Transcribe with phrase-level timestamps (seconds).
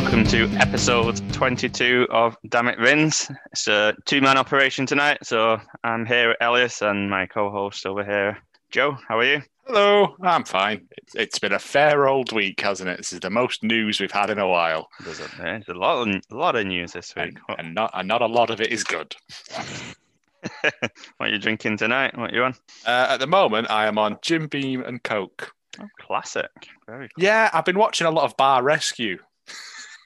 [0.00, 3.30] welcome to episode 22 of Dammit Vince.
[3.50, 8.02] It's a two man operation tonight, so I'm here, Elias, and my co host over
[8.02, 8.38] here,
[8.70, 8.96] Joe.
[9.06, 9.42] How are you?
[9.66, 10.88] Hello, I'm fine.
[10.96, 12.96] It's, it's been a fair old week, hasn't it?
[12.96, 16.08] This is the most news we've had in a while, There's a, there's a lot,
[16.08, 17.36] of, a lot of news this week.
[17.50, 19.14] and, and not and not a lot of it is good.
[20.62, 20.72] what
[21.20, 22.16] are you drinking tonight?
[22.16, 22.54] What are you on?
[22.86, 25.52] Uh, at the moment, I am on Jim Beam and Coke.
[25.78, 26.50] Oh, classic.
[26.86, 27.24] Very cool.
[27.24, 29.18] Yeah, I've been watching a lot of Bar Rescue,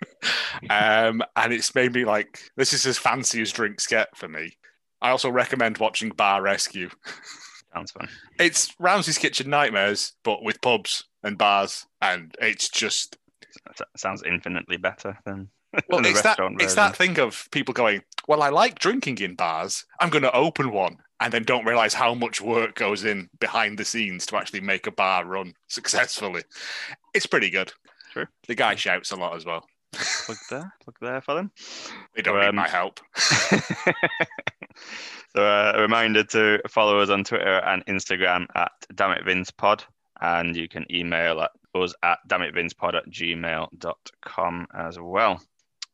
[0.71, 4.57] um, and it's made me like this is as fancy as drinks get for me.
[5.01, 6.91] I also recommend watching Bar Rescue.
[7.75, 8.09] Sounds fun.
[8.39, 13.19] It's Ramsay's Kitchen Nightmares, but with pubs and bars, and it's just
[13.79, 15.51] That sounds infinitely better than,
[15.91, 19.19] Well, than it's that restaurant it's that thing of people going, well, I like drinking
[19.19, 19.85] in bars.
[20.01, 23.79] I'm going to open one, and then don't realize how much work goes in behind
[23.79, 26.45] the scenes to actually make a bar run successfully.
[27.13, 27.73] It's pretty good.
[28.13, 28.27] True.
[28.49, 29.67] The guy shouts a lot as well.
[30.27, 31.51] Plug there, plug there for
[32.15, 33.01] We don't Um, need my help.
[35.35, 39.83] so uh, a reminder to follow us on Twitter and Instagram at dammitvincepod
[40.21, 45.43] and you can email at us at dammitvincepod at gmail.com as well,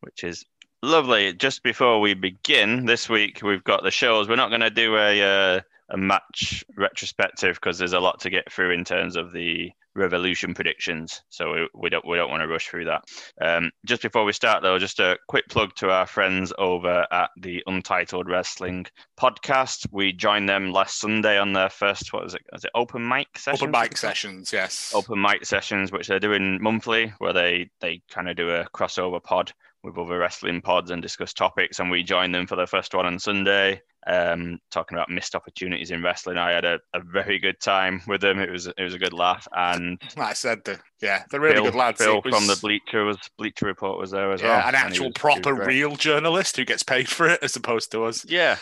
[0.00, 0.44] which is
[0.82, 1.32] lovely.
[1.32, 4.28] Just before we begin, this week we've got the shows.
[4.28, 5.60] We're not going to do a, uh,
[5.92, 10.54] a match retrospective because there's a lot to get through in terms of the revolution
[10.54, 11.22] predictions.
[11.28, 13.04] So we, we don't we don't want to rush through that.
[13.40, 17.30] Um, just before we start, though, just a quick plug to our friends over at
[17.40, 18.86] the Untitled Wrestling
[19.18, 19.86] podcast.
[19.92, 22.42] We joined them last Sunday on their first what was it?
[22.52, 23.68] Was it open mic session?
[23.68, 24.92] Open mic sessions, yes.
[24.94, 29.22] Open mic sessions, which they're doing monthly, where they they kind of do a crossover
[29.22, 31.80] pod with other wrestling pods and discuss topics.
[31.80, 35.90] And we joined them for the first one on Sunday, um, talking about missed opportunities
[35.90, 36.38] in wrestling.
[36.38, 38.38] I had a, a very good time with them.
[38.38, 39.46] It was it was a good laugh.
[39.56, 41.98] And Like I said, the, yeah, they're really Phil, good lads.
[41.98, 44.68] Bill was- from the Bleacher was Bleacher Report was there as yeah, well.
[44.68, 48.24] an actual was- proper real journalist who gets paid for it as opposed to us.
[48.28, 48.56] Yeah,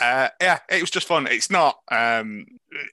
[0.00, 1.26] Uh, yeah, it was just fun.
[1.26, 1.76] It's not.
[1.90, 2.46] Um,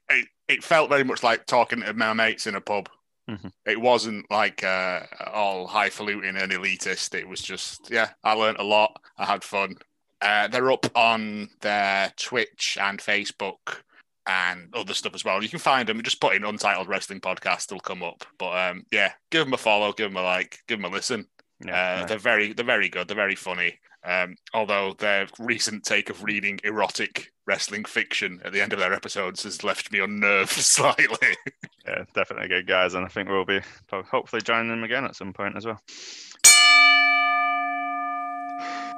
[0.10, 2.90] it, it felt very much like talking to my mates in a pub.
[3.30, 3.52] Mhm.
[3.68, 5.02] It wasn't like uh,
[5.32, 7.14] all highfalutin and elitist.
[7.14, 9.00] It was just, yeah, I learned a lot.
[9.20, 9.76] I had fun.
[10.22, 13.82] Uh, they're up on their Twitch and Facebook
[14.28, 15.42] and other stuff as well.
[15.42, 16.02] You can find them.
[16.04, 18.26] Just put in Untitled Wrestling Podcast; they'll come up.
[18.38, 21.26] But um, yeah, give them a follow, give them a like, give them a listen.
[21.66, 21.72] yeah.
[21.72, 22.10] Uh, nice.
[22.10, 23.08] they're very they're very good.
[23.08, 23.80] They're very funny.
[24.04, 28.94] Um, although their recent take of reading erotic wrestling fiction at the end of their
[28.94, 31.36] episodes has left me unnerved slightly.
[31.86, 33.60] yeah, definitely good guys, and I think we'll be
[33.92, 35.82] hopefully joining them again at some point as well.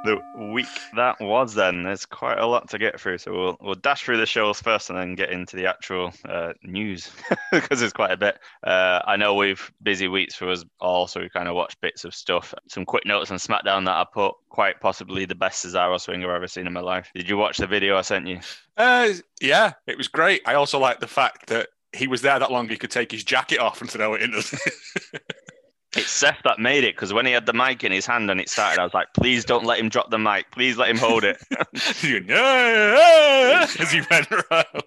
[0.04, 0.20] The
[0.52, 4.04] week that was then, there's quite a lot to get through, so we'll we'll dash
[4.04, 7.12] through the shows first and then get into the actual uh, news
[7.52, 8.40] because there's quite a bit.
[8.64, 12.04] Uh, I know we've busy weeks for us all, so we kind of watched bits
[12.04, 12.54] of stuff.
[12.68, 16.38] Some quick notes on SmackDown that I put quite possibly the best Cesaro swinger I've
[16.38, 17.12] ever seen in my life.
[17.14, 18.40] Did you watch the video I sent you?
[18.78, 20.42] uh, yeah, it was great.
[20.48, 23.24] I also like the fact that he was there that long he could take his
[23.24, 24.42] jacket off and throw it into.
[25.96, 28.40] It's Seth that made it because when he had the mic in his hand and
[28.40, 30.50] it started, I was like, please don't let him drop the mic.
[30.52, 31.38] Please let him hold it.
[32.02, 34.84] He went, as he went around.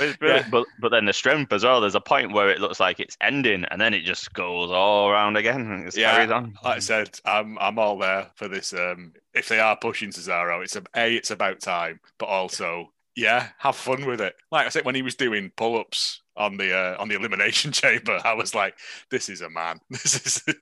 [0.00, 0.50] It's brilliant.
[0.50, 1.80] But but then the strength as well.
[1.80, 5.08] There's a point where it looks like it's ending and then it just goes all
[5.10, 6.12] around again and it Yeah.
[6.14, 6.54] carries on.
[6.62, 8.72] Like I said, I'm I'm all there for this.
[8.72, 13.48] Um, if they are pushing Cesaro, it's a, a it's about time, but also yeah,
[13.58, 14.34] have fun with it.
[14.52, 17.72] Like I said, when he was doing pull ups on the uh, on the elimination
[17.72, 18.76] chamber, I was like,
[19.10, 19.80] this is a man.
[19.90, 20.42] This is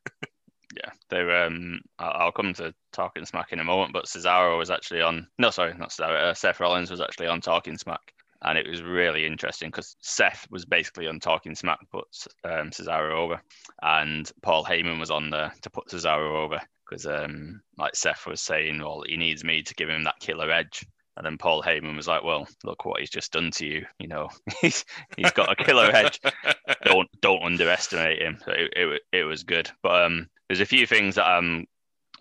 [0.74, 1.82] Yeah, they um.
[1.98, 5.26] I'll I'll come to Talking Smack in a moment, but Cesaro was actually on.
[5.38, 6.30] No, sorry, not Cesaro.
[6.30, 8.00] Uh, Seth Rollins was actually on Talking Smack,
[8.42, 12.06] and it was really interesting because Seth was basically on Talking Smack, put
[12.44, 13.42] um, Cesaro over,
[13.82, 16.58] and Paul Heyman was on there to put Cesaro over
[16.88, 20.50] because, um, like Seth was saying, well, he needs me to give him that killer
[20.50, 20.86] edge.
[21.16, 23.86] And then Paul Heyman was like, "Well, look what he's just done to you.
[23.98, 24.28] You know,
[24.60, 24.84] he's
[25.16, 26.20] he's got a killer edge.
[26.84, 30.86] Don't don't underestimate him." So it, it it was good, but um, there's a few
[30.86, 31.66] things that um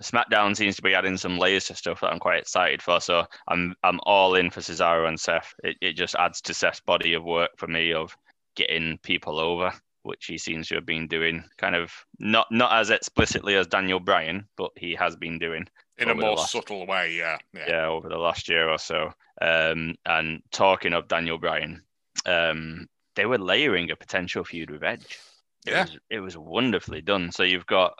[0.01, 2.99] SmackDown seems to be adding some layers to stuff that I'm quite excited for.
[2.99, 5.53] So I'm I'm all in for Cesaro and Seth.
[5.63, 8.15] It it just adds to Seth's body of work for me of
[8.55, 9.71] getting people over,
[10.03, 13.99] which he seems to have been doing kind of not not as explicitly as Daniel
[13.99, 15.67] Bryan, but he has been doing
[16.01, 17.13] in a more last- subtle way.
[17.13, 17.65] Yeah, yeah.
[17.67, 19.11] yeah, over the last year or so.
[19.41, 21.83] Um, and talking of Daniel Bryan,
[22.25, 25.17] um, they were layering a potential feud with Edge.
[25.65, 25.81] It Yeah.
[25.83, 27.31] was, it was wonderfully done.
[27.31, 27.93] So you've got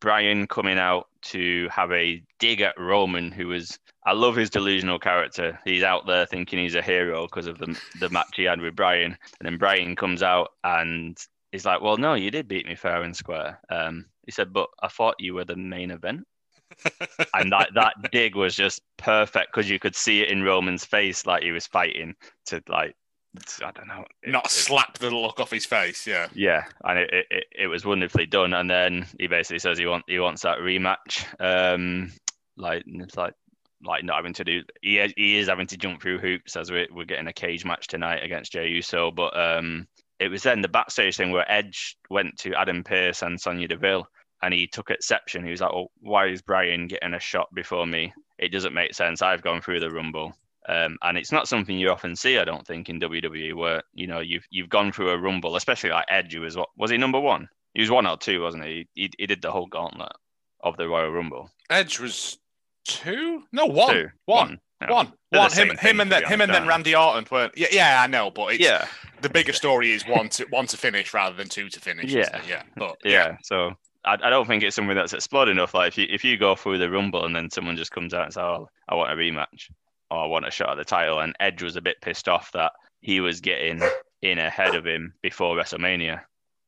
[0.00, 4.98] Bryan coming out to have a dig at Roman, who was I love his delusional
[4.98, 5.58] character.
[5.64, 8.76] He's out there thinking he's a hero because of the the match he had with
[8.76, 11.16] Bryan, and then Bryan comes out and
[11.52, 14.68] he's like, "Well, no, you did beat me fair and square." Um, He said, "But
[14.82, 16.26] I thought you were the main event."
[17.34, 21.26] And that that dig was just perfect because you could see it in Roman's face,
[21.26, 22.14] like he was fighting
[22.46, 22.96] to like
[23.62, 26.06] I don't know, it, not slap the look off his face.
[26.06, 28.54] Yeah, yeah, and it, it, it was wonderfully done.
[28.54, 31.24] And then he basically says he want he wants that rematch.
[31.40, 32.12] Um,
[32.56, 33.34] like it's like
[33.84, 34.62] like not having to do.
[34.82, 37.88] He he is having to jump through hoops as we're we're getting a cage match
[37.88, 39.10] tonight against Jey Uso.
[39.10, 39.88] But um,
[40.20, 44.06] it was then the backstage thing where Edge went to Adam Pearce and Sonya Deville,
[44.44, 45.42] and he took exception.
[45.42, 48.12] He was like, well, why is Bryan getting a shot before me?
[48.38, 49.22] It doesn't make sense.
[49.22, 50.34] I've gone through the Rumble."
[50.68, 54.06] Um, and it's not something you often see, I don't think, in WWE, where you
[54.06, 56.34] know you've you've gone through a rumble, especially like Edge.
[56.34, 57.48] Who was what was he number one?
[57.74, 58.86] He was one or two, wasn't he?
[58.94, 60.12] He, he did the whole gauntlet
[60.60, 61.50] of the Royal Rumble.
[61.70, 62.38] Edge was
[62.84, 63.42] two?
[63.52, 63.92] No, one.
[63.92, 64.08] Two.
[64.26, 64.60] One.
[64.80, 64.90] One.
[64.90, 65.12] one.
[65.30, 65.52] one.
[65.52, 67.56] Him, him, and then him and then Randy Orton weren't.
[67.56, 68.86] Yeah, yeah, I know, but yeah,
[69.20, 72.12] the bigger story is one to one to finish rather than two to finish.
[72.12, 73.10] Yeah, yeah, but yeah.
[73.10, 73.36] yeah.
[73.42, 73.74] So
[74.04, 75.74] I, I don't think it's something that's exploded enough.
[75.74, 78.24] Like if you if you go through the Rumble and then someone just comes out
[78.24, 79.70] and says, "Oh, I want a rematch,"
[80.10, 81.20] or I want a shot at the title.
[81.20, 83.82] And Edge was a bit pissed off that he was getting
[84.22, 86.22] in ahead of him before WrestleMania.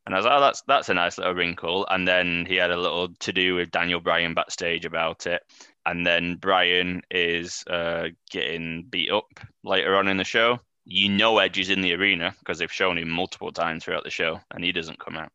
[0.05, 1.87] And I was like, oh, that's that's a nice little wrinkle.
[1.91, 5.43] And then he had a little to do with Daniel Bryan backstage about it.
[5.85, 9.27] And then Bryan is uh, getting beat up
[9.65, 10.61] later on in the show.
[10.85, 14.11] You know Edge is in the arena because they've shown him multiple times throughout the
[14.11, 15.33] show, and he doesn't come out.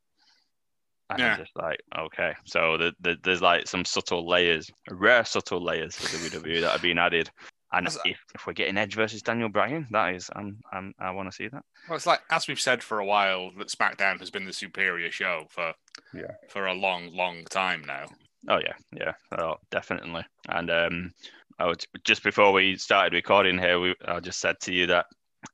[1.12, 1.34] And yeah.
[1.34, 2.34] I'm just like, okay.
[2.46, 6.82] So the, the, there's like some subtle layers, rare subtle layers for WWE that are
[6.82, 7.30] being added.
[7.74, 11.30] And if, if we're getting Edge versus Daniel Bryan, that is, I'm, I'm, I want
[11.30, 11.64] to see that.
[11.88, 15.10] Well, it's like as we've said for a while that SmackDown has been the superior
[15.10, 15.74] show for
[16.14, 18.08] yeah for a long, long time now.
[18.50, 20.26] Oh yeah, yeah, oh, definitely.
[20.50, 21.14] And um,
[21.60, 25.06] I would, just before we started recording here, we I just said to you that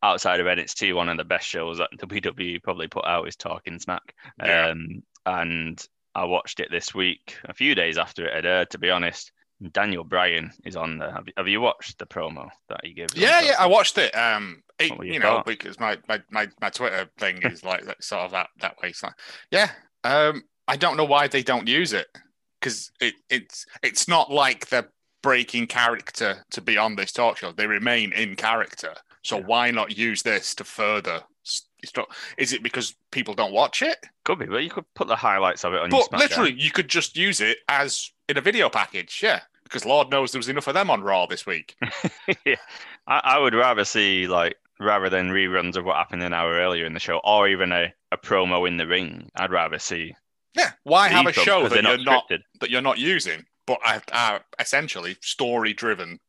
[0.04, 3.80] outside of NXT, one of the best shows that WWE probably put out is Talking
[3.80, 4.14] Smack.
[4.44, 4.70] Yeah.
[4.70, 5.86] Um, and
[6.16, 8.70] I watched it this week, a few days after it had aired.
[8.72, 9.32] To be honest,
[9.74, 11.12] Daniel Bryan is on there.
[11.12, 13.10] Have you, have you watched the promo that he gave?
[13.16, 14.16] Yeah, yeah, I watched it.
[14.18, 18.22] Um, it, you, you know, because my, my, my, my Twitter thing is like sort
[18.22, 18.94] of that that way.
[18.94, 19.10] So,
[19.52, 19.70] yeah,
[20.04, 22.08] um, I don't know why they don't use it
[22.60, 24.90] because it, it's it's not like they're
[25.24, 27.52] breaking character to be on this talk show.
[27.52, 28.94] They remain in character.
[29.24, 29.46] So yeah.
[29.46, 31.22] why not use this to further?
[32.38, 33.98] Is it because people don't watch it?
[34.24, 35.90] Could be, but you could put the highlights of it on.
[35.90, 39.20] But literally, you could just use it as in a video package.
[39.22, 41.76] Yeah, because Lord knows there was enough of them on Raw this week.
[42.46, 42.56] yeah,
[43.06, 46.86] I, I, would rather see like rather than reruns of what happened an hour earlier
[46.86, 49.30] in the show, or even a, a promo in the ring.
[49.36, 50.16] I'd rather see.
[50.56, 54.02] Yeah, why have a show that you're not, not that you're not using, but are,
[54.12, 56.20] are essentially story driven?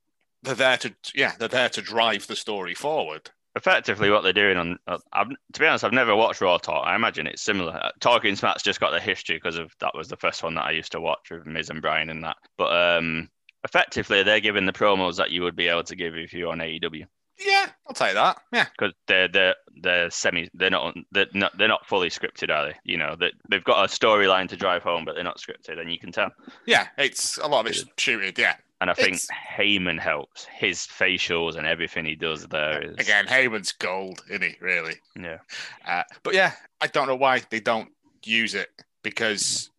[0.43, 4.57] They're there to yeah, they're there to drive the story forward effectively what they're doing
[4.57, 6.87] on uh, I've, to be honest i've never watched raw talk.
[6.87, 7.75] I imagine it's similar.
[7.75, 10.65] Uh, talking smack's just got the history because of that was the first one that
[10.65, 12.37] i used to watch with miz and bryan and that.
[12.57, 13.29] But um
[13.65, 16.59] effectively they're giving the promos that you would be able to give if you're on
[16.59, 17.07] aew
[17.45, 18.39] yeah i'll take that.
[18.53, 18.67] Yeah.
[18.77, 22.75] Because they're they're they're semi they're not they're not they're not fully scripted are they?
[22.85, 25.91] You know that they've got a storyline to drive home but they're not scripted and
[25.91, 26.31] you can tell.
[26.67, 29.29] Yeah it's a lot of it's shooted yeah and I think it's...
[29.57, 30.45] Heyman helps.
[30.47, 34.57] His facials and everything he does there is again Heyman's gold, isn't he?
[34.61, 34.95] Really?
[35.19, 35.39] Yeah.
[35.87, 37.91] Uh, but yeah, I don't know why they don't
[38.25, 38.69] use it
[39.03, 39.71] because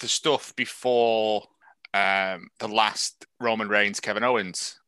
[0.00, 1.44] the stuff before
[1.94, 4.78] um, the last Roman Reigns, Kevin Owens,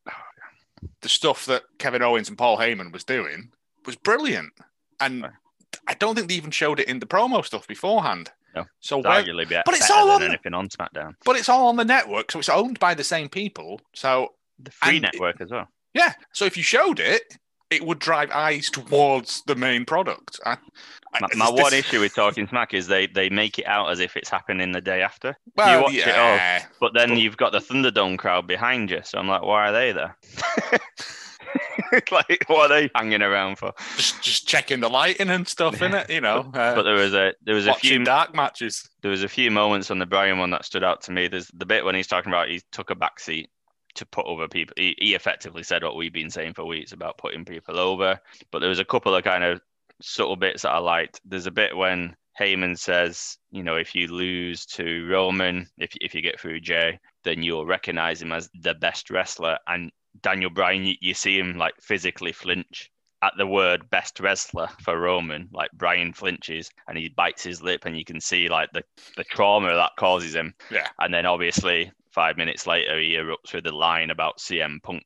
[1.00, 3.50] the stuff that Kevin Owens and Paul Heyman was doing
[3.86, 4.52] was brilliant,
[4.98, 5.26] and
[5.86, 8.30] I don't think they even showed it in the promo stuff beforehand.
[8.54, 8.64] No.
[8.80, 11.14] So arguably be but it's all on anything on SmackDown.
[11.24, 13.80] But it's all on the network, so it's owned by the same people.
[13.94, 15.68] So the free network it, as well.
[15.94, 16.12] Yeah.
[16.32, 17.22] So if you showed it,
[17.70, 20.40] it would drive eyes towards the main product.
[20.44, 20.56] I,
[21.20, 24.00] my, my this, one issue with Talking Smack is they, they make it out as
[24.00, 25.36] if it's happening the day after.
[25.56, 26.08] Well, you watch yeah,
[26.56, 29.00] it all, but then but, you've got the Thunderdome crowd behind you.
[29.04, 30.16] So I'm like, why are they there?
[32.10, 33.72] like, what are they hanging around for?
[33.96, 36.40] Just, just checking the lighting and stuff in it, you know.
[36.40, 38.88] Uh, but there was a there was a few dark matches.
[39.02, 41.28] There was a few moments on the Bryan one that stood out to me.
[41.28, 43.50] There's the bit when he's talking about he took a back seat
[43.94, 44.74] to put over people.
[44.76, 48.20] He, he effectively said what we've been saying for weeks about putting people over.
[48.50, 49.60] But there was a couple of kind of
[50.00, 51.20] subtle bits that I liked.
[51.24, 56.14] There's a bit when Heyman says, you know, if you lose to Roman, if if
[56.14, 59.58] you get through Jey, then you'll recognize him as the best wrestler.
[59.66, 59.90] And
[60.22, 62.90] Daniel Bryan, you, you see him like physically flinch
[63.22, 67.84] at the word best wrestler for Roman, like Bryan flinches and he bites his lip,
[67.84, 68.82] and you can see like the,
[69.16, 70.54] the trauma that causes him.
[70.70, 70.88] Yeah.
[70.98, 75.02] And then obviously, five minutes later, he erupts with a line about CM Punk.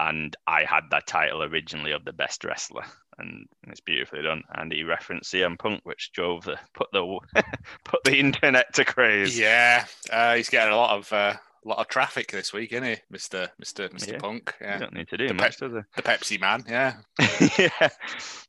[0.00, 2.84] And I had that title originally of the best wrestler.
[3.18, 4.42] and it's beautifully done.
[4.54, 7.18] And he referenced CM Punk, which drove the put the
[7.84, 9.38] put the internet to craze.
[9.38, 12.84] Yeah, uh, he's getting a lot of uh, a lot of traffic this week, isn't
[12.84, 14.18] he, Mister Mister Mister Yeah.
[14.18, 14.54] Punk?
[14.60, 16.64] You Yeah, don't need to do The much, does the Pepsi man.
[16.68, 16.94] Yeah,
[17.58, 17.88] yeah,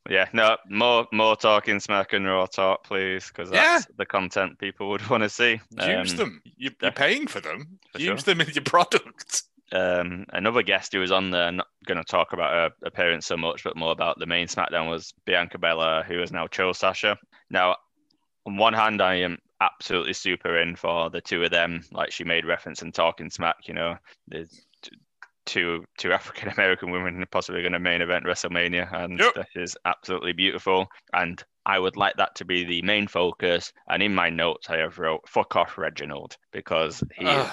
[0.08, 0.28] yeah.
[0.32, 5.08] No, more more talking smack and raw talk, please, because that's the content people would
[5.08, 5.60] want to see.
[5.70, 6.42] use Um, them.
[6.56, 7.78] You, you're paying for them.
[7.92, 8.34] For use sure.
[8.34, 9.42] them in your product.
[9.72, 13.36] um, another guest who was on there, not going to talk about her appearance so
[13.36, 15.58] much, but more about the main SmackDown was Bianca
[16.06, 17.18] who has now chose Sasha.
[17.50, 17.76] Now,
[18.46, 21.82] on one hand, I am absolutely super in for the two of them.
[21.92, 23.96] Like she made reference in Talking Smack, you know,
[24.28, 24.96] there's t-
[25.46, 29.34] two two African American women possibly going to main event WrestleMania, and Yep.
[29.34, 30.88] that is absolutely beautiful.
[31.12, 33.72] And I would like that to be the main focus.
[33.88, 37.50] And in my notes, I have wrote "fuck off Reginald" because he Ugh.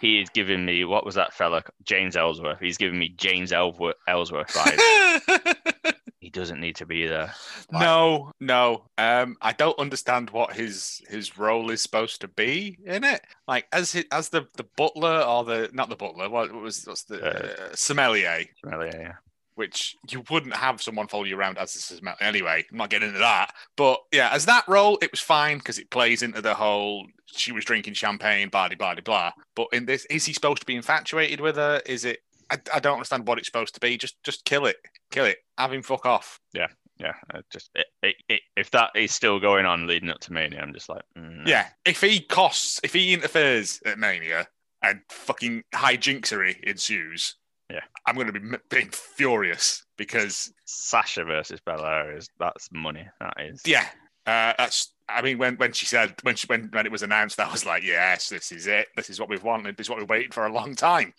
[0.00, 2.58] he is giving me what was that fella James Ellsworth.
[2.60, 5.93] He's giving me James Ellsworth Ellsworth vibes.
[6.34, 7.32] doesn't need to be there.
[7.72, 8.84] no, no.
[8.98, 13.22] Um, I don't understand what his his role is supposed to be in it.
[13.48, 16.28] Like as as the the butler or the not the butler.
[16.28, 18.44] What was what's the Uh, uh, sommelier?
[18.62, 19.12] Really, yeah.
[19.54, 22.16] Which you wouldn't have someone follow you around as a sommelier.
[22.20, 23.54] Anyway, I'm not getting into that.
[23.76, 27.52] But yeah, as that role, it was fine because it plays into the whole she
[27.52, 29.32] was drinking champagne, blah blah blah blah.
[29.54, 31.80] But in this, is he supposed to be infatuated with her?
[31.86, 32.18] Is it?
[32.50, 33.96] I, I don't understand what it's supposed to be.
[33.96, 34.76] Just just kill it,
[35.10, 35.38] kill it.
[35.58, 36.40] Have him fuck off.
[36.52, 40.32] Yeah, uh, just it, it, it, if that is still going on leading up to
[40.32, 41.42] Mania, I'm just like, mm, no.
[41.44, 44.46] Yeah, if he costs, if he interferes at Mania
[44.80, 47.34] and fucking hijinxery ensues,
[47.68, 47.80] Yeah.
[48.06, 53.08] I'm going to be being furious because Sasha versus Belair is that's money.
[53.18, 53.62] That is.
[53.66, 53.86] yeah,
[54.26, 54.93] uh, that's.
[55.08, 57.66] I mean, when when she said when she when when it was announced, I was
[57.66, 58.88] like, yes, this is it.
[58.96, 59.76] This is what we've wanted.
[59.76, 61.12] This is what we've waited for a long time,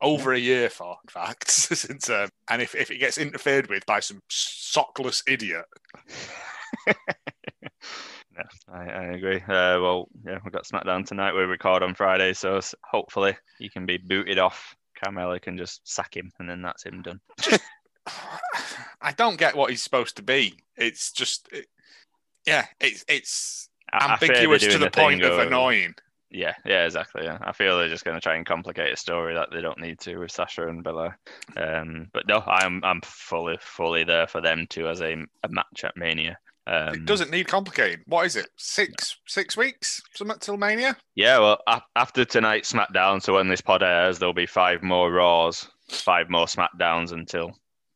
[0.00, 1.50] over a year for, in fact.
[1.50, 5.64] Since, um, and if if it gets interfered with by some sockless idiot,
[8.34, 9.36] Yeah, I, I agree.
[9.36, 11.34] Uh, well, yeah, we've got SmackDown tonight.
[11.34, 14.74] We record on Friday, so hopefully he can be booted off.
[15.02, 17.20] Carmella can just sack him, and then that's him done.
[19.00, 20.54] I don't get what he's supposed to be.
[20.76, 21.66] It's just, it,
[22.46, 25.94] yeah, it's it's I- I ambiguous to doing the, point of annoying.
[26.30, 27.24] Yeah, yeah, exactly.
[27.24, 29.78] Yeah, I feel they're just going to try and complicate a story that they don't
[29.80, 31.18] need to with Sasha and Belair.
[31.58, 35.84] Um, but no, I'm I'm fully fully there for them too as a, a match
[35.84, 36.38] at Mania.
[36.66, 38.00] Um, it doesn't need complicating.
[38.06, 38.46] What is it?
[38.56, 40.00] Six six weeks?
[40.40, 40.96] Till Mania?
[41.16, 41.58] Yeah, well,
[41.96, 46.46] after tonight's SmackDown, so when this pod airs, there'll be five more Raws, five more
[46.46, 47.50] SmackDowns until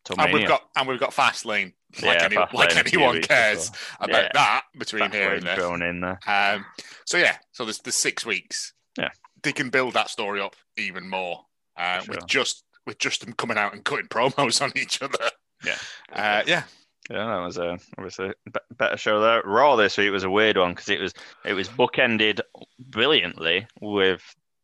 [0.05, 0.35] till And Mania.
[0.41, 1.73] we've got and we've got Fastlane.
[2.03, 4.09] Like, Yeah, any, like in a few anyone cares well.
[4.11, 4.31] about Yeah.
[4.35, 5.57] that between here and there.
[5.57, 6.19] thrown in there.
[6.27, 6.65] Um,
[7.05, 8.73] so yeah, so there's the six weeks.
[8.99, 9.11] Yeah.
[9.43, 11.45] they can build that story up even more
[11.77, 15.31] uh, For with just with just them coming out and cutting promos on each other.
[15.65, 15.77] Yeah.
[16.13, 16.63] uh, yeah.
[17.09, 19.41] Yeah, that was a obviously a better show there.
[19.45, 21.13] Raw this week was a weird one because it was
[21.45, 22.41] it was bookended
[22.81, 24.23] brilliantly with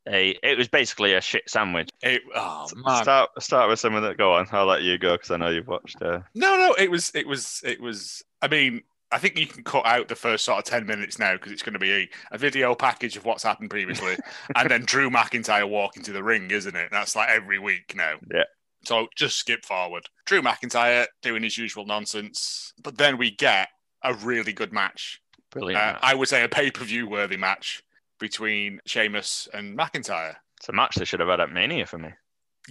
[0.09, 1.90] a it was basically a shit sandwich.
[2.02, 4.18] It, oh man, Start start with some of that.
[4.18, 6.00] Go on, I'll let you go because I know you've watched.
[6.02, 8.23] Uh, no, no, it was, it was, it was.
[8.40, 11.32] I mean, I think you can cut out the first sort of ten minutes now
[11.35, 14.16] because it's going to be a, a video package of what's happened previously,
[14.56, 16.88] and then Drew McIntyre walking to the ring, isn't it?
[16.90, 18.14] That's like every week now.
[18.32, 18.44] Yeah.
[18.85, 20.06] So just skip forward.
[20.26, 23.68] Drew McIntyre doing his usual nonsense, but then we get
[24.02, 25.21] a really good match.
[25.50, 25.80] brilliant.
[25.80, 26.00] Uh, match.
[26.02, 27.85] I would say a pay per view worthy match
[28.22, 30.36] between Sheamus and McIntyre.
[30.58, 32.10] it's a match they should have had at Mania for me.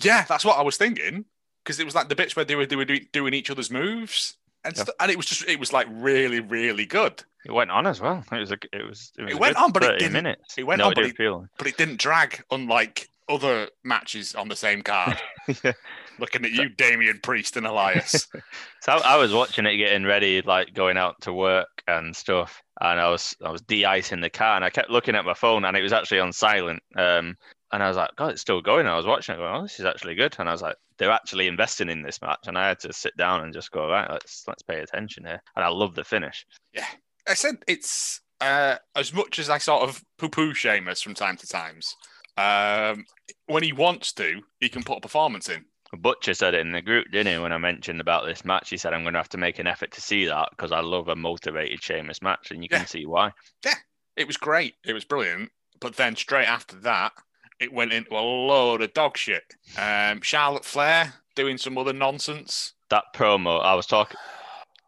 [0.02, 1.26] Yeah, that's what I was thinking
[1.64, 4.38] because it was like the bits where they were, they were doing each other's moves
[4.64, 4.84] and Yeah.
[4.86, 7.24] st- and it was just it was like really really good.
[7.46, 8.24] It went on as well.
[8.32, 10.56] It was a it was it, was It went on, but it didn't- minutes.
[10.58, 11.48] it went no, on, but it- feel.
[11.58, 15.18] But it didn't drag, unlike other matches on the same card.
[15.64, 15.74] yeah.
[16.20, 18.28] Looking at you, Damian Priest and Elias.
[18.84, 22.64] So I, I was watching it, getting ready, like going out to work and stuff,
[22.80, 25.66] and I was I was de-icing the car, and I kept looking at my phone,
[25.66, 26.82] and it was actually on silent.
[26.96, 27.38] Um,
[27.72, 28.88] and I was like, God, it's still going.
[28.88, 30.36] I was watching it, going, Oh, this is actually good.
[30.40, 33.18] And I was like, they're actually investing in this match, and I had to sit
[33.18, 35.42] down and just go, right, let's let's pay attention here.
[35.56, 36.46] And I love the finish.
[36.74, 36.86] Yeah,
[37.28, 41.48] I said it's uh, as much as I sort of poo-poo Sheamus from time to
[41.48, 41.96] times.
[42.38, 43.06] Um,
[43.48, 45.66] when he wants to, he can put a performance in.
[45.98, 47.40] Butcher said it in the group, didn't he?
[47.42, 49.68] When I mentioned about this match, he said, I'm going to have to make an
[49.68, 52.78] effort to see that because I love a motivated Sheamus match, and you Yeah.
[52.80, 53.32] can see why.
[53.66, 53.76] Yeah,
[54.16, 54.76] It was great.
[54.86, 55.52] It was brilliant.
[55.82, 57.12] But then straight after that,
[57.60, 59.44] it went into a load of dog shit.
[59.78, 62.74] Um, Charlotte Flair doing some other nonsense.
[62.90, 64.18] that promo I was talking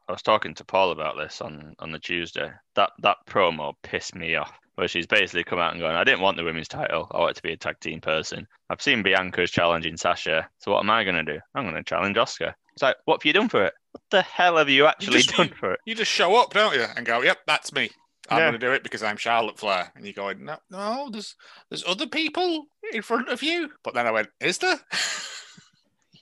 [0.09, 2.51] I was talking to Paul about this on on the Tuesday.
[2.75, 4.51] That that promo pissed me off.
[4.75, 7.07] Where she's basically come out and going, I didn't want the women's title.
[7.11, 8.47] I want to be a tag team person.
[8.71, 10.49] I've seen Bianca's challenging Sasha.
[10.57, 11.39] So what am I going to do?
[11.53, 12.53] I'm going to challenge Asuka.
[12.73, 13.73] It's like, what have you done for it?
[13.91, 15.79] what the hell have you actually just- done for it?
[15.85, 17.91] You just show up, don't you, and go, "Yep, that's me.
[18.29, 18.43] I'm Yeah.
[18.49, 21.35] going to do it because I'm Charlotte Flair." And you go, "No, no, there's
[21.69, 24.79] there's other people in front of you." But then I went, "Is there?"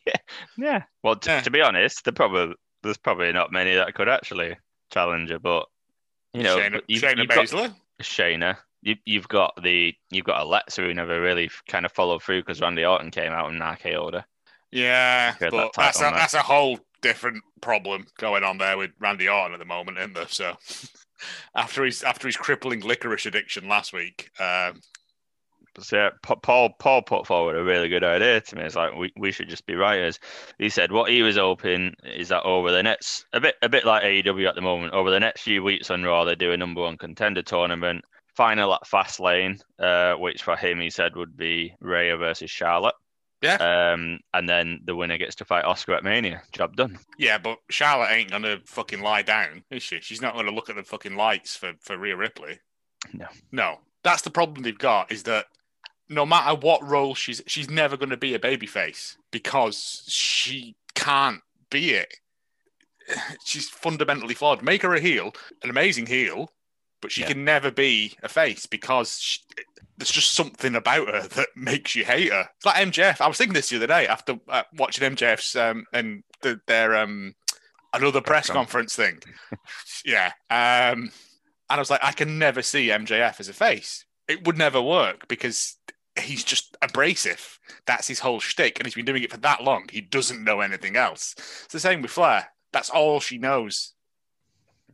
[0.05, 0.13] Yeah.
[0.57, 0.83] Yeah.
[1.03, 1.41] Well, t- Yeah.
[1.41, 4.57] to be honest, there probably there's probably not many that could actually
[4.91, 5.67] challenge her, but
[6.33, 7.75] you know, Shayna, but you've, Shayna you've got Baszler.
[8.01, 8.57] Shayna.
[8.81, 12.61] You, you've got the you've got Alexa who never really kind of followed through because
[12.61, 14.25] Randy Orton came out and RKO'd her.
[14.71, 18.91] Yeah, Get that but that's a, that's a whole different problem going on there with
[18.99, 20.27] Randy Orton at the moment, isn't there?
[20.27, 20.55] So
[21.55, 24.81] after his after his crippling licorice addiction last week, um,
[25.79, 28.63] So yeah, Paul Paul put forward a really good idea to me.
[28.63, 30.19] It's like we, we should just be writers.
[30.57, 33.85] He said what he was hoping is that over the next a bit a bit
[33.85, 36.57] like AEW at the moment, over the next few weeks on Raw, they do a
[36.57, 38.03] number one contender tournament,
[38.35, 42.95] final at Fastlane, uh, which for him he said would be Rhea versus Charlotte.
[43.41, 43.55] Yeah.
[43.55, 46.43] Um, and then the winner gets to fight Asuka at Mania.
[46.51, 46.99] Job done.
[47.17, 49.99] yeah, but Charlotte ain't gonna fucking lie down, is she?
[50.01, 52.59] She's not gonna look at the fucking lights for for Rhea Ripley.
[53.13, 53.25] No.
[53.51, 55.47] no, that's the problem they've got is that
[56.11, 61.41] no matter what role she's she's never going to be a babyface because she can't
[61.71, 62.13] be it.
[63.45, 64.61] She's fundamentally flawed.
[64.61, 66.51] Make her a heel, an amazing heel,
[67.01, 67.27] but she Yeah.
[67.29, 69.39] can never be a face because she,
[69.97, 72.49] there's just something about her that makes you hate her.
[72.57, 73.19] It's like MJF.
[73.21, 76.95] I was thinking this the other day after uh, watching MJF's um, and the, their
[76.95, 77.35] um,
[77.93, 78.55] another press con.
[78.57, 79.19] conference thing.
[80.05, 81.11] yeah, um,
[81.69, 84.05] and I was like, I can never see MJF as a face.
[84.27, 85.75] It would never work because
[86.19, 87.59] he's just abrasive.
[87.85, 89.87] That's his whole shtick, and he's been doing it for that long.
[89.91, 91.33] He doesn't know anything else.
[91.37, 92.47] It's the same with Flair.
[92.73, 93.93] That's all she knows.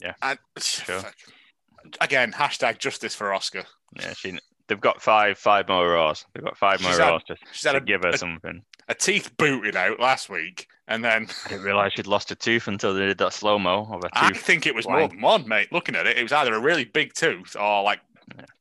[0.02, 0.14] Yeah.
[0.22, 1.16] And fuck.
[2.02, 3.66] again, hashtag justice for Asuka.
[4.00, 4.38] Yeah, she.
[4.68, 6.26] They've got five five more Raws.
[6.34, 8.18] They've got five more She's had- Raws to, She's had to a, give her a,
[8.18, 8.62] something.
[8.90, 12.68] a teeth booted out last week, and then I didn't realise she'd lost a tooth
[12.68, 14.12] until they did that slow mo of a tooth.
[14.14, 15.72] I think it was more than one, mate.
[15.72, 18.02] Looking at it, it was either a really big tooth or like.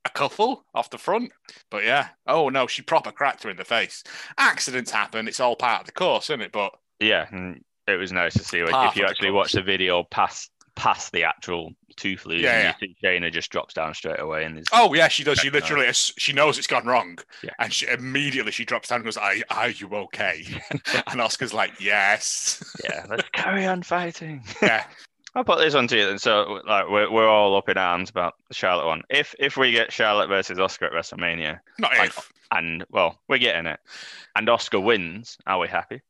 [0.04, 1.32] A couple off the front.
[1.70, 4.04] But yeah, oh no, she proper cracked her in the face.
[4.38, 6.52] Accidents happen; it's all part of the course, isn't it?
[6.52, 7.26] But Yeah,
[7.86, 8.62] it was nice to see.
[8.62, 9.46] Like, if you actually course.
[9.46, 13.72] watch the video past past the actual tooth losing, Yeah, you see Shayna just drops
[13.72, 15.38] down straight away and is oh yeah, she does.
[15.38, 17.50] She literally, she knows it's gone wrong, Yeah.
[17.58, 21.80] and she immediately she drops down and goes, "Are, are you okay?" and Asuka's like,
[21.80, 24.44] "Yes." yeah, let's carry on fighting.
[24.62, 24.84] yeah,
[25.36, 26.18] I'll put this on to you then.
[26.18, 29.02] So like we're we're all up in arms about the Charlotte one.
[29.10, 32.32] If if we get Charlotte versus Asuka at WrestleMania, not Like- if.
[32.50, 33.78] and well, we're getting it,
[34.34, 36.00] and Asuka wins, are we happy?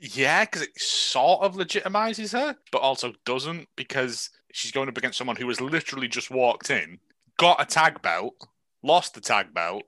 [0.00, 5.18] Yeah, because it sort of legitimizes her, but also doesn't because she's going up against
[5.18, 6.98] someone who has literally just walked in,
[7.38, 8.34] got a tag belt,
[8.82, 9.82] lost the tag belt,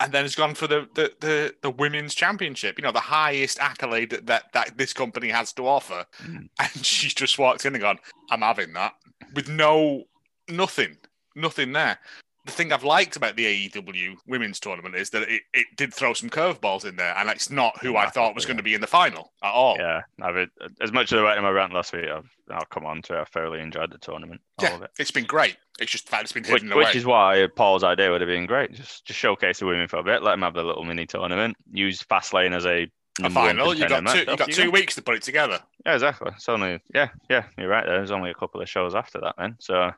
[0.00, 2.78] and then has gone for the the the, the women's championship.
[2.78, 6.48] You know, the highest accolade that, that that this company has to offer, Mm.
[6.58, 7.98] and she's just walked in and gone,
[8.30, 8.94] "I'm having that,"
[9.34, 10.04] with no
[10.48, 10.96] nothing,
[11.36, 11.98] nothing there.
[12.44, 16.12] The thing I've liked about the AEW women's tournament is that it, it did throw
[16.12, 18.80] some curveballs in there, and it's not who I thought was going to be in
[18.80, 19.76] the final at all.
[19.78, 20.48] Yeah, I've
[20.80, 23.14] as much as I went in my rant last week, I've I'll come on to.
[23.14, 23.20] it.
[23.20, 24.90] I thoroughly enjoyed the tournament, all Yeah, of it.
[24.98, 25.56] it's been great.
[25.78, 26.84] It's just that it's been Which, hidden away.
[26.84, 28.72] which is why Paul's idea would have been great.
[28.74, 31.56] Just just showcase the women for a bit, let them have the little mini tournament,
[31.72, 32.90] use Fastlane as a
[33.22, 33.74] a final.
[33.74, 34.18] You got two.
[34.18, 35.60] You got two weeks to put it together.
[35.86, 36.32] Yeah, exactly.
[36.34, 37.44] It's only yeah, yeah.
[37.56, 37.84] You're right.
[37.86, 37.98] There.
[37.98, 39.54] There's only a couple of shows after that then.
[39.60, 39.92] So,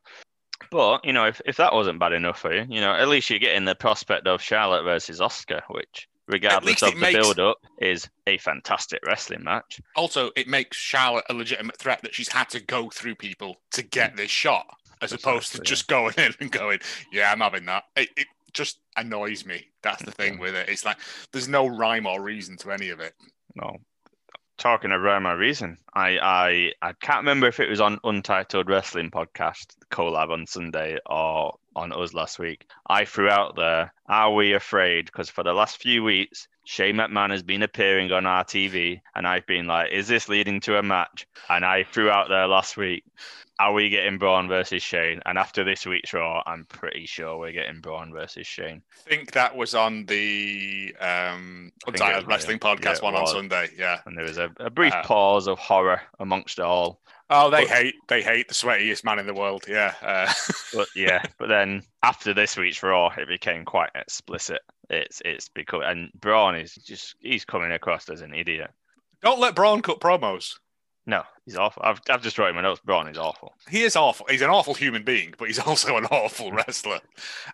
[0.70, 3.30] but you know, if if that wasn't bad enough for you, you know, at least
[3.30, 8.08] you're getting the prospect of Charlotte versus Asuka, which, regardless of the makes- build-up, is
[8.26, 9.80] a fantastic wrestling match.
[9.96, 13.82] Also, it makes Charlotte a legitimate threat that she's had to go through people to
[13.82, 14.66] get this shot,
[15.00, 15.64] as opposed to yeah.
[15.64, 16.78] just going in and going,
[17.12, 19.66] "Yeah, I'm having that." It, it just annoys me.
[19.82, 20.68] That's the thing with it.
[20.68, 20.98] It's like
[21.32, 23.14] there's no rhyme or reason to any of it.
[23.54, 23.76] No.
[24.56, 29.10] Talking around my reason, I, I I can't remember if it was on Untitled Wrestling
[29.10, 32.66] podcast collab on Sunday or on us last week.
[32.86, 37.30] I threw out there, "Are we afraid?" Because for the last few weeks, Shane McMahon
[37.30, 40.82] has been appearing on our TV, and I've been like, "Is this leading to a
[40.84, 43.04] match?" And I threw out there last week,
[43.58, 47.52] "Are we getting Braun versus Shane?" And after this week's Raw, I'm pretty sure we're
[47.52, 48.82] getting Braun versus Shane.
[49.06, 52.74] I think that was on the um, I think Untitled was, Wrestling yeah.
[52.74, 53.26] podcast Yeah, one on.
[53.26, 53.70] Sunday.
[53.76, 54.00] Yeah.
[54.06, 57.00] And there was a, a brief Uh, pause of horror amongst all.
[57.30, 59.64] Oh, they But- hate they hate the sweatiest man in the world.
[59.68, 59.94] Yeah.
[60.02, 60.32] Uh,
[60.74, 64.60] But yeah, but then after this week's Raw, it became quite explicit.
[64.90, 68.70] It's it's become and Braun is just he's coming across as an idiot.
[69.22, 70.58] don't let Braun cut promos.
[71.06, 71.82] No, he's awful.
[71.84, 72.80] I've I've just wrote in my notes.
[72.82, 73.54] Braun is awful.
[73.68, 74.26] He is awful.
[74.28, 77.00] He's an awful human being, but he's also an awful wrestler.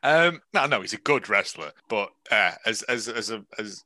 [0.02, 3.82] Um, no, no, he's a good wrestler, but uh, as as as a as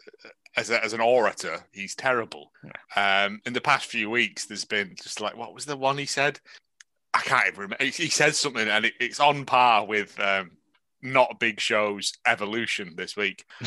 [0.57, 2.53] as a, as an orator, he's terrible.
[2.95, 6.07] Um, in the past few weeks, there's been just like what was the one he
[6.07, 6.41] said?
[7.15, 7.85] I can't even remember.
[7.85, 10.51] He, he said something, and it, it's on par with um,
[11.01, 13.47] not Big Show's evolution this week.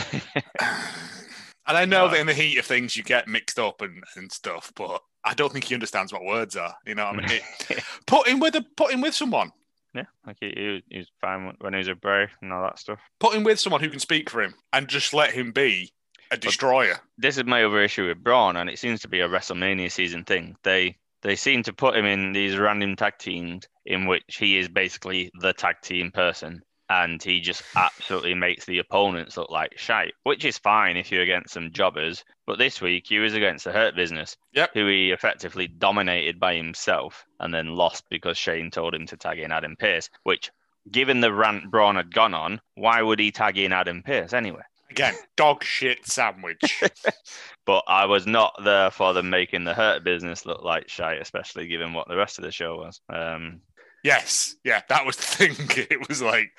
[1.67, 2.12] and I know No.
[2.12, 5.34] that in the heat of things, you get mixed up and, and stuff, but I
[5.34, 6.75] don't think he understands what words are.
[6.86, 9.51] You know, what I mean, it, put him with a put him with someone.
[9.93, 12.63] yeah, like he, he, was- he was fine when he was a bro and all
[12.63, 12.99] that stuff.
[13.19, 15.91] Put him with someone who can speak for him, and just let him be
[16.32, 16.99] a destroyer.
[17.17, 20.23] this is my other issue with Braun, and it seems to be a WrestleMania season
[20.25, 20.56] thing.
[20.63, 24.67] They they seem to put him in these random tag teams in which he is
[24.67, 30.13] basically the tag team person, and he just absolutely makes the opponents look like shite,
[30.23, 32.23] which is fine if you're against some jobbers.
[32.45, 34.71] But this week he was against the Hurt Business, Yep.
[34.73, 39.39] who he effectively dominated by himself, and then lost because Shane told him to tag
[39.39, 40.10] in Adam Pearce.
[40.23, 40.50] Which,
[40.89, 44.62] given the rant Braun had gone on, why would he tag in Adam Pearce anyway?
[44.89, 46.82] Again, dog shit sandwich.
[47.65, 51.67] but I was not there for them making the Hurt business look like shite, especially
[51.67, 53.02] given what the rest of the show was.
[53.10, 53.60] Um,
[54.03, 55.88] yes, yeah, that was the thing.
[55.89, 56.51] It was like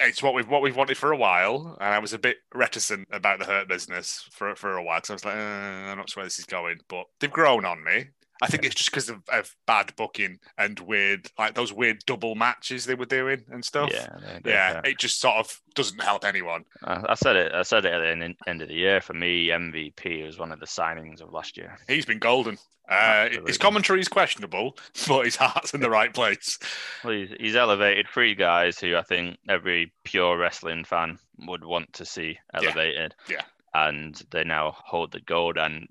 [0.00, 3.08] it's what we've what we've wanted for a while, and I was a bit reticent
[3.12, 6.10] about the hurt business for for a while because I was like, uh, I'm not
[6.10, 8.06] sure where this is going, but they've grown on me.
[8.42, 12.34] I think it's just because of, of bad booking and weird, like those weird double
[12.34, 13.90] matches they were doing and stuff.
[13.92, 16.64] yeah, yeah, it just sort of doesn't help anyone.
[16.82, 17.52] I, I said it.
[17.52, 19.00] I said it at the end, end of the year.
[19.00, 21.78] For me, MVP was one of the signings of last year.
[21.86, 22.58] He's been golden.
[22.88, 24.76] Uh, his commentary is questionable,
[25.08, 26.58] but his heart's in the right place.
[27.04, 31.92] Well, he's, he's elevated three guys who I think every pure wrestling fan would want
[31.94, 33.14] to see elevated.
[33.28, 33.42] yeah.
[33.74, 35.56] And they now hold the gold.
[35.56, 35.86] And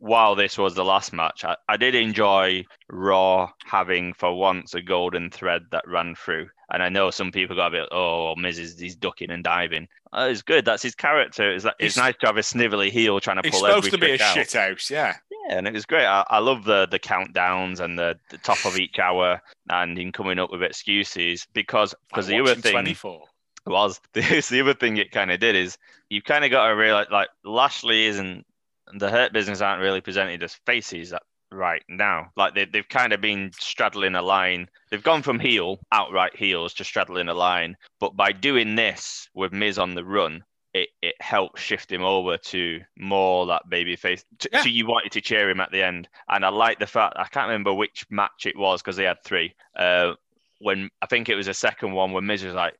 [0.00, 4.80] while this was the last match, I, I did enjoy Raw having for once a
[4.80, 6.48] golden thread that ran through.
[6.72, 9.86] And I know some people got a bit, oh, Miz is he's ducking and diving.
[10.12, 10.64] Uh, it's good.
[10.64, 11.52] That's his character.
[11.52, 13.68] It's, like, it's He's- nice to have a snivelly heel trying to pull He's pull
[13.68, 14.34] supposed every to be a out.
[14.34, 15.14] shit house, yeah.
[15.30, 16.06] Yeah, and it was great.
[16.06, 20.10] I, I love the the countdowns and the, the top of each hour and him
[20.10, 23.22] coming up with excuses because because the other thing 24.
[23.66, 27.06] Was the other thing it kind of did is you kind of got to realize
[27.10, 28.46] like Lashley isn't
[28.94, 31.12] the Hurt Business aren't really presented as faces
[31.50, 32.30] right now.
[32.36, 34.68] Like they they've kind of been straddling a line.
[34.90, 39.52] They've gone from heel outright heels to straddling a line, but by doing this with
[39.52, 40.44] Miz on the run.
[40.74, 44.26] It, it helped shift him over to more that baby face.
[44.52, 44.60] Yeah.
[44.60, 47.24] to you wanted to cheer him at the end, and I like the fact I
[47.28, 49.54] can't remember which match it was because they had three.
[49.74, 50.16] Uh,
[50.58, 52.74] when I think it was a second one when Miz was like,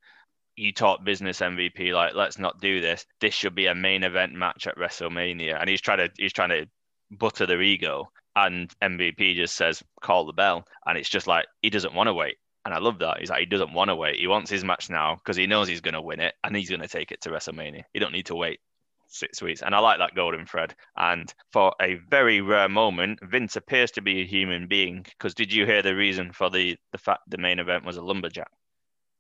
[0.57, 3.07] you talk business MVP, like let's not do this.
[3.21, 6.49] This should be a main event match at WrestleMania, and he's trying to he's trying
[6.49, 6.67] to
[7.11, 11.71] butter their ego, and MVP just says call the bell, and it's just like he
[11.71, 13.21] doesn't want to wait, and I love that.
[13.21, 14.19] He's like he doesn't want to wait.
[14.19, 16.71] He wants his match now because he knows he's going to win it, and he's
[16.71, 17.85] going to take it to WrestleMania.
[17.93, 18.61] He don't need to wait
[19.09, 20.75] six weeks, and I like that golden thread.
[20.97, 25.03] And for a very rare moment, Vince appears to be a human being.
[25.03, 28.03] Because did you hear the reason for the the fact the main event was a
[28.03, 28.51] lumberjack?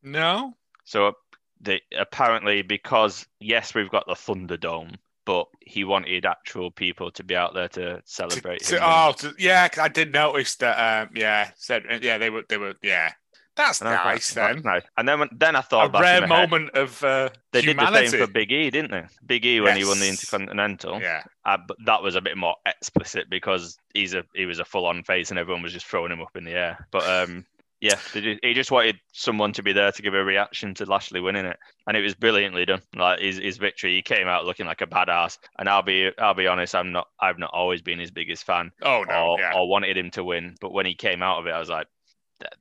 [0.02, 0.54] No,
[0.86, 1.14] So
[1.60, 7.34] the apparently because yes, we've got the Thunderdome, but he wanted actual people to be
[7.36, 8.82] out there to celebrate To- him.
[8.84, 11.06] oh, to- yeah, I did notice that.
[11.08, 13.12] Um, yeah, said yeah, they were, they were, yeah.
[13.56, 14.62] That's And I thought, nice "That's then.
[14.64, 14.82] nice.
[14.98, 17.94] And then when- then I thought A rare my head, moment of uh, They humanity.
[17.96, 19.04] did the same for Big E, didn't they?
[19.24, 21.00] Big E when he won the Intercontinental.
[21.00, 24.64] Yeah, Uh, but that was a bit more explicit because he's a he was a
[24.66, 26.86] full on face and everyone was just throwing him up in the air.
[26.90, 27.46] But um,
[27.80, 30.86] yeah, they ju- he just wanted someone to be there to give a reaction to
[30.86, 32.80] Lashley winning it, and it was brilliantly done.
[32.94, 35.38] Like his, his victory, he came out looking like a badass.
[35.58, 38.70] And I'll be I'll be honest, I'm not I've not always been his biggest fan
[38.82, 39.52] Oh no, or, yeah.
[39.54, 40.54] or wanted him to win.
[40.60, 41.86] But when he came out of it, I was like,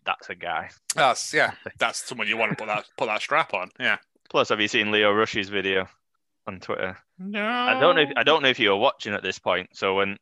[0.05, 0.69] that's a guy.
[0.95, 1.51] That's yeah.
[1.79, 3.69] That's someone you want to put that put that strap on.
[3.79, 3.97] Yeah.
[4.29, 5.87] Plus, have you seen Lio Rush's video
[6.47, 6.97] on Twitter?
[7.19, 7.45] No.
[7.45, 8.01] I don't know.
[8.01, 9.69] If, I don't know if you were watching at this point.
[9.73, 10.17] So when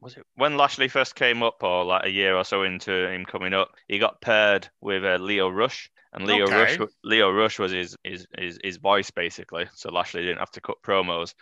[0.00, 3.24] was it when Lashley first came up, or like a year or so into him
[3.24, 6.76] coming up, he got paired with uh, Lio Rush, and Lio Okay.
[6.78, 9.66] Rush Lio Rush was his, his his his voice basically.
[9.74, 11.34] So Lashley didn't have to cut promos.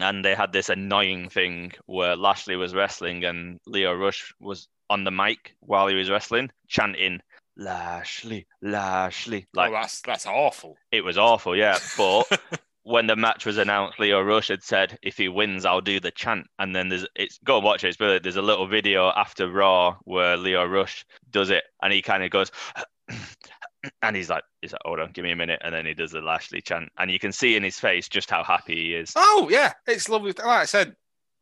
[0.00, 5.04] And they had this annoying thing where Lashley was wrestling and Lio Rush was on
[5.04, 7.20] the mic while he was wrestling, chanting
[7.56, 9.46] Lashley, Lashley.
[9.52, 10.76] Like oh, that's that's awful.
[10.92, 11.78] it was awful, yeah.
[11.96, 12.26] But
[12.90, 16.10] when the match was announced, Lio Rush had said, "If he wins, I'll do the
[16.10, 17.88] chant." And then there's it's go and watch it.
[17.88, 18.24] It's brilliant.
[18.24, 22.30] There's a little video after Raw where Lio Rush does it, and he kind of
[22.30, 22.50] goes,
[24.02, 26.10] and he's like, "He's like, hold on, give me a minute," and then he does
[26.10, 29.12] the Lashley chant, and you can see in his face just how happy he is.
[29.16, 30.32] Oh yeah, it's lovely.
[30.32, 30.96] Like I said,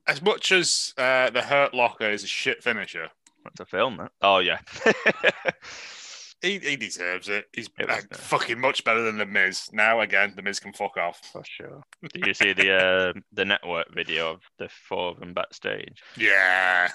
[0.07, 3.09] as much as uh, the Hurt Locker is a shit finisher,
[3.45, 4.13] That's a film, that.
[4.21, 4.59] Oh yeah.
[6.41, 7.47] He, he deserves it.
[7.53, 9.69] He's It like, fucking much better than the Miz.
[9.73, 11.21] Now again, the Miz can fuck off.
[11.33, 11.83] For sure.
[12.15, 16.03] Did you see the uh, the network video of the four of them backstage?
[16.17, 16.89] Yeah.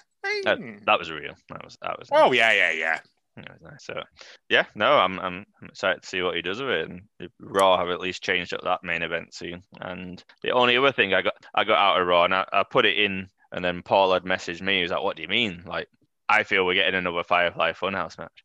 [0.46, 0.78] Uh, Hmm.
[0.86, 1.34] That was real.
[1.50, 2.08] That was that was.
[2.12, 3.00] oh yeah, yeah, yeah.
[3.36, 3.86] That was nice.
[3.86, 4.02] So,
[4.48, 6.90] yeah, no, I'm, I'm I'm excited to see what he does with it.
[6.90, 7.02] And
[7.42, 9.64] Raw have at least changed up that main event scene.
[9.82, 12.64] And the only other thing I got I got out of Raw and I, I
[12.64, 14.78] put it in, and then Paul had messaged me.
[14.78, 15.64] He was like, "What do you mean?
[15.66, 15.90] Like,
[16.30, 18.44] I feel we're getting another Firefly Funhouse match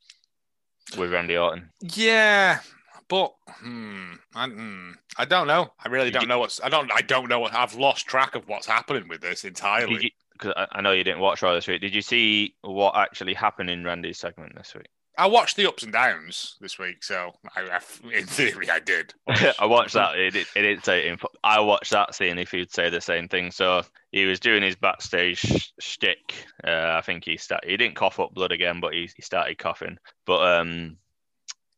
[0.97, 2.61] with Randy Orton." Yeah,
[3.09, 5.73] but hmm, I, hmm, I don't know.
[5.83, 6.61] I really don't know what's.
[6.63, 6.91] I don't.
[6.93, 7.55] I don't know what.
[7.55, 10.15] I've lost track of what's happening with this entirely.
[10.33, 11.81] Because I, I know you didn't watch Raw this week.
[11.81, 14.89] Did you see what actually happened in Randy's segment this week?
[15.19, 17.81] I watched the ups and downs this week, so I, I
[18.17, 19.13] in theory, I did.
[19.59, 20.17] I watched that.
[20.17, 21.21] It, it, it didn't say it.
[21.43, 23.51] I watched that seeing if he'd say the same thing.
[23.51, 26.35] So he was doing his backstage sh- shtick.
[26.65, 27.69] Uh, I think he started.
[27.69, 29.99] He didn't cough up blood again, but he, he started coughing.
[30.25, 30.97] But um,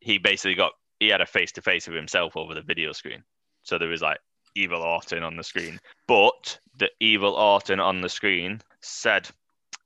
[0.01, 0.73] he basically got.
[1.01, 3.25] He had a face to face with himself over the video screen.
[3.63, 4.19] So there was like
[4.55, 9.31] evil Orton on the screen, but the evil Orton on the screen said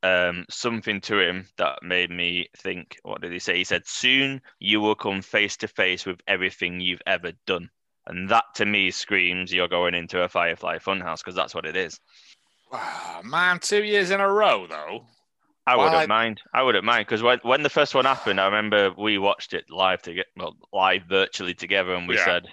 [0.04, 2.98] um, something to him that made me think.
[3.02, 3.56] What did he say?
[3.56, 7.70] He said, "Soon you will come face to face with everything you've ever done,"
[8.06, 11.74] and that to me screams you're going into a Firefly Funhouse because that's what it
[11.76, 11.98] is.
[12.70, 15.06] Wow, man, two years in a row though.
[15.66, 16.42] I wouldn't I- mind.
[16.52, 19.64] I wouldn't mind because when when the first one happened, I remember we watched it
[19.70, 22.24] live to get well, live virtually together, and we Yeah.
[22.24, 22.48] said.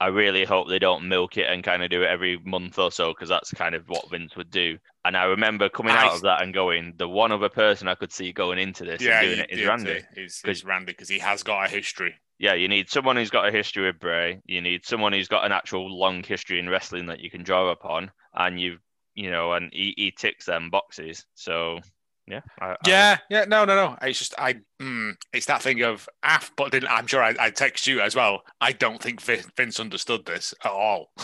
[0.00, 2.90] I really hope they don't milk it and kind of do it every month or
[2.90, 4.78] so because that's kind of what Vince would do.
[5.04, 7.94] And I remember coming I- out of that and going, the one other person I
[7.94, 10.00] could see going into this yeah, and doing it is Randy.
[10.16, 12.14] is Randy because he has got a history.
[12.38, 14.40] yeah, you need someone who's got a history with Bray.
[14.46, 17.70] You need someone who's got an actual long history in wrestling that you can draw
[17.70, 18.80] upon, and you've
[19.14, 21.26] you know, and he, he ticks them boxes.
[21.34, 21.80] So,
[22.26, 23.96] yeah, I, I- Yeah, yeah, no, no, no.
[24.02, 24.56] It's just I.
[24.80, 28.14] Mm, it's that thing of af, but didn't, I'm sure I, I text you as
[28.16, 28.42] well.
[28.60, 31.12] I don't think Vince understood this at all.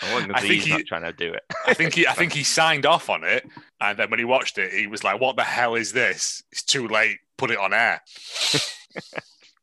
[0.00, 1.42] I I think he's he- not trying to do it.
[1.66, 3.44] I think he, I think he signed off on it,
[3.80, 6.42] and then when he watched it, he was like, "What the hell is this?
[6.52, 7.18] It's too late.
[7.36, 8.00] Put it on air."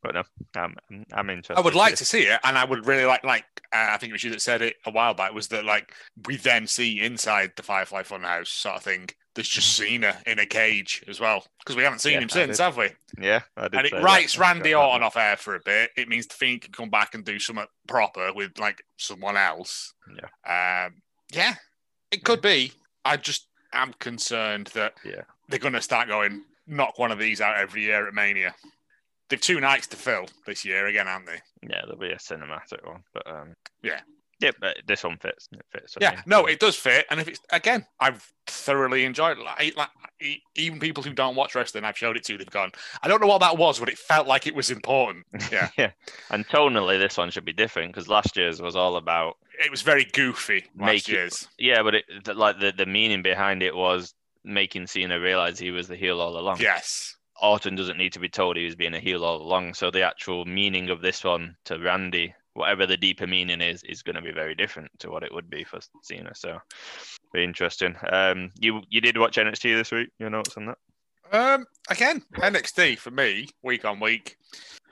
[0.04, 0.24] But no,
[0.56, 0.76] I'm,
[1.14, 1.58] I'm interested.
[1.58, 3.24] I would like to see it, and I would really like.
[3.24, 5.34] Like uh, I think it was you that said it a while back.
[5.34, 5.94] Was that like
[6.28, 9.10] we then see inside the Firefly Funhouse sort of thing?
[9.36, 12.58] There's just Cena in a cage as well because we haven't seen Yeah, him since,
[12.60, 12.90] have we?
[13.20, 13.76] Yeah, I did.
[13.76, 15.08] and it writes I Randy Orton that.
[15.08, 15.92] off air for a bit.
[15.98, 19.94] It means the Fiend can come back and do something proper with like someone else.
[20.16, 20.86] Yeah.
[20.86, 21.02] Um,
[21.34, 21.56] yeah,
[22.12, 22.72] it could be.
[23.04, 25.24] I just am concerned that Yeah.
[25.50, 28.56] they're going to start going knock one of these out every year at Mania.
[29.30, 31.42] They've two nights to fill this year again, aren't they?
[31.62, 34.00] Yeah, there'll be a cinematic one, but um, Yeah.
[34.40, 35.48] Yeah, but this one fits.
[35.52, 35.96] It fits.
[36.00, 37.06] Yeah, no, it does fit.
[37.10, 39.44] And if it's again, I've thoroughly enjoyed it.
[39.44, 39.90] Like, like
[40.56, 42.38] even people who don't watch wrestling, I've showed it to.
[42.38, 42.72] They've gone.
[43.02, 45.26] I don't know what that was, but it felt like it was important.
[45.52, 45.92] Yeah, yeah,
[46.32, 49.82] and tonally, this one should be different because last year's was all about it was
[49.84, 51.48] very goofy last Make it- year's.
[51.58, 55.88] Yeah, but it, like the, the meaning behind it was making Cena realize he was
[55.88, 56.60] the heel all along.
[56.60, 57.16] Yes.
[57.42, 59.74] Orton doesn't need to be told he was being a heel all along.
[59.74, 64.02] So the actual meaning of this one to Randy, whatever the deeper meaning is, is
[64.02, 66.34] going to be very different to what it would be for Cena.
[66.34, 66.58] So
[67.34, 67.96] be interesting.
[68.12, 70.10] Um, you you did watch NXT this week?
[70.20, 70.78] Your notes on that?
[71.32, 74.38] Um, again, NXT for me, week on week,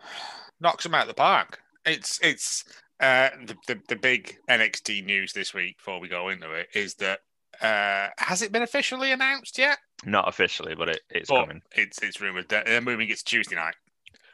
[0.61, 1.59] knocks them out of the park.
[1.85, 2.63] It's it's
[2.99, 6.95] uh the, the the big NXT news this week before we go into it is
[6.95, 7.19] that
[7.61, 9.77] uh has it been officially announced yet?
[10.05, 11.61] Not officially, but it, it's But coming.
[11.75, 13.75] it's it's rumored that they're moving it to Tuesday night,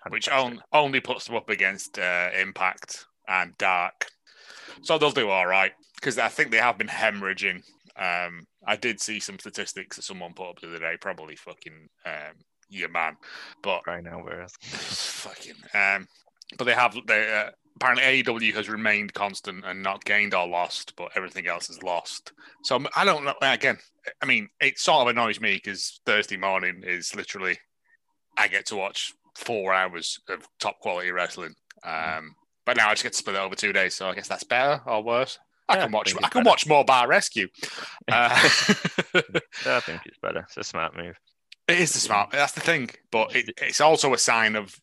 [0.10, 4.08] which on, only puts them up against uh, Impact and Dark.
[4.82, 7.62] So they'll do all right because I think they have been hemorrhaging.
[7.98, 11.90] Um, I did see some statistics that someone put up the other day, probably fucking
[12.06, 12.36] um,
[12.70, 13.18] your man,
[13.62, 15.56] but right now, whereas fucking.
[15.74, 16.08] Um,
[16.58, 20.94] but they have they uh, apparently AEW has remained constant and not gained or lost,
[20.98, 22.34] but everything else is lost.
[22.64, 23.36] So um, I don't know.
[23.42, 23.78] Again,
[24.22, 27.58] I mean, it sort of annoys me because Thursday morning is literally
[28.38, 31.54] I get to watch four hours of top quality wrestling.
[31.84, 32.36] Um,
[32.70, 34.44] but now I just get to split it over two days, so I guess that's
[34.44, 35.40] better or worse.
[35.68, 36.14] I Yeah, can watch.
[36.14, 36.50] think I can better.
[36.52, 37.48] watch more Bar Rescue.
[38.12, 40.42] Uh, I think it's better.
[40.42, 41.16] It's a smart move.
[41.68, 42.30] It is the smart.
[42.32, 44.76] That's the thing, but it, it's also a sign of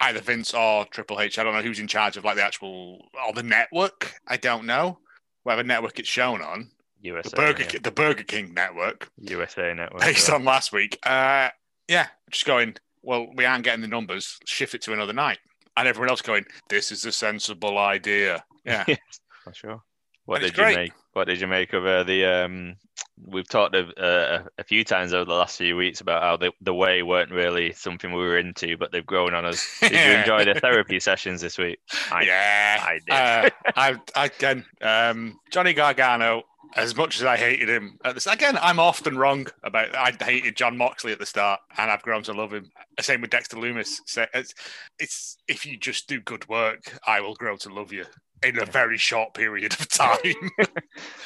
[0.00, 1.38] either Vince or Triple H.
[1.38, 4.14] I don't know who's in charge of like the actual or the network.
[4.26, 4.98] I don't know
[5.42, 6.70] whatever network it's shown on.
[7.02, 7.68] USA, The Burger yeah.
[7.68, 10.00] Ki- the Burger King network, USA Network.
[10.08, 10.34] based yeah.
[10.36, 10.98] on last week.
[11.04, 11.48] Uh,
[11.88, 12.76] yeah, just going.
[13.02, 14.38] Well, we aren't getting the numbers.
[14.46, 15.38] Shift it to another night,
[15.76, 16.44] and everyone else going.
[16.68, 18.44] This is a sensible idea.
[18.64, 18.98] Yeah, Yes,
[19.44, 19.82] for sure.
[20.24, 20.76] What And did you great.
[20.76, 20.92] make?
[21.14, 22.76] What did you make of uh, the um
[23.26, 26.52] we've talked a, a, a, few times over the last few weeks about how the,
[26.60, 29.66] the way weren't really something we were into, but they've grown on us.
[29.80, 31.78] Did you enjoy the therapy sessions this week?
[32.10, 33.14] I, yeah, I did.
[33.14, 36.42] Uh, I, again, um, Johnny Gargano.
[36.74, 39.94] As much as I hated him at this, again, I'm often wrong about.
[39.94, 42.70] I hated Jon Moxley at the start, and I've grown to love him.
[43.00, 44.00] Same with Dexter Lumis.
[44.34, 44.54] It's,
[44.98, 48.06] it's if you just do good work, I will grow to love you
[48.42, 50.50] in a very short period of time.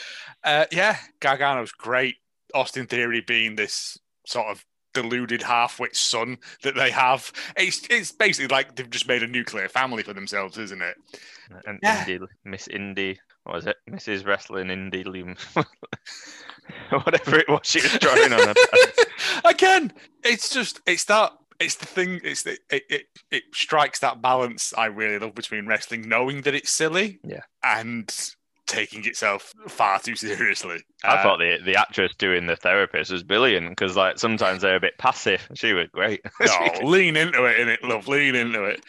[0.44, 2.16] uh, yeah, Gargano's great.
[2.54, 7.30] Austin Theory being this sort of deluded half-wit son that they have.
[7.56, 10.96] It's it's basically like they've just made a nuclear family for themselves, isn't it?
[11.66, 12.06] And yeah.
[12.08, 13.76] Indi, Miss Indi, what was it?
[13.88, 14.26] Mrs.
[14.26, 15.36] Wrestling Indi Loom.
[16.90, 18.54] Whatever it was she was drawing on.
[19.44, 19.92] Again,
[20.24, 21.30] it's just it's that
[21.60, 22.20] it's the thing.
[22.24, 26.56] It's the, it, it it strikes that balance I really love between wrestling, knowing that
[26.56, 28.12] it's silly, yeah, and
[28.66, 30.80] taking itself far too seriously.
[31.04, 34.74] I uh, thought the the actress doing the therapist was brilliant because like sometimes they're
[34.74, 35.48] a bit passive.
[35.54, 36.20] She was great.
[36.40, 38.08] no, lean into it, in it, love.
[38.08, 38.80] Lean into it.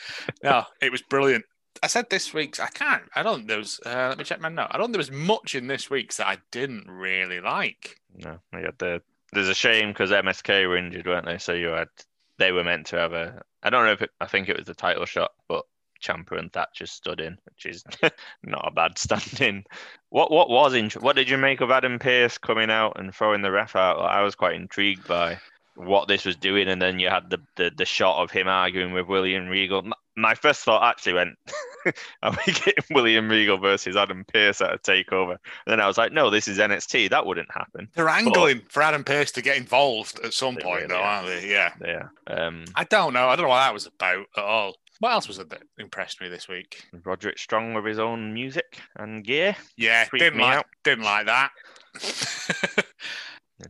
[0.44, 1.46] No, it was brilliant.
[1.84, 2.60] I said this week's.
[2.60, 3.04] I can't.
[3.16, 3.48] I don't.
[3.48, 3.80] There was.
[3.86, 4.68] Uh, let me check my note.
[4.72, 4.92] I don't.
[4.92, 8.00] There was much in this week's that I didn't really like.
[8.16, 9.02] No, I had the.
[9.34, 11.38] There's a shame because MSK were injured, weren't they?
[11.38, 11.90] So you had
[12.38, 13.42] they were meant to have a.
[13.64, 15.66] I don't know if it, I think it was the title shot, but
[16.02, 17.84] Ciampa and Thatcher stood in, which is
[18.44, 19.66] not a bad stand-in.
[20.10, 23.42] What what was in, What did you make of Adam Pearce coming out and throwing
[23.42, 23.98] the ref out?
[24.00, 25.40] I was quite intrigued by
[25.76, 28.94] what this was doing, and then you had the the, the shot of him arguing
[28.94, 29.84] with William Regal.
[30.18, 31.38] My first thought actually went,
[32.24, 35.98] "Are we getting William Regal versus Adam Pearce at a takeover?" And then I was
[35.98, 37.10] like, "No, this is NXT.
[37.10, 40.82] That wouldn't happen." They're angling but, for Adam Pearce to get involved at some point,
[40.82, 41.22] really though, are.
[41.22, 41.50] not they?
[41.50, 42.08] Yeah, yeah.
[42.28, 43.30] Um, I don't know.
[43.30, 44.76] I don't know what that was about at all.
[45.00, 46.84] What else was it that impressed me this week?
[47.06, 49.56] Roderick Strong with his own music and gear.
[49.76, 50.66] Yeah, didn't like, out.
[50.84, 51.52] didn't like that.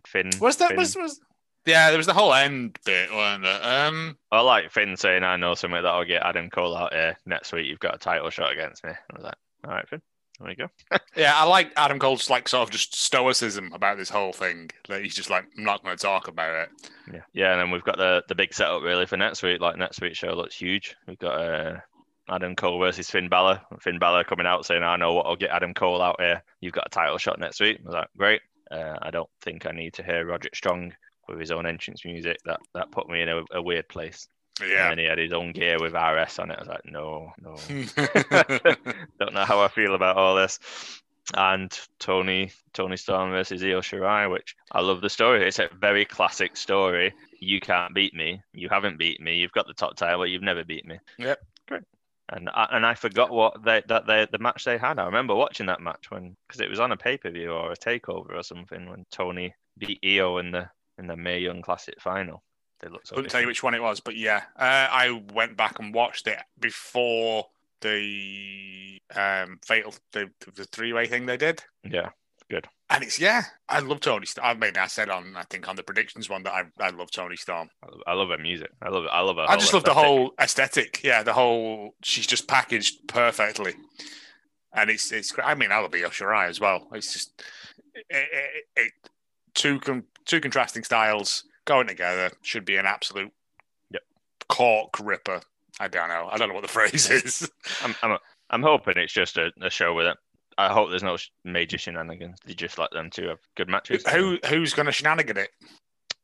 [0.05, 0.77] Finn was that Finn.
[0.77, 1.19] was was
[1.67, 3.87] yeah, there was the whole end bit, wasn't there?
[3.87, 7.51] Um, I like Finn saying, "I know something that'll get Adam Cole out here next
[7.51, 7.67] week.
[7.67, 10.01] You've got a title shot against me." I was like, "All right, Finn."
[10.39, 10.67] There you go.
[11.15, 14.69] yeah, I like Adam Cole's like sort of just stoicism about this whole thing.
[14.87, 16.69] That he's just like, I'm not going to talk about it.
[17.11, 19.61] Yeah, yeah, and then we've got the the big setup really for next week.
[19.61, 20.95] Like next week's show looks huge.
[21.07, 21.79] We've got uh,
[22.29, 23.61] Adam Cole versus Finn Balor.
[23.79, 26.43] Finn Balor coming out saying, "I know what I'll get Adam Cole out here.
[26.61, 29.65] You've got a title shot next week." I was like, "Great." Uh, I don't think
[29.65, 30.93] I need to hear Roderick Strong
[31.27, 32.37] with his own entrance music.
[32.45, 34.27] That that put me in a, a weird place.
[34.61, 34.89] Yeah.
[34.89, 36.57] And he had his own gear with RS on it.
[36.57, 37.55] I was like, no, no.
[39.19, 40.59] Don't know how I feel about all this.
[41.35, 45.45] And Toni Toni Storm versus Io Shirai, which I love the story.
[45.45, 47.13] It's a very classic story.
[47.39, 48.41] You can't beat me.
[48.53, 49.35] You haven't beat me.
[49.35, 50.99] You've got the top title, but you've never beat me.
[51.19, 51.39] Yep.
[51.67, 51.83] Great.
[52.29, 54.99] And I, and I forgot what they that they the match they had.
[54.99, 57.73] I remember watching that match when because it was on a pay per view or
[57.73, 61.99] a takeover or something when Toni beat Io in the in the Mae Young Classic
[61.99, 62.43] final.
[62.79, 63.07] They looked.
[63.07, 65.93] So Couldn't tell you which one it was, but yeah, uh, I went back and
[65.93, 67.45] watched it before
[67.81, 71.63] the um, fatal the, the three way thing they did.
[71.83, 72.09] Yeah,
[72.49, 72.67] good.
[72.89, 74.47] And it's yeah, I love Toni Storm.
[74.47, 77.11] I mean, I said on I think on the predictions one that I, I love
[77.11, 77.69] Toni Storm.
[78.05, 78.71] I love her music.
[78.81, 79.09] I love it.
[79.11, 79.45] I love her.
[79.47, 80.01] I just love aesthetic.
[80.01, 81.03] the whole aesthetic.
[81.03, 83.73] Yeah, the whole she's just packaged perfectly,
[84.73, 85.33] and it's it's.
[85.43, 86.87] I mean, I love Io Shirai as well.
[86.93, 87.43] It's just
[87.93, 88.91] it, it, it
[89.53, 93.31] two com- two contrasting styles going together should be an absolute
[93.91, 94.03] yep.
[94.47, 95.41] cork ripper.
[95.79, 96.29] I don't know.
[96.31, 97.49] I don't know what the phrase is.
[97.81, 98.17] I'm, I'm,
[98.49, 100.17] I'm hoping it's just a, a show with it.
[100.57, 102.39] I hope there's no major shenanigans.
[102.45, 104.03] They just let them two have good matches.
[104.07, 105.49] Who who's going to shenanigan it?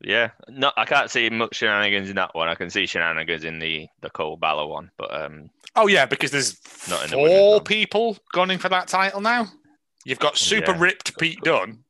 [0.01, 2.49] Yeah, no, I can't see much shenanigans in that one.
[2.49, 5.49] I can see shenanigans in the the Cole Balor one, but um.
[5.75, 9.47] Oh yeah, because there's not four people gunning for that title now.
[10.03, 10.79] You've got super yeah.
[10.79, 11.82] ripped Pete Dunne,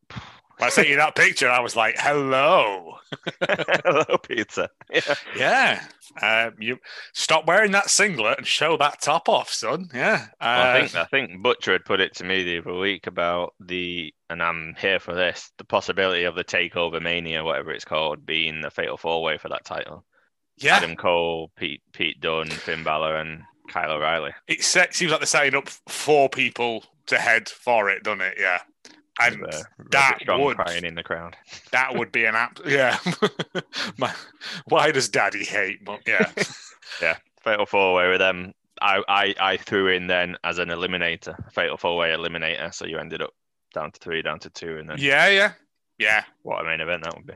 [0.64, 2.96] when I sent you that picture, I was like, "Hello,
[3.42, 5.84] hello, pizza." Yeah, yeah.
[6.22, 6.78] Uh, you
[7.14, 9.90] stop wearing that singlet and show that top off, son.
[9.94, 10.28] Yeah.
[10.40, 13.08] Uh, well, I think I think Butcher had put it to me the other week
[13.08, 17.86] about the, and I'm here for this, the possibility of the Takeover Mania, whatever it's
[17.86, 20.06] called, being the Fatal Four Way for that title.
[20.58, 20.76] Yeah.
[20.76, 24.32] Adam Cole, Pete Pete Dunne, Finn Balor, and Kyle O'Reilly.
[24.48, 28.36] It seems like they're setting up four people to head for it, doesn't it?
[28.40, 28.60] Yeah
[29.20, 29.46] and
[29.92, 31.36] that would crying in the crowd.
[31.72, 32.60] That would be an app.
[32.66, 32.98] Yeah.
[33.98, 34.14] My,
[34.66, 35.80] why does Daddy hate?
[36.06, 36.32] Yeah.
[37.02, 37.18] yeah.
[37.42, 38.54] Fatal four way with them.
[38.82, 42.74] I, I I threw in then as an eliminator, fatal four way eliminator.
[42.74, 43.32] So you ended up
[43.74, 45.54] down to three, down to two, and then yeah, yeah,
[45.98, 46.24] yeah.
[46.44, 47.34] What a main event that would be.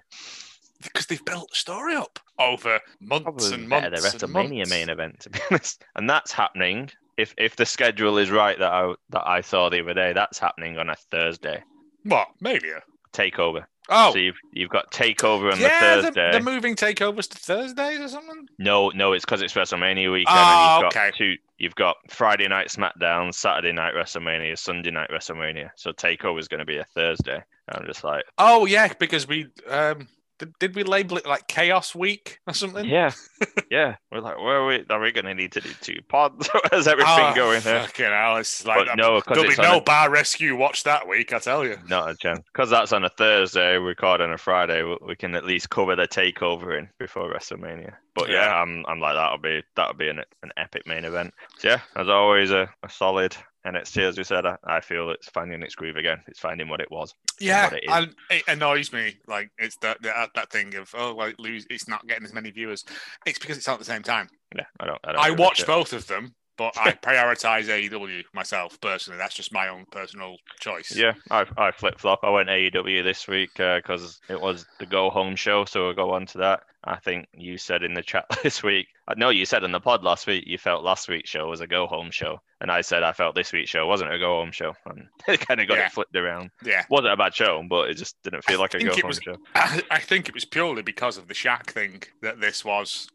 [0.83, 3.83] Because they've built the story up over months Probably and months.
[3.85, 8.17] Yeah, the WrestleMania main event, to be honest, and that's happening if if the schedule
[8.17, 11.63] is right that I that I saw the other day, that's happening on a Thursday.
[12.03, 12.81] What Mania?
[13.13, 13.65] Takeover.
[13.89, 16.31] Oh, So you've you've got Takeover on yeah, the Thursday.
[16.31, 18.47] they're moving takeovers to Thursdays or something.
[18.59, 20.37] No, no, it's because it's WrestleMania weekend.
[20.37, 21.17] Oh, and you've got okay.
[21.17, 21.35] two.
[21.57, 25.69] You've got Friday night SmackDown, Saturday night WrestleMania, Sunday night WrestleMania.
[25.75, 27.41] So Takeover is going to be a Thursday.
[27.69, 30.07] I'm just like, Oh yeah, because we um
[30.39, 32.85] did, did we label it like Chaos Week or something?
[32.85, 33.11] yeah,
[33.71, 33.95] yeah.
[34.11, 34.85] We're like, where are we?
[34.89, 36.49] Are we going to need to do two pods?
[36.71, 37.81] How's everything Oh, going here?
[37.81, 41.33] Fucking hell, it's like But no, there'll be no a- bar rescue watch that week.
[41.33, 41.77] I tell you.
[41.89, 42.41] Not a chance.
[42.53, 44.83] Because that's on a Thursday, we record on a Friday.
[44.83, 47.93] we- We can at least cover the takeover in before WrestleMania.
[48.15, 48.61] But yeah, Yeah.
[48.61, 51.33] I'm, I'm like that'll be that'll be an, an epic main event.
[51.59, 53.35] So yeah, as always, a, a solid
[53.67, 54.01] NXT.
[54.01, 56.19] As we said, I, I feel it's finding its groove again.
[56.27, 57.13] It's finding what it was.
[57.39, 59.17] Yeah, and it annoys me.
[59.27, 61.65] Like it's that that, uh, that thing of oh, like lose.
[61.69, 62.83] It's not getting as many viewers.
[63.25, 64.29] It's because it's on at the same time.
[64.55, 64.99] Yeah, I don't.
[65.03, 69.17] I, don't I give a watched both of them, but I prioritize AEW myself personally.
[69.17, 70.95] That's just my own personal choice.
[70.95, 72.19] Yeah, I, I flip flop.
[72.23, 76.11] I went AEW this week because it was the go home show, so we'll go
[76.11, 76.61] on to that.
[76.83, 78.87] I think you said in the chat this week.
[79.09, 81.59] uh, No, you said in the pod last week you felt last week's show was
[81.59, 84.39] a go home show, and I said I felt this week's show wasn't a go
[84.39, 85.87] home show, and it kind of got Yeah.
[85.87, 86.51] it flipped around.
[86.63, 86.85] yeah.
[86.89, 89.19] wasn't a bad show, but it just didn't feel I like a go home was-
[89.21, 89.35] show.
[89.55, 93.09] I, I think it was purely because of the Shaq thing that this was.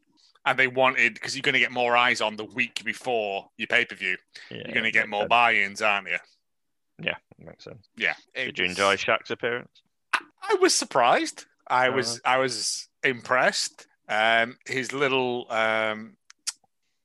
[0.45, 3.68] And they wanted because you're going to get more eyes on the week before your
[3.68, 4.16] pay per view.
[4.51, 6.16] Yeah, You're going to get more buy-ins, aren't you?
[7.01, 7.88] Yeah, makes sense.
[7.97, 8.14] Yeah.
[8.34, 9.82] Did you enjoy Shaq's appearance?
[10.43, 11.47] I was surprised.
[11.68, 13.86] I Oh, was I was impressed.
[14.09, 16.16] Um, his little um,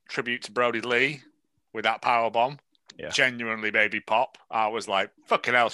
[0.08, 1.20] tribute to Brody Lee
[1.72, 2.58] with that power bomb.
[2.98, 3.10] Yeah.
[3.10, 4.36] Genuinely baby pop.
[4.50, 5.70] I was like, fucking hell.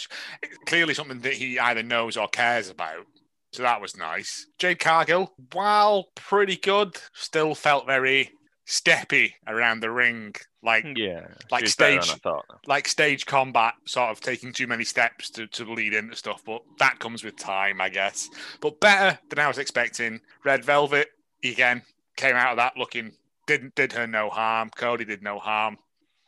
[0.66, 3.06] Clearly something that he either knows or cares about.
[3.54, 4.46] So that was nice.
[4.58, 8.32] Jade Cargill, while pretty good, still felt very
[8.66, 10.34] steppy around the ring.
[10.62, 12.44] Like Yeah, like she was better than stage- thought.
[12.66, 16.62] like stage combat, sort of taking too many steps to, to lead into stuff, but
[16.78, 18.28] that comes with time, I guess.
[18.60, 20.20] But better than I was expecting.
[20.44, 21.08] Red Velvet
[21.44, 21.82] again
[22.16, 23.12] came out of that looking
[23.46, 24.70] didn't did her no harm.
[24.74, 25.76] Cody did no harm.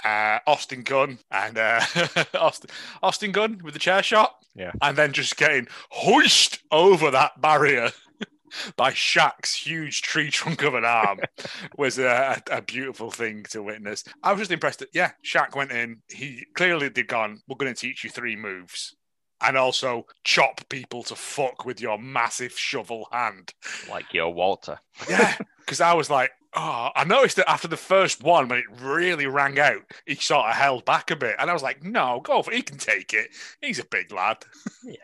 [0.04, 1.80] Uh, Austin Gunn and uh,
[2.34, 2.70] Austin,
[3.02, 4.72] Austin Gunn with the chair shot, Yeah.
[4.82, 7.90] and then just getting hoist over that barrier
[8.76, 11.20] by Shaq's huge tree trunk of an arm
[11.78, 14.04] was a, a beautiful thing to witness.
[14.22, 16.02] I was just impressed that yeah, Shaq went in.
[16.08, 17.40] He clearly did gone.
[17.48, 18.94] We're going to teach you three moves,
[19.42, 23.52] and also chop people to fuck with your massive shovel hand.
[23.90, 24.78] Like your Walter.
[25.10, 28.64] Yeah, because I was like, oh, I noticed that after the first one, when it
[28.80, 32.20] really rang out, he sort of held back a bit, and I was like, no,
[32.24, 32.56] go for it.
[32.56, 33.28] He can take it.
[33.60, 34.38] He's a big lad.
[34.82, 34.96] Yeah.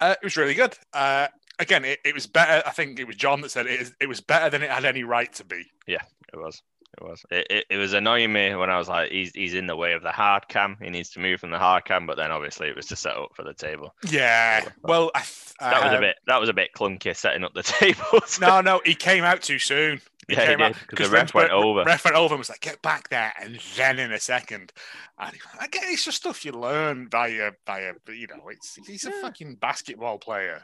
[0.00, 0.76] Uh, it was really good.
[0.92, 1.28] Uh,
[1.60, 2.66] again, it, it was better.
[2.66, 5.04] I think it was John that said it, it was better than it had any
[5.04, 5.64] right to be.
[5.86, 6.02] Yeah,
[6.32, 6.60] it was.
[7.00, 7.22] It was.
[7.30, 9.92] It, it, it was annoying me when I was like, he's he's in the way
[9.92, 10.76] of the hard cam.
[10.82, 12.06] He needs to move from the hard cam.
[12.06, 13.94] But then obviously it was to set up for the table.
[14.10, 14.68] Yeah.
[14.82, 16.16] Well, I, th- That was uh, a bit.
[16.26, 18.40] That was a bit clunky setting up the tables.
[18.40, 20.00] No, no, he came out too soon.
[20.28, 21.82] Yeah, he did because the ref went over.
[21.84, 24.72] Ref went over and was like, "Get back there!" And then in a second,
[25.18, 29.04] and again, it's just stuff you learn by a by a you know, it's he's
[29.04, 29.20] a Yeah.
[29.22, 30.62] fucking basketball player.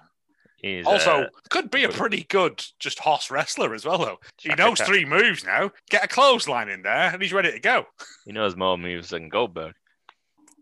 [0.58, 4.18] He's, Also, uh, could be a pretty good just horse wrestler as well, though.
[4.40, 5.70] He knows three moves now.
[5.88, 7.86] Get a clothesline in there, and he's ready to go.
[8.24, 9.74] he knows more moves than Goldberg.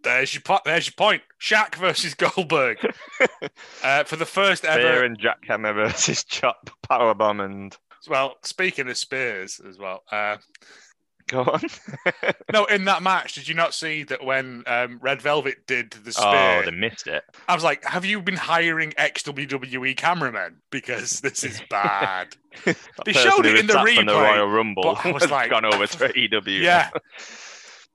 [0.02, 1.22] There's your po- there's your point.
[1.40, 2.78] Shaq versus Goldberg
[3.82, 4.80] uh, for the first ever.
[4.80, 7.76] Spear and jackhammer versus chop, powerbomb, and
[8.08, 10.02] Well, speaking of spears as well.
[10.10, 10.36] Uh,
[11.28, 11.60] go on.
[12.52, 16.12] no, in that match, did you not see that when um, Red Velvet did the
[16.12, 16.60] spear?
[16.60, 17.24] oh, they missed it.
[17.48, 20.56] I was like, have you been hiring ex WWE cameramen?
[20.70, 22.36] Because this is bad.
[23.04, 26.18] They showed it in the from the Royal Rumble I was like- gone over to
[26.18, 26.52] EW.
[26.52, 26.88] yeah.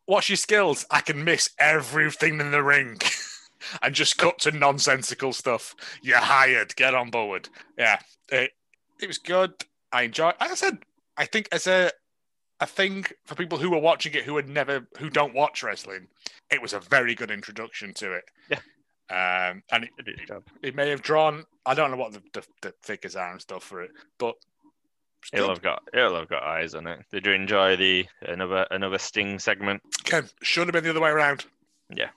[0.05, 0.85] What's your skills?
[0.91, 2.99] I can miss everything in the ring.
[3.81, 5.75] And just cut to nonsensical stuff.
[6.01, 6.75] You're hired.
[6.75, 7.47] Get on board.
[7.77, 7.99] Yeah,
[8.29, 8.51] it,
[8.99, 9.53] it was good.
[9.91, 10.33] I enjoy.
[10.39, 10.79] Like I said,
[11.17, 11.91] I think as a
[12.59, 16.07] a thing for people who were watching it who had never who don't watch wrestling,
[16.51, 18.23] it was a very good introduction to it.
[18.49, 18.59] Yeah.
[19.09, 20.43] Um, and it, job.
[20.61, 21.45] it may have drawn.
[21.65, 24.35] I don't know what the, the, the figures are and stuff for it, but
[25.33, 26.99] it'll have got it'll have got eyes on it.
[27.11, 29.81] Did you enjoy the another another Sting segment?
[30.05, 31.45] Ken, should have been the other way around.
[31.93, 32.09] Yeah.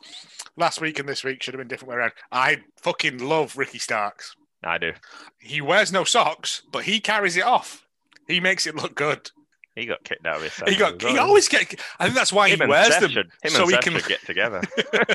[0.56, 2.12] Last week and this week should have been different way around.
[2.30, 4.36] I fucking love Ricky Starks.
[4.64, 4.92] I do.
[5.38, 7.86] He wears no socks, but he carries it off.
[8.26, 9.30] He makes it look good.
[9.76, 10.54] He got kicked out of his.
[10.68, 11.02] He got.
[11.02, 11.26] as He well.
[11.26, 11.74] always get.
[11.98, 13.10] I think that's why Him he wears Seth them.
[13.10, 14.62] should, so he Seth can- get together.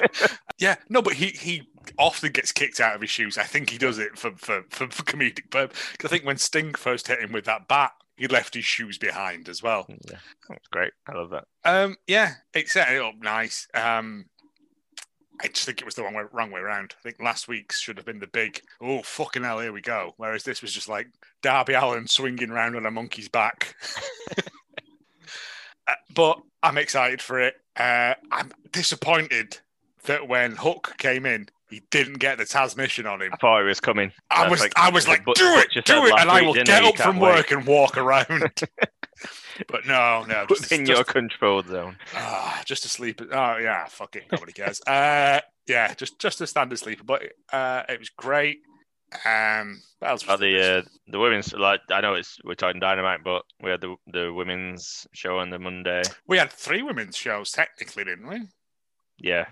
[0.60, 3.38] Yeah, no, but he he often gets kicked out of his shoes.
[3.38, 5.78] I think he does it for for for, for comedic purpose.
[6.04, 9.48] I think when Sting first hit him with that bat, he left his shoes behind
[9.48, 9.86] as well.
[9.88, 10.18] yeah,
[10.50, 10.92] that's great.
[11.08, 11.46] I love that.
[11.64, 13.70] Um, yeah, it set it up nice.
[13.74, 14.26] Um,
[15.42, 16.94] I just think it was the wrong way, wrong way around.
[17.00, 20.14] I think last week's should have been the big, oh, fucking hell, here we go.
[20.18, 21.08] Whereas this was just like
[21.42, 23.76] Darby Allin swinging around on a monkey's back.
[25.88, 27.56] Uh, but I'm excited for it.
[27.76, 29.58] Uh, I'm disappointed
[30.04, 33.32] that when Hook came in, he didn't get the transmission on him.
[33.34, 34.12] I thought it was coming.
[34.30, 36.54] I That's was, like- I was like like, do it, do it, and I will
[36.54, 37.34] get up from wait.
[37.36, 38.28] work and walk around.
[39.68, 41.98] but no, no, just, Within just, your control zone.
[42.16, 43.22] ah, just to sleep.
[43.22, 44.82] Oh yeah, fuck it, nobody cares.
[44.88, 48.60] uh, yeah, just just a standard sleeper, but uh, it was great.
[49.26, 50.10] Um, what?
[50.10, 53.72] Oh, Was the uh, the women's like I know it's we're talking dynamite, but we
[53.72, 56.04] had the the women's show on the Monday.
[56.28, 58.42] we had three women's shows technically, didn't we?
[59.18, 59.48] Yeah,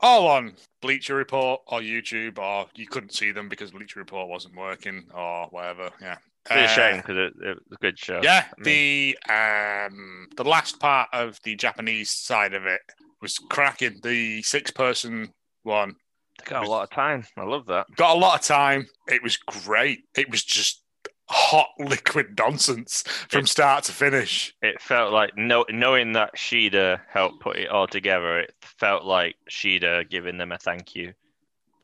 [0.00, 4.56] all on Bleacher Report or YouTube, or you couldn't see them because Bleacher Report wasn't
[4.56, 5.90] working or whatever.
[6.00, 8.20] Yeah, it's a Uh, shame because it, it was a good show.
[8.22, 12.80] Yeah, I mean, the um the last part of the Japanese side of it
[13.20, 14.00] was cracking.
[14.02, 15.32] The six person
[15.62, 15.96] one
[16.38, 17.24] they got a lot of time.
[17.36, 17.86] I love that.
[17.96, 18.88] got a lot of time.
[19.08, 20.04] It was great.
[20.16, 20.82] It was just
[21.28, 24.54] hot liquid nonsense from start to finish.
[24.62, 28.40] It felt like no, knowing that Shida helped put it all together.
[28.40, 31.12] It felt like Shida giving them a thank you.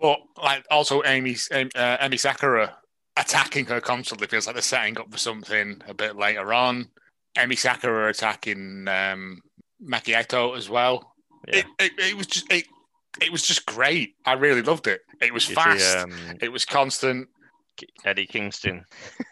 [0.01, 2.77] But like also Amy's Amy, uh, Emi Sakura
[3.17, 6.89] attacking her constantly feels like they're setting up for something a bit later on.
[7.37, 9.43] Emi Sakura attacking um,
[9.83, 11.13] Maki Itoh as well.
[11.49, 11.59] Yeah.
[11.59, 12.65] It, it, it was just it,
[13.21, 14.15] it was just great.
[14.25, 15.01] I really loved it.
[15.21, 15.97] It was You see, fast.
[15.99, 17.29] um, it was constant.
[18.07, 18.87] Eddie Kingston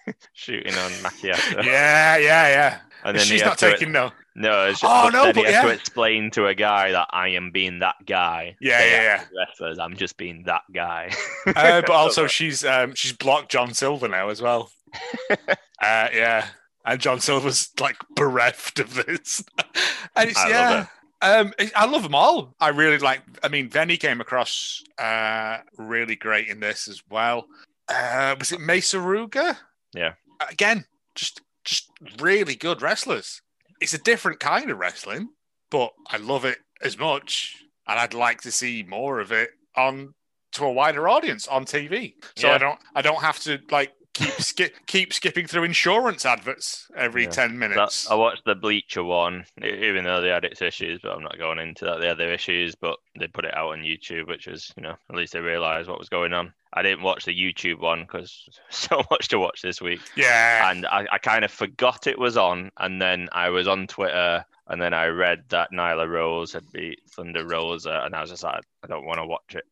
[0.35, 1.65] shooting on Maki Itoh.
[1.65, 2.79] Yeah, yeah, yeah.
[3.05, 4.11] and then he She's not taking no.
[4.37, 7.09] No, it's Oh, but no, then he but had to explain to a guy that
[7.11, 8.57] I am being that guy.
[8.61, 9.25] Yeah, They yeah,
[9.61, 9.75] yeah.
[9.81, 11.11] I'm just being that guy.
[11.47, 14.71] Uh, but also she's um, she's blocked John Silver now as well.
[15.31, 15.47] uh,
[15.81, 16.47] yeah,
[16.85, 19.45] and John Silver's like bereft of this.
[20.17, 20.87] and it's I love yeah.
[21.23, 22.55] Um, it- I love them all.
[22.61, 23.23] I really like.
[23.43, 27.47] I mean, Veny came across uh, really great in this as well.
[27.89, 29.57] Uh, was it Mei Suruga?
[29.95, 30.15] Yeah.
[30.51, 33.41] Again, just just really good wrestlers.
[33.81, 35.29] It's a different kind of wrestling,
[35.71, 37.57] but I love it as much,
[37.87, 40.15] and I'd like to see more of it on
[40.53, 42.15] to a wider audience on TV.
[42.37, 42.55] So Yeah.
[42.55, 47.25] I don't I don't have to like keep skip keep skipping through insurance adverts every
[47.25, 47.31] Yeah.
[47.31, 48.11] ten That- minutes.
[48.11, 51.59] I watched the Bleacher one, even though they had its issues, but I'm not going
[51.59, 52.01] into that.
[52.01, 54.97] They had their issues, but they put it out on YouTube, which was, you know,
[55.11, 56.53] at least they realised what was going on.
[56.73, 60.01] I didn't watch the YouTube one because so much to watch this week.
[60.17, 63.87] yeah, and I, I kind of forgot it was on and then I was on
[63.87, 68.31] Twitter and then I read that Nyla Rose had beat Thunder Rosa and I was
[68.31, 69.65] just like I don't want to watch it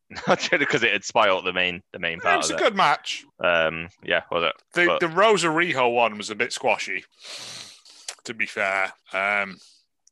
[0.59, 2.34] because it had spoiled the main the main part.
[2.34, 2.59] it was a it.
[2.61, 3.24] good match.
[3.43, 4.53] Um yeah, was it?
[4.74, 7.05] The But- the Rosa Riho one was a bit squashy,
[8.24, 8.93] to be fair.
[9.12, 9.59] Um,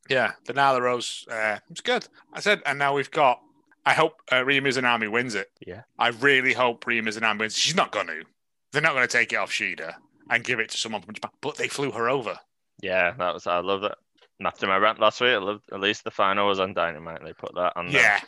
[0.09, 2.07] yeah, the Nyla Rose uh, was good.
[2.33, 3.39] I said, and now we've got.
[3.85, 5.47] I hope uh, Ryo Mizunami wins it.
[5.65, 5.83] Yeah.
[5.97, 7.55] I really hope Ryo Mizunami wins.
[7.57, 8.23] She's not going to.
[8.71, 9.93] They're not going to take it off Shida
[10.29, 11.31] and give it to someone from Japan.
[11.41, 12.37] But they flew her over.
[12.81, 13.97] Yeah, that was I love that.
[14.43, 17.23] After my rant last week, loved at least the final was on Dynamite.
[17.23, 17.91] They put that on.
[17.91, 18.19] Yeah.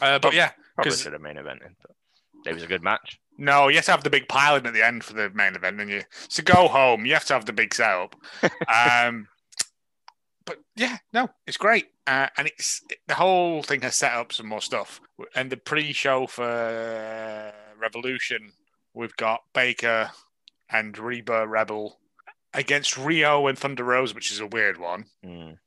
[0.00, 1.92] Uh, but yeah, probably should have main evented, but
[2.46, 3.18] it was a good match.
[3.38, 5.80] no, you have to have the big piling at the end for the main event,
[5.80, 8.14] and you so go home, you have to have the big setup.
[8.74, 9.28] um,
[10.44, 14.46] but yeah, no, it's great, uh, and it's the whole thing has set up some
[14.46, 15.00] more stuff.
[15.34, 18.52] And the pre-show for Revolution,
[18.94, 20.10] we've got Baker
[20.70, 21.98] and Reba Rebel
[22.56, 25.58] against Riho and Thunder Rosa, which is a weird one Mm.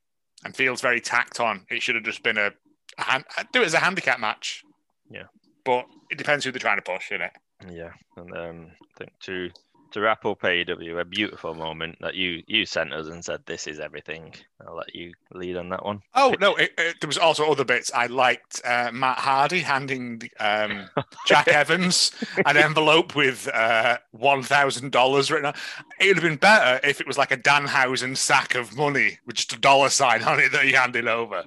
[0.44, 1.66] and feels very tacked on.
[1.70, 2.52] It should have just been a,
[2.98, 3.24] a hand,
[3.54, 4.64] do it as a handicap match.
[5.10, 5.24] Yeah.
[5.66, 7.32] but it depends who they're trying to push, innit?
[7.70, 9.50] Yeah, and um, I think to
[9.92, 13.68] to wrap up AEW, a beautiful moment that you you sent us and said this
[13.68, 14.34] is everything.
[14.66, 16.02] I'll let you lead on that one.
[16.16, 16.56] Oh no!
[16.56, 17.92] It, it, there was also other bits.
[17.94, 20.90] I liked uh, Matt Hardy handing um,
[21.28, 22.12] Jack Evans
[22.46, 25.54] an envelope with uh, one thousand dollars written on.
[26.00, 29.38] It would have been better if it was like a Danhausen sack of money with
[29.38, 31.44] just a dollar sign on it that he handed over.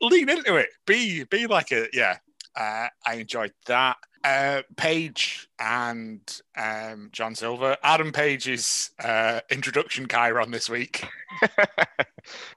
[0.00, 0.68] Lean into it.
[0.86, 2.18] Be be like a yeah.
[2.56, 3.96] Uh, I enjoyed that.
[4.24, 6.20] Uh, Page and
[6.56, 7.76] um, John Silver.
[7.82, 11.04] Adam Page's uh, introduction chyron this week.
[11.58, 12.06] as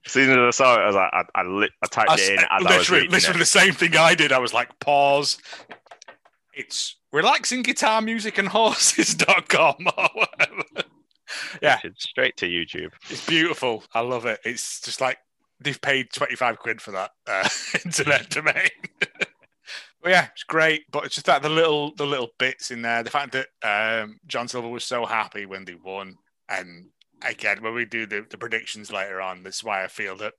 [0.06, 2.30] soon as I saw it, I was like, I, I, li- I typed I it
[2.34, 3.38] in as I was literally, it.
[3.40, 4.32] the same thing I did.
[4.32, 5.40] I was like, pause.
[6.54, 10.64] It's relaxing guitar music and horses.com or whatever.
[11.64, 11.80] yeah.
[11.84, 12.92] It's straight to YouTube.
[13.10, 13.84] It's beautiful.
[13.94, 14.40] I love it.
[14.46, 15.18] It's just like
[15.60, 17.50] they've paid 25 quid for that uh,
[17.86, 18.70] internet domain.
[20.06, 20.84] Yeah, it's great.
[20.92, 23.04] But it's just that the little the little bits in there.
[23.04, 23.48] The fact that
[24.04, 26.16] um, John Silver was so happy when they won.
[26.50, 26.90] And
[27.22, 30.34] again, when we do the, the predictions later on, this is why I feel that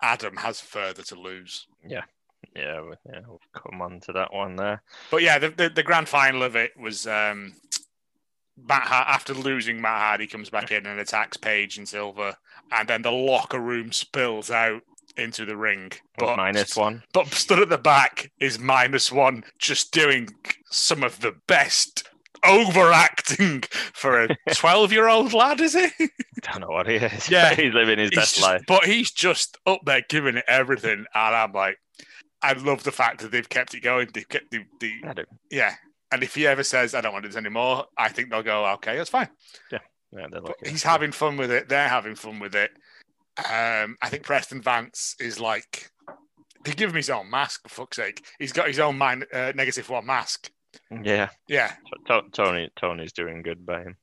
[0.00, 1.66] Adam has further to lose.
[1.86, 2.02] Yeah.
[2.56, 4.82] Yeah, we- yeah, we'll come on to that one there.
[5.10, 7.54] But yeah, the, the, the grand final of it was um,
[8.56, 12.36] Matt after losing Matt Hardy comes back in and attacks Page and Silver,
[12.70, 14.82] and then the locker room spills out
[15.16, 15.92] into the ring.
[16.18, 17.02] But Minus one.
[17.12, 20.28] but stood at the back is minus one, just doing
[20.70, 22.08] some of the best
[22.44, 26.08] overacting for a 12 year old lad, is he?
[26.42, 27.28] Don't know what he is.
[27.30, 27.54] Yeah.
[27.54, 28.62] he's living his He's best just- life.
[28.66, 31.04] But he's just up there giving it everything.
[31.14, 31.76] And I'm like,
[32.42, 34.08] I love the fact that they've kept it going.
[34.12, 35.24] They've kept the, the I do.
[35.50, 35.74] yeah.
[36.10, 38.96] And if he ever says, I don't want this anymore, I think they'll go, okay,
[38.98, 39.28] that's fine.
[39.70, 39.78] Yeah,
[40.12, 40.70] they're But lucky.
[40.70, 41.70] he's having fun with it.
[41.70, 42.70] They're having fun with it.
[43.38, 45.90] Um, I think Preston Vance is like,
[46.64, 48.24] they give him his own mask, for fuck's sake.
[48.38, 50.50] He's got his own mind, uh, negative one mask.
[50.90, 51.72] Yeah, Yeah.
[52.06, 52.70] To- Tony.
[52.76, 53.96] Tony's doing good by him.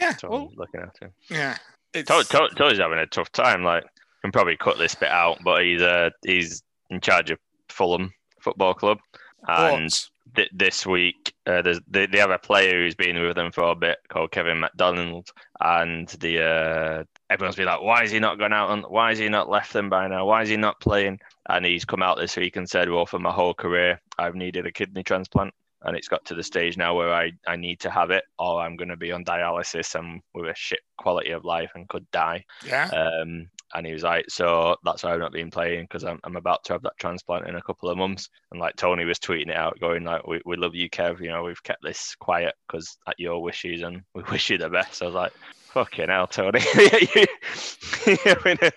[0.00, 0.12] Yeah.
[0.12, 1.12] Tony's Well, looking at him.
[1.30, 1.56] yeah.
[1.92, 3.62] It's, To- To- Tony's having a tough time.
[3.64, 3.84] Like,
[4.22, 7.38] can probably cut this bit out, but he's uh, he's in charge of
[7.68, 8.98] Fulham Football Club,
[9.46, 10.10] and Thoughts?
[10.36, 13.64] Th- this week uh, there's, they, they have a player who's been with them for
[13.64, 15.28] a bit called Kevin McDonald,
[15.60, 18.70] and the uh, everyone's been like, why is he not gone out?
[18.70, 20.26] On, why is he not left them by now?
[20.26, 21.20] Why is he not playing?
[21.48, 24.66] And he's come out this week and said, well, for my whole career, I've needed
[24.66, 25.52] a kidney transplant.
[25.86, 28.62] And it's got to the stage now where I, I need to have it, or
[28.62, 32.10] I'm going to be on dialysis and with a shit quality of life and could
[32.10, 32.46] die.
[32.66, 32.86] Yeah.
[32.86, 36.36] Um, and he was like, so that's why I've not been playing because I'm, I'm
[36.36, 38.28] about to have that transplant in a couple of months.
[38.50, 41.20] And like Tony was tweeting it out, going like, we, we love you, Kev.
[41.20, 44.68] You know, we've kept this quiet because at your wishes and we wish you the
[44.68, 45.02] best.
[45.02, 45.32] I was like,
[45.72, 46.60] fucking hell, Tony.
[46.74, 48.72] you're, having a,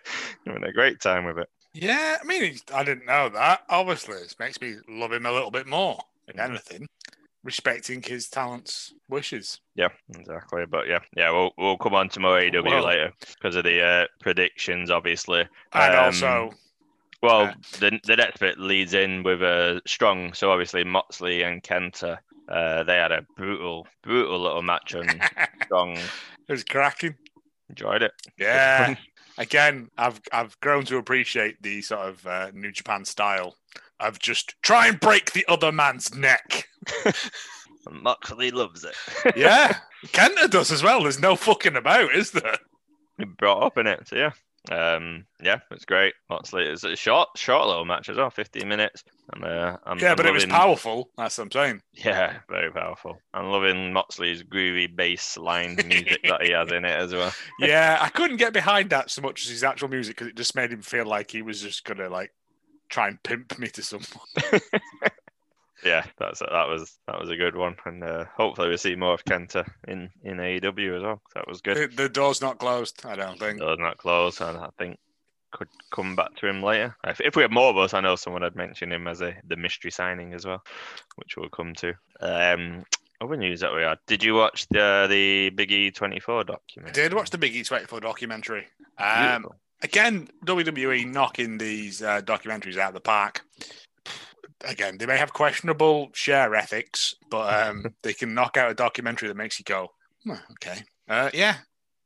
[0.45, 1.49] you're having a great time with it.
[1.73, 3.61] Yeah, I mean, I didn't know that.
[3.69, 6.49] Obviously, it makes me love him a little bit more, if Mhm.
[6.49, 6.87] anything.
[7.47, 9.61] Respecting his talents, wishes.
[9.73, 10.65] Yeah, exactly.
[10.69, 13.81] But yeah, yeah, we'll we'll come on to more AW Well- later because of the
[13.81, 15.47] uh, predictions, obviously.
[15.71, 16.51] And Um, also,
[17.23, 17.53] Well, Yeah.
[17.79, 20.33] the the next bit leads in with a strong.
[20.33, 22.17] So obviously Moxley and Kenta,
[22.49, 25.07] uh, they had a brutal, brutal little match on
[25.63, 25.95] strong.
[25.97, 27.15] it was cracking.
[27.69, 28.11] Enjoyed it.
[28.37, 28.95] Yeah.
[29.37, 33.55] Again, I've I've grown to appreciate the sort of uh, New Japan style
[34.01, 36.67] of just try and break the other man's neck.
[37.91, 38.95] Moxley loves it.
[39.35, 39.77] Yeah,
[40.07, 41.03] Kenta does as well.
[41.03, 42.57] There's no fucking about, is there?
[43.17, 44.07] He brought up in it.
[44.07, 44.31] So yeah,
[44.71, 46.13] um, yeah, it's great.
[46.29, 49.03] Moxley is a short, short little match as well, 15 minutes.
[49.33, 51.09] And uh, I'm, Yeah, I'm but it was powerful.
[51.17, 51.81] That's what I'm saying.
[51.93, 53.17] Yeah, very powerful.
[53.33, 57.33] I'm loving Moxley's groovy bass line music that he has in it as well.
[57.59, 60.55] Yeah, I couldn't get behind that so much as his actual music because it just
[60.55, 62.33] made him feel like he was just gonna like
[62.89, 64.61] try and pimp me to someone.
[65.87, 69.13] Yeah, that's that was that was a good one, and uh, hopefully we see more
[69.13, 71.21] of Kenta in in AEW as well.
[71.35, 71.91] That was good.
[71.91, 73.05] The, the door's not closed.
[73.05, 73.59] I don't think.
[73.59, 74.97] Door's not closed, and I think
[75.51, 76.95] could come back to him later.
[77.05, 79.35] If, if we had more of us, I know someone had mentioned him as a
[79.47, 80.63] the mystery signing as well,
[81.15, 81.93] which we'll come to.
[82.19, 82.83] Um,
[83.21, 83.97] other news that we had.
[84.05, 87.63] Did you watch the the Big E twenty four I did watch the Big E
[87.63, 88.67] 24 documentary.
[88.99, 89.47] Um,
[89.81, 93.43] again, WWE knocking these uh, documentaries out of the park.
[94.65, 99.27] Again, they may have questionable share ethics, but um, they can knock out a documentary
[99.27, 99.89] that makes you go,
[100.23, 100.83] "Hmm, okay.
[101.07, 101.57] Uh, yeah,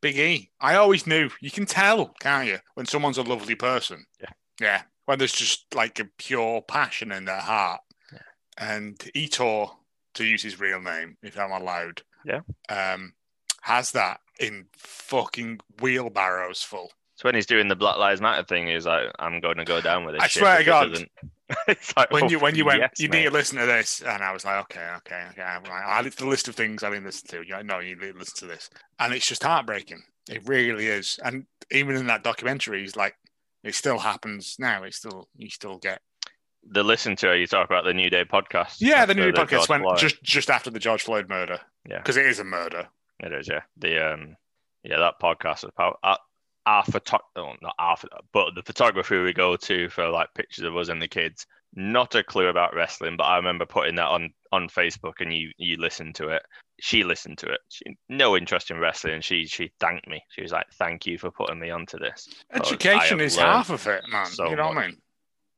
[0.02, 0.52] Big E.
[0.60, 1.30] I always knew.
[1.42, 4.06] You can tell, can't you, when someone's a lovely person?
[4.20, 4.30] Yeah.
[4.60, 4.82] Yeah.
[5.06, 7.82] When there's just like a pure passion in their heart.
[8.12, 8.20] Yeah.
[8.58, 9.72] And Ettore,
[10.16, 12.42] to use his real name, if I'm allowed, Yeah.
[12.70, 13.14] um,
[13.62, 16.92] has that in fucking wheelbarrows full.
[17.22, 19.80] So when he's doing the Black Lives Matter thing, he's like, "I'm going to go
[19.80, 20.90] down with this." I swear to it God.
[20.90, 21.12] doesn't."
[21.68, 23.20] it's like, when oh, you when you went, yes, you mate.
[23.20, 25.44] need to listen to this, and I was like, okay, okay, okay.
[25.44, 27.46] I'm like, I the list of things I didn't listen to.
[27.46, 30.02] You're like, no, you need to listen to this, and it's just heartbreaking.
[30.32, 31.20] It really is.
[31.24, 33.14] And even in that documentary, he's like,
[33.64, 34.82] it still happens now.
[34.82, 36.02] It still you still get
[36.68, 38.78] the listen to you talk about the New Day podcast.
[38.80, 39.06] yeah.
[39.06, 40.00] The new podcast George went Floyd.
[40.00, 41.60] just just after the George Floyd murder.
[41.88, 42.00] Yeah.
[42.00, 42.88] because it is a murder.
[43.20, 43.62] It is, yeah.
[43.78, 44.38] The um,
[44.84, 45.96] yeah, that podcast was power.
[46.66, 50.64] Our, photo, oh, not our, photo- but the photographer we go to for like pictures
[50.66, 51.46] of us and the kids.
[51.74, 55.52] Not a clue about wrestling, but I remember putting that on on Facebook, and you
[55.58, 56.44] you listened to it.
[56.82, 57.60] She listened to it.
[57.70, 59.14] She no interest in wrestling.
[59.14, 60.22] And she she thanked me.
[60.32, 64.04] She was like, "Thank you for putting me onto this." Education is half of it,
[64.12, 64.26] man.
[64.26, 64.98] so you know what I mean?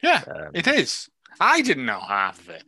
[0.04, 1.10] Yeah, Um, it is.
[1.40, 2.64] I didn't know half of it.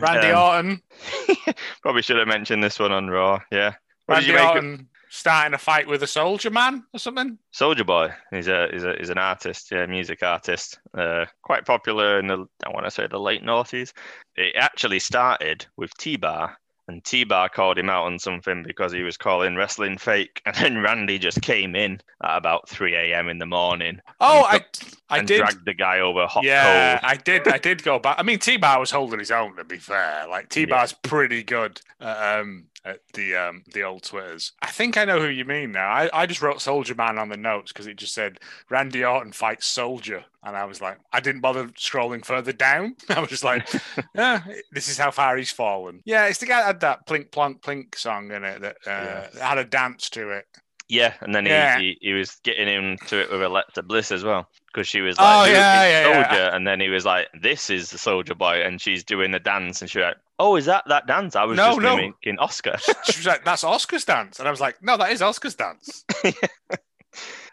[0.00, 0.80] Randy um,
[1.26, 3.40] Orton, Probably should have mentioned this one on Raw.
[3.50, 3.72] Yeah.
[4.06, 7.36] What Randy you make of Orton starting a fight with a soldier man or something.
[7.50, 8.10] Soldier Boy?
[8.30, 10.78] He's a he's a he's an artist, yeah, music artist.
[10.96, 13.92] Uh, quite popular in the I want to say the late noughties.
[14.36, 16.56] It actually started with T Bar,
[16.88, 20.54] and T Bar called him out on something because he was calling wrestling fake, and
[20.56, 23.28] then Randy just came in at about 3 a.m.
[23.28, 24.00] in the morning.
[24.20, 24.64] Oh, I,
[25.08, 25.38] I and did.
[25.38, 27.10] dragged the guy over hot Yeah, cold.
[27.12, 27.48] I did.
[27.48, 28.16] I did go back.
[28.18, 29.56] I mean, T Bar was holding his own.
[29.56, 34.02] To be fair, like T Bar's pretty good at, um, at the um, the old
[34.02, 34.52] twitters.
[34.62, 35.88] I think I know who you mean now.
[35.88, 38.38] I, I just wrote Soldier Man on the notes because it just said
[38.70, 42.96] Randy Orton fights Soldier, and I was like, I didn't bother scrolling further down.
[43.08, 43.68] I was just like,
[44.14, 46.00] yeah, this is how far he's fallen.
[46.04, 49.28] Yeah, it's the guy that had that plink plonk plink song in it that uh,
[49.34, 49.48] Yeah.
[49.48, 50.46] had a dance to it.
[50.88, 51.78] Yeah, and then he, Yeah.
[51.78, 55.22] he, he was getting into it with Alexa Bliss as well because she was Oh,
[55.22, 56.54] like, "Who yeah, yeah, yeah.
[56.56, 59.80] And then he was like, "This is the Soldier Boy," and she's doing the dance,
[59.80, 61.96] and she's like, "Oh, is that that dance?" I was No, just no.
[61.96, 62.76] mimicking Oscar.
[63.04, 66.04] She was like, "That's Oscar's dance," and I was like, "No, that is Oscar's dance."
[66.24, 66.32] yeah,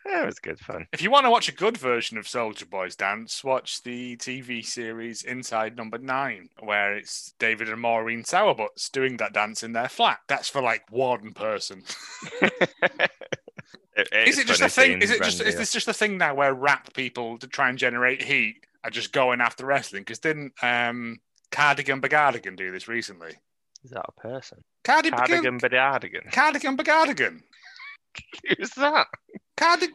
[0.06, 0.88] it was good fun.
[0.94, 4.64] If you want to watch a good version of Soldier Boy's dance, watch the TV
[4.66, 9.90] series Inside Number Nine, where it's David and Maureen Sourbuts doing that dance in their
[9.90, 10.20] flat.
[10.28, 11.84] That's for like one person.
[13.96, 15.02] It- is it's it just a thing?
[15.02, 15.42] Is it just?
[15.42, 18.90] Is this just a thing now where rap people to try and generate heat are
[18.92, 20.02] just going after wrestling?
[20.02, 21.20] Because didn't um,
[21.52, 23.32] Cardigan Bagardigan do this recently?
[23.84, 24.60] Is that a person?
[24.84, 26.32] Cardigan Cardigan Bagardigan.
[26.32, 27.42] Cardigan Bagardigan.
[28.58, 29.08] Who's that?
[29.58, 29.90] Cardig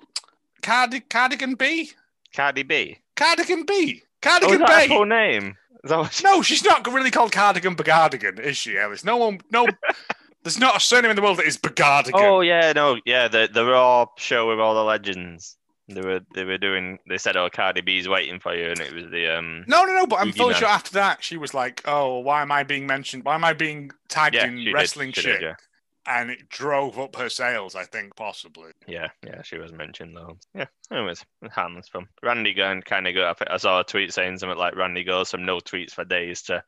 [0.62, 1.91] Cardig Cardigan B.
[2.35, 2.99] Cardi B.
[3.16, 4.03] Cardigan B.
[4.05, 4.89] Oh, Cardigan is that her B.
[4.89, 5.57] full name?
[5.85, 9.05] Is that what she- No, she's not really called Cardigan Bagardigan, is she, Ellis?
[9.05, 9.66] No one, no,
[10.43, 12.12] there's not a surname in the world that is Bagardigan.
[12.14, 15.57] Oh yeah, no, yeah, the the Raw show with all the legends.
[15.88, 16.99] They were they were doing.
[17.09, 19.64] They said, "Oh, Cardi B's waiting for you," and it was the um.
[19.66, 22.53] No, no, no, but I'm fully sure after that she was like, "Oh, why am
[22.53, 23.24] I being mentioned?
[23.24, 25.55] Why am I being tagged Yeah, in she did, wrestling shit?" did, yeah.
[26.05, 28.72] And it drove up her sales, I think, possibly.
[28.88, 30.36] Yeah, yeah, she was mentioned though.
[30.55, 32.09] Yeah, anyways, was harmless fun.
[32.22, 33.34] Randy going kind of good.
[33.49, 36.64] I, saw a tweet saying something like Randy goes from no tweets for days to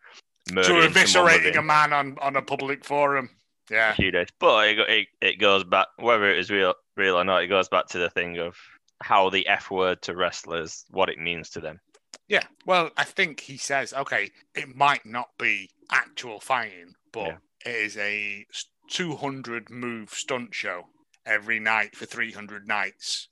[0.48, 3.30] To eviscerating a man on, on a public forum.
[3.70, 3.94] A Yeah.
[3.94, 4.28] few days.
[4.38, 7.42] But it, it it goes back whether it is real real or not.
[7.42, 8.56] It goes back to the thing of
[9.02, 11.80] how the F word to wrestlers, what it means to them.
[12.28, 12.44] Yeah.
[12.64, 17.36] Well, I think he says, okay, it might not be actual fighting, but Yeah.
[17.66, 18.46] it is a
[18.90, 20.84] 200 move stunt show
[21.26, 23.28] every night for 300 nights.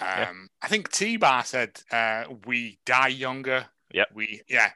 [0.00, 0.32] Um, Yeah.
[0.62, 3.66] I think T Bar said, uh, we die younger.
[3.92, 4.08] Yep.
[4.14, 4.70] We, yeah.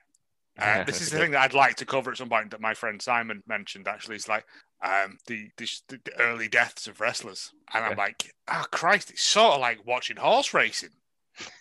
[0.59, 2.61] Uh, Yeah, this is the thing that I'd like to cover at some point that
[2.61, 3.89] my friend Simon mentioned.
[3.89, 4.45] Actually, it's like
[4.83, 7.97] um, the, the the early deaths of wrestlers, and I'm Yeah.
[7.97, 10.91] like, oh Christ, it's sort of like watching horse racing.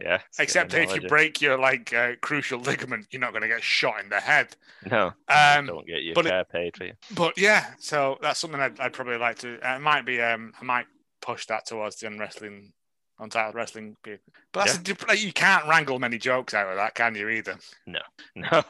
[0.00, 0.18] yeah.
[0.38, 4.00] Except if you break your like uh, crucial ligament, you're not going to get shot
[4.02, 4.56] in the head.
[4.90, 6.92] no, Um, don't get your but it- care paid for you.
[7.14, 9.58] but yeah, so that's something I'd, I'd probably like to.
[9.66, 10.20] Uh, it might be.
[10.20, 10.86] Um, I might
[11.20, 12.72] push that towards the unwrestling,
[13.18, 13.96] untitled wrestling.
[14.02, 14.20] Bit.
[14.52, 17.28] But that's a like, you can't wrangle many jokes out of that, can you?
[17.28, 17.58] Either.
[17.86, 18.00] No,
[18.34, 18.62] no,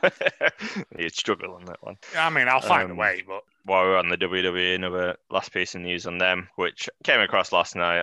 [0.98, 1.96] you'd struggle on that one.
[2.16, 5.52] I mean, I'll find Um, a way, but while we're on the WWE, another last
[5.52, 8.00] piece of news on them, which came across last night.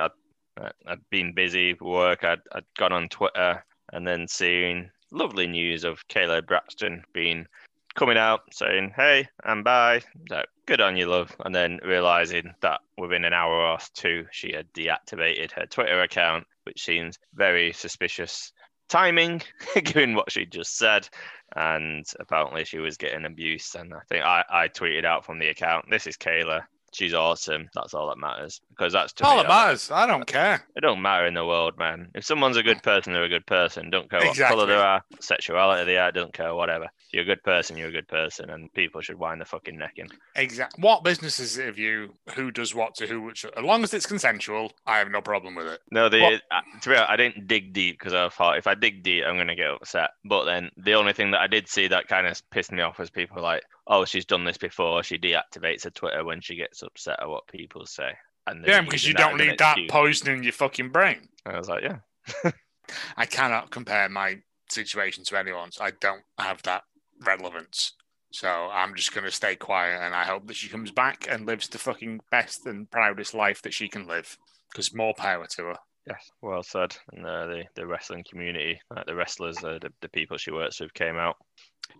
[0.58, 2.24] I'd, I'd been busy with work.
[2.24, 7.48] I'd, I'd gone on Twitter and then seen lovely news of Kayla Braxton being
[7.96, 11.36] coming out saying, "Hey, I'm by." Like, good on you, love.
[11.44, 16.46] And then realizing that within an hour or two, she had deactivated her Twitter account,
[16.64, 18.52] which seems very suspicious
[18.90, 19.42] timing,
[19.84, 21.10] given what she just said
[21.56, 23.76] and apparently she was getting abused.
[23.76, 26.64] And I think I, I tweeted out from the account, "This is Kayla.
[26.96, 27.70] She's awesome.
[27.74, 29.92] That's all that matters." Because that's to all me, that- matters.
[29.92, 30.66] I don't care.
[30.76, 32.10] It don't matter in the world, man.
[32.16, 33.90] If someone's a good person, they're a good person.
[33.90, 34.56] Don't care what Exactly.
[34.56, 36.12] color they are, sexuality they are.
[36.12, 36.86] Don't care whatever.
[36.86, 39.78] If you're a good person, you're a good person, and people should wind the fucking
[39.78, 40.08] neck in.
[40.36, 40.82] Exactly.
[40.82, 42.14] What business is it of you?
[42.36, 43.22] Who does what to who?
[43.22, 45.82] Which, as long as it's consensual, I have no problem with it.
[45.92, 48.68] No, the What- uh, to be honest, I didn't dig deep because I thought if
[48.68, 50.12] I dig deep, I'm gonna get upset.
[50.24, 53.00] But then the only thing that I did see that kind of pissed me off
[53.00, 55.04] was people like, "Oh, she's done this before.
[55.04, 58.14] She deactivates her Twitter when she gets upset at what people say."
[58.48, 61.30] And Yeah, because you don't need that poison in your fucking brain.
[61.46, 62.52] I was like, "Yeah,
[63.18, 64.38] I cannot compare my
[64.70, 65.80] situation to anyone's.
[65.80, 66.84] I don't have that
[67.26, 67.94] relevance.
[68.32, 71.46] So I'm just going to stay quiet and I hope that she comes back and
[71.46, 74.38] lives the fucking best and proudest life that she can live.
[74.72, 75.78] Because more power to her.
[76.08, 80.10] Yes, well said." And uh, the the wrestling community, like the wrestlers, uh, the the
[80.10, 81.38] people she works with, came out.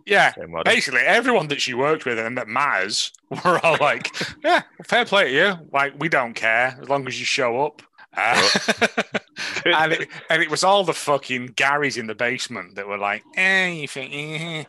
[0.04, 0.74] Yeah, saying well done.
[0.74, 3.12] basically everyone that she worked with and that matters
[3.44, 4.10] were all like,
[4.44, 5.68] yeah, fair play to you.
[5.72, 7.82] Like, we don't care as long as you show up.
[8.16, 8.48] Uh,
[9.66, 13.22] and, it, and it was all the fucking Garys in the basement that were like,
[13.36, 14.64] eh, you think, eh.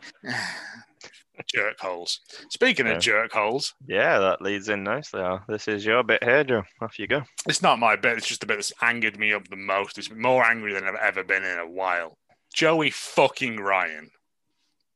[1.46, 2.20] Jerk holes.
[2.50, 5.20] Speaking of jerk holes, Yeah, that leads in nicely.
[5.20, 5.44] Al.
[5.48, 6.62] This is your bit here, Joe.
[6.80, 7.22] Off you go.
[7.48, 8.18] it's not my bit.
[8.18, 9.98] It's just the bit that's angered me up the most.
[9.98, 12.18] It's more angry than I've ever been in a while.
[12.54, 14.10] Joey fucking Ryan.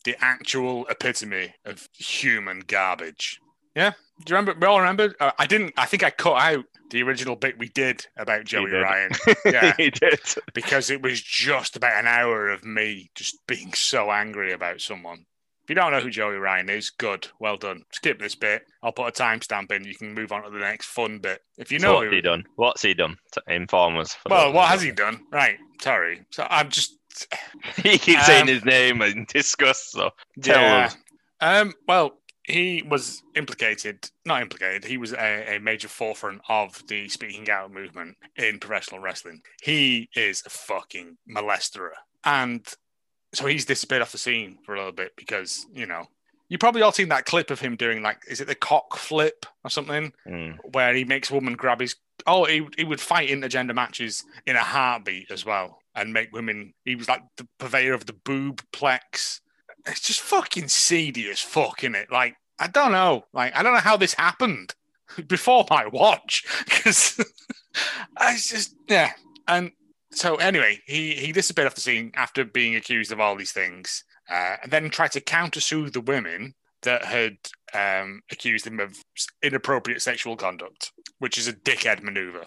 [0.04, 3.38] the actual epitome of human garbage.
[3.76, 3.92] Yeah,
[4.24, 4.58] do you remember?
[4.60, 5.14] We all remember.
[5.20, 5.72] Uh, I didn't.
[5.78, 8.82] I think I cut out the original bit we did about Joey did.
[8.82, 9.12] Ryan.
[9.46, 10.20] Yeah, he did.
[10.52, 15.24] because it was just about an hour of me just being so angry about someone.
[15.64, 17.82] If you don't know who Joey Ryan is, good, well done.
[17.92, 18.62] Skip this bit.
[18.82, 19.84] I'll put a timestamp in.
[19.84, 21.40] You can move on to the next fun bit.
[21.56, 22.44] If you So know what's who, he done?
[22.56, 23.16] What's he done?
[23.32, 24.16] To inform us.
[24.28, 25.20] well, what has he done?
[25.30, 26.22] Right, sorry.
[26.30, 26.98] So I'm just
[27.82, 29.92] he keeps saying Um, his name in disgust.
[29.92, 30.10] So
[30.42, 30.86] tell Yeah.
[30.86, 30.96] us.
[31.40, 37.08] Um, well, he was implicated, not implicated, he was a, a major forefront of the
[37.08, 39.42] speaking out movement in professional wrestling.
[39.62, 41.90] He is a fucking molester.
[42.24, 42.66] And
[43.32, 46.06] so he's disappeared off the scene for a little bit because, you know,
[46.48, 49.46] you probably all seen that clip of him doing like, is it the cock flip
[49.64, 50.12] or something?
[50.26, 50.58] Mm.
[50.72, 51.96] where he makes a woman grab his.
[52.26, 56.74] Oh, he, he would fight intergender matches in a heartbeat as well and make women.
[56.84, 59.40] He was like the purveyor of the boob plex.
[59.86, 62.12] It's just fucking seedy as fuck, is it?
[62.12, 63.24] Like, I don't know.
[63.32, 64.74] Like, I don't know how this happened
[65.26, 67.18] before my watch because
[68.20, 69.12] it's just, yeah.
[69.48, 69.72] And
[70.12, 74.04] so, anyway, he, he disappeared off the scene after being accused of all these things
[74.30, 77.36] uh, and then tried to countersue the women that had
[77.74, 78.96] um, accused him of
[79.42, 82.44] inappropriate sexual conduct, which is a dickhead maneuver.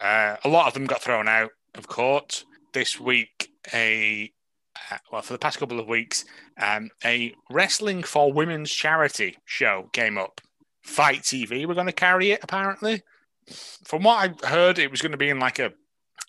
[0.00, 3.50] Uh, a lot of them got thrown out of court this week.
[3.72, 4.32] A
[4.90, 6.24] uh, well, for the past couple of weeks,
[6.60, 10.40] um, a wrestling for women's charity show came up.
[10.82, 13.02] FITE TV were going to carry it apparently.
[13.84, 15.72] From what I heard, it was going to be in like a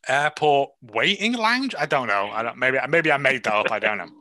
[0.07, 1.75] airport waiting lounge.
[1.77, 2.29] I don't know.
[2.31, 2.57] I don't.
[2.57, 3.71] Maybe maybe I made that up.
[3.71, 4.09] I don't know.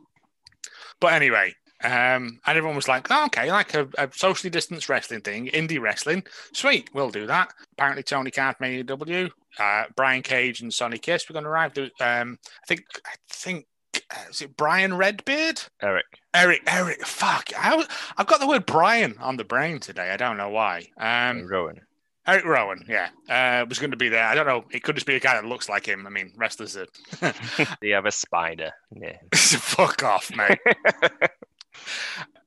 [1.01, 1.53] But anyway,
[1.83, 5.79] um, and everyone was like, oh, okay, like a, a socially distanced wrestling thing, indie
[5.79, 6.23] wrestling.
[6.53, 7.53] Sweet, we'll do that.
[7.73, 11.77] Apparently, Tony Khan from AEW, uh, Brian Cage and Sonny Kiss were going to arrive.
[11.99, 13.65] Um, I think, I think,
[14.09, 15.63] uh, is it Brian Redbeard?
[15.81, 16.05] Eric.
[16.33, 17.49] Eric, Eric, fuck.
[17.57, 17.85] I,
[18.17, 20.11] I've got the word Brian on the brain today.
[20.11, 20.87] I don't know why.
[20.97, 21.81] Um, Rowan.
[22.27, 24.25] Eric Rowan, yeah, uh, was going to be there.
[24.25, 24.65] I don't know.
[24.71, 26.07] It could just be a guy that looks like him.
[26.07, 26.87] I mean, wrestlers are.
[27.81, 28.71] You have a spider?
[28.91, 29.17] Yeah.
[29.35, 30.57] Fuck off, mate.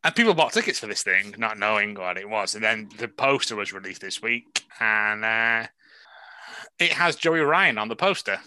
[0.04, 2.56] and people bought tickets for this thing, not knowing what it was.
[2.56, 5.68] And then the poster was released this week, and uh,
[6.80, 8.40] it has Joey Ryan on the poster.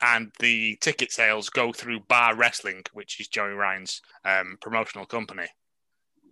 [0.00, 5.48] And the ticket sales go through Bar Wrestling, which is Joey Ryan's um, promotional company.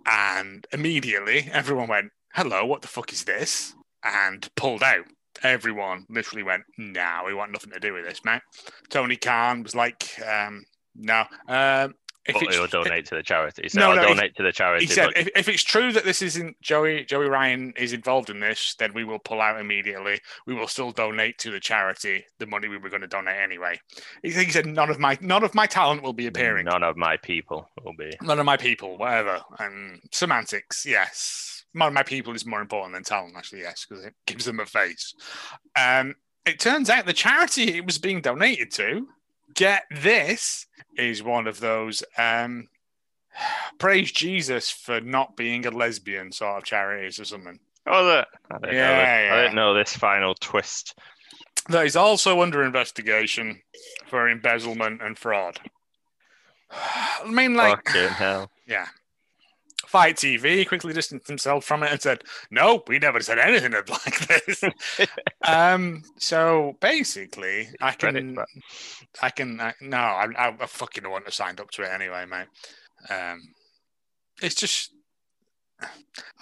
[0.06, 3.74] And immediately, everyone went, "Hello, what the fuck is this?"
[4.06, 5.04] And pulled out.
[5.42, 8.42] Everyone literally went, "No, we want nothing to do with this, mate."
[8.88, 11.94] Tony Khan was like, um, "No." Um,
[12.28, 13.62] if but he'll donate to the charity.
[13.62, 14.86] He said, No, I'll no, he- donate to the charity.
[14.86, 18.30] he said, but if, if it's true that this isn't Joey Joey Ryan is involved
[18.30, 20.20] in this, then we will pull out immediately.
[20.46, 23.78] We will still donate to the charity the money we were going to donate anyway.
[24.22, 26.64] He, he said none of my none of my talent will be appearing.
[26.64, 28.10] none of my people will be.
[28.22, 29.42] None of my people, whatever.
[29.58, 31.55] And semantics, yes.
[31.74, 34.60] None of my people is more important than talent, actually, yes, because it gives them
[34.60, 35.14] a face.
[35.78, 36.14] Um,
[36.46, 39.08] it turns out the charity it was being donated to,
[39.54, 42.68] get this, is one of those um,
[43.78, 47.58] praise Jesus for not being a lesbian sort of charities or something.
[47.86, 49.32] Oh, that I didn't, know Yeah, this.
[49.32, 50.98] I didn't know this final twist.
[51.68, 53.60] That is also under investigation
[54.06, 55.60] for embezzlement and fraud.
[56.70, 58.50] I mean, like, Fucking hell.
[58.66, 58.86] Yeah.
[59.86, 64.26] FITE TV quickly distanced himself from it and said, "No, we never said anything like
[64.26, 64.62] this."
[65.46, 66.02] um.
[66.18, 68.48] So basically, I can, back.
[69.22, 72.24] I can, I, no, I, I, I fucking wouldn't have signed up to it anyway,
[72.26, 72.48] mate.
[73.10, 73.40] Um,
[74.42, 74.92] it's just,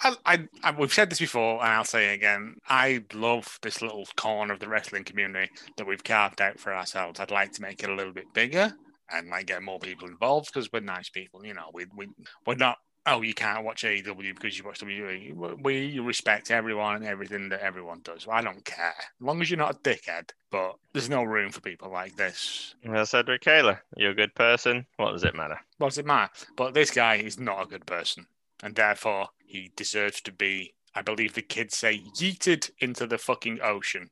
[0.03, 2.55] I, I, I, we've said this before, and I'll say it again.
[2.67, 7.19] I love this little corner of the wrestling community that we've carved out for ourselves.
[7.19, 8.73] I'd like to make it a little bit bigger
[9.11, 11.45] and like get more people involved because we're nice people.
[11.45, 12.07] You know, we we
[12.45, 12.77] we're not.
[13.07, 15.61] Oh, you can't watch AEW because you watch WWE.
[15.61, 18.25] We respect everyone and everything that everyone does.
[18.29, 20.31] I don't care as long as you're not a dickhead.
[20.49, 22.73] But there's no room for people like this.
[22.89, 24.87] I said, Kayla, you're a good person.
[24.97, 25.59] What does it matter?
[25.77, 26.31] What does it matter?
[26.55, 28.25] But this guy is not a good person,
[28.63, 30.73] and therefore he deserves to be.
[30.95, 34.09] I believe the kids say yeeted into the fucking ocean.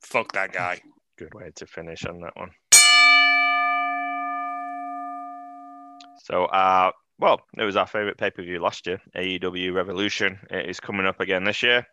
[0.00, 0.80] Fuck that guy.
[1.16, 2.50] Good way to finish on that one.
[6.24, 6.90] So, uh,
[7.22, 10.40] well, it was our favorite pay per view last year, AEW Revolution.
[10.50, 11.86] It is coming up again this year.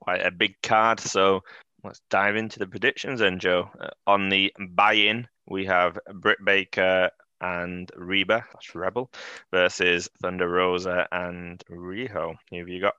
[0.00, 1.00] Quite a big card.
[1.00, 1.42] So,
[1.82, 3.70] let's dive into the predictions then, Joe.
[3.80, 7.08] Uh, on the buy in, we have Britt Baker
[7.40, 9.10] and Reba, that's Rebel,
[9.50, 12.34] versus Thunder Rosa and Riho.
[12.50, 12.94] Who have you got?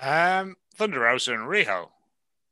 [0.00, 1.88] Um, Thunder Rosa and Riho.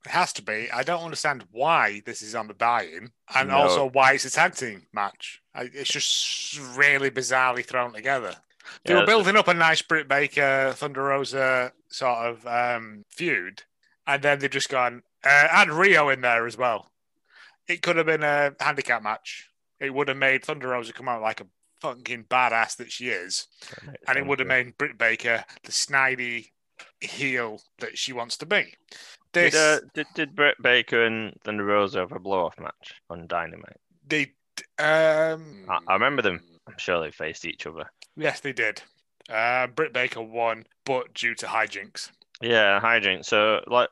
[0.04, 0.70] It has to be.
[0.70, 3.56] I don't understand why this is on the buy-in, and No.
[3.56, 5.40] also why it's a tag team match.
[5.54, 8.36] It's just really bizarrely thrown together.
[8.84, 13.62] They Yeah, were building up a nice Britt Baker Thunder Rosa sort of um, feud,
[14.06, 16.90] and then they've just gone uh, add Riho in there as well.
[17.66, 19.50] It could have been a handicap match.
[19.80, 21.46] It would have made Thunder Rosa come out like a
[21.80, 23.46] fucking badass that she is,
[24.06, 26.46] and it would have made Britt Baker the snidey
[27.00, 28.74] heel that she wants to be.
[29.32, 32.94] This Did, uh, did, did Britt Baker and Thunder Rosa have a blow off match
[33.10, 33.76] on Dynamite?
[34.06, 34.32] they
[34.78, 36.40] um I, I remember them.
[36.66, 37.90] I'm sure they faced each other.
[38.18, 38.82] Yes they did.
[39.30, 42.10] Uh, Britt Baker won, but due to hijinks.
[42.40, 43.26] Yeah, hijinks.
[43.26, 43.88] So, like,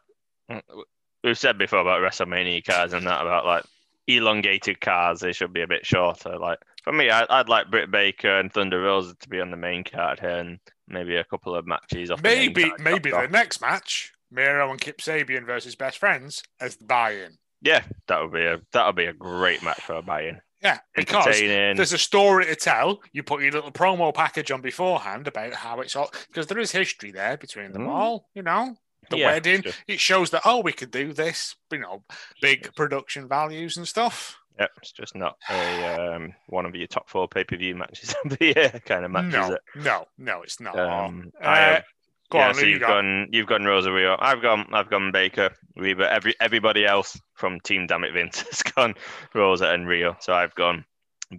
[1.25, 3.65] we've said before about WrestleMania cars and that about like
[4.07, 6.39] elongated cars, they should be a bit shorter.
[6.39, 9.57] Like, for me, I, I'd like Britt Baker and Thunder Rosa to be on the
[9.57, 10.59] main card here and
[10.89, 13.31] maybe a couple of matches off Maybe card maybe the off.
[13.31, 17.39] next match, Miro and Kip Sabian versus best friends as the buy-in.
[17.61, 20.41] Yeah, that would be a that would be a great match for a buy-in.
[20.63, 23.01] Yeah, because there's a story to tell.
[23.13, 26.73] You put your little promo package on beforehand about how it's all because there is
[26.73, 27.89] history there between them Mm.
[27.91, 28.29] all.
[28.35, 28.75] You know,
[29.11, 29.63] the Yeah, wedding.
[29.63, 29.73] sure.
[29.87, 31.57] It shows that oh, we could do this.
[31.71, 32.05] You know,
[32.41, 34.39] big production values and stuff.
[34.59, 38.15] Yep, it's just not a um, one of your top four pay per view matches
[38.25, 39.61] of the year kind of match, is no, it?
[39.75, 40.79] no, no, it's not.
[40.79, 41.85] Um, Uh, I have,
[42.31, 42.89] Go yeah, on, so who you you've got?
[42.89, 44.17] gone you've gone Rosario.
[44.19, 46.13] I've gone I've gone Baker, Reba.
[46.13, 48.95] Every everybody else from Team Dammit Vince has gone
[49.35, 50.21] Rosa and Riho.
[50.23, 50.85] So I've gone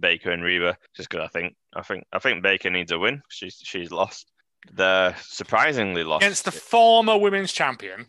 [0.00, 3.22] Baker and Reba just because I think I think I think Baker needs a win.
[3.28, 4.30] She's she's lost.
[4.72, 6.22] They're surprisingly lost.
[6.24, 8.06] against the former women's champion.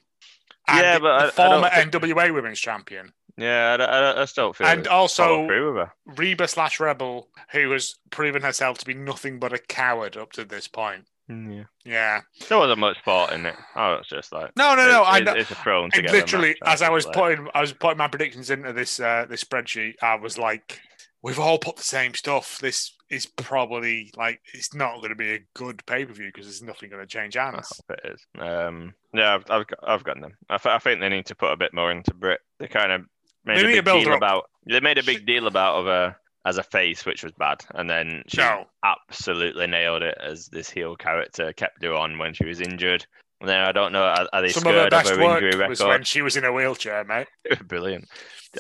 [0.68, 4.22] And Yeah, the, but I- I former don't think- NWA women's champion, yeah, I, I,
[4.22, 5.94] I still don't feel and also through with her.
[6.06, 10.44] Reba slash Rebel, who has proven herself to be nothing but a coward up to
[10.46, 11.06] this point.
[11.30, 11.64] Mm, Yeah.
[11.86, 13.56] Yeah, There wasn't much thought in it.
[13.76, 15.02] Oh, it's just like no, no, no.
[15.02, 16.18] it- I, it- it's a thrown together.
[16.18, 19.26] literally, match, as I was like- putting, I was putting my predictions into this uh,
[19.30, 19.94] this spreadsheet.
[20.02, 20.80] I was like,
[21.22, 22.58] we've all put the same stuff.
[22.60, 26.46] This is probably like it's not going to be a good pay per view because
[26.46, 27.72] there's nothing going to change I hands.
[27.90, 28.26] hope it is.
[28.40, 30.38] Um, yeah, I've, I've got, I've got them.
[30.50, 32.40] I, th- I think they need to put a bit more into Brit.
[32.60, 33.02] They kind of
[33.46, 34.18] made They a big build deal up.
[34.18, 34.50] about.
[34.68, 36.16] They made a big deal about of her
[36.46, 38.66] as a face, which was bad, and then she No.
[38.84, 43.06] absolutely nailed it as this heel character kept her on when she was injured.
[43.42, 45.68] And then I don't know, are, are they Some of her best her work injury
[45.68, 47.28] was when she was in a wheelchair, mate.
[47.68, 48.08] Brilliant.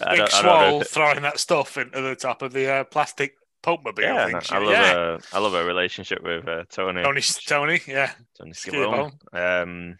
[0.05, 2.71] I Big don't, I don't know swole throwing that stuff into the top of the
[2.71, 4.03] uh, plastic Pope mobile.
[4.03, 4.33] yeah, thing.
[4.35, 4.93] no, I love yeah.
[4.93, 5.19] her.
[5.33, 7.03] I love her relationship with uh, Tony.
[7.03, 8.13] Tony, Tony, yeah.
[8.37, 8.53] Tony.
[8.53, 9.11] Schiavone.
[9.33, 9.97] Um,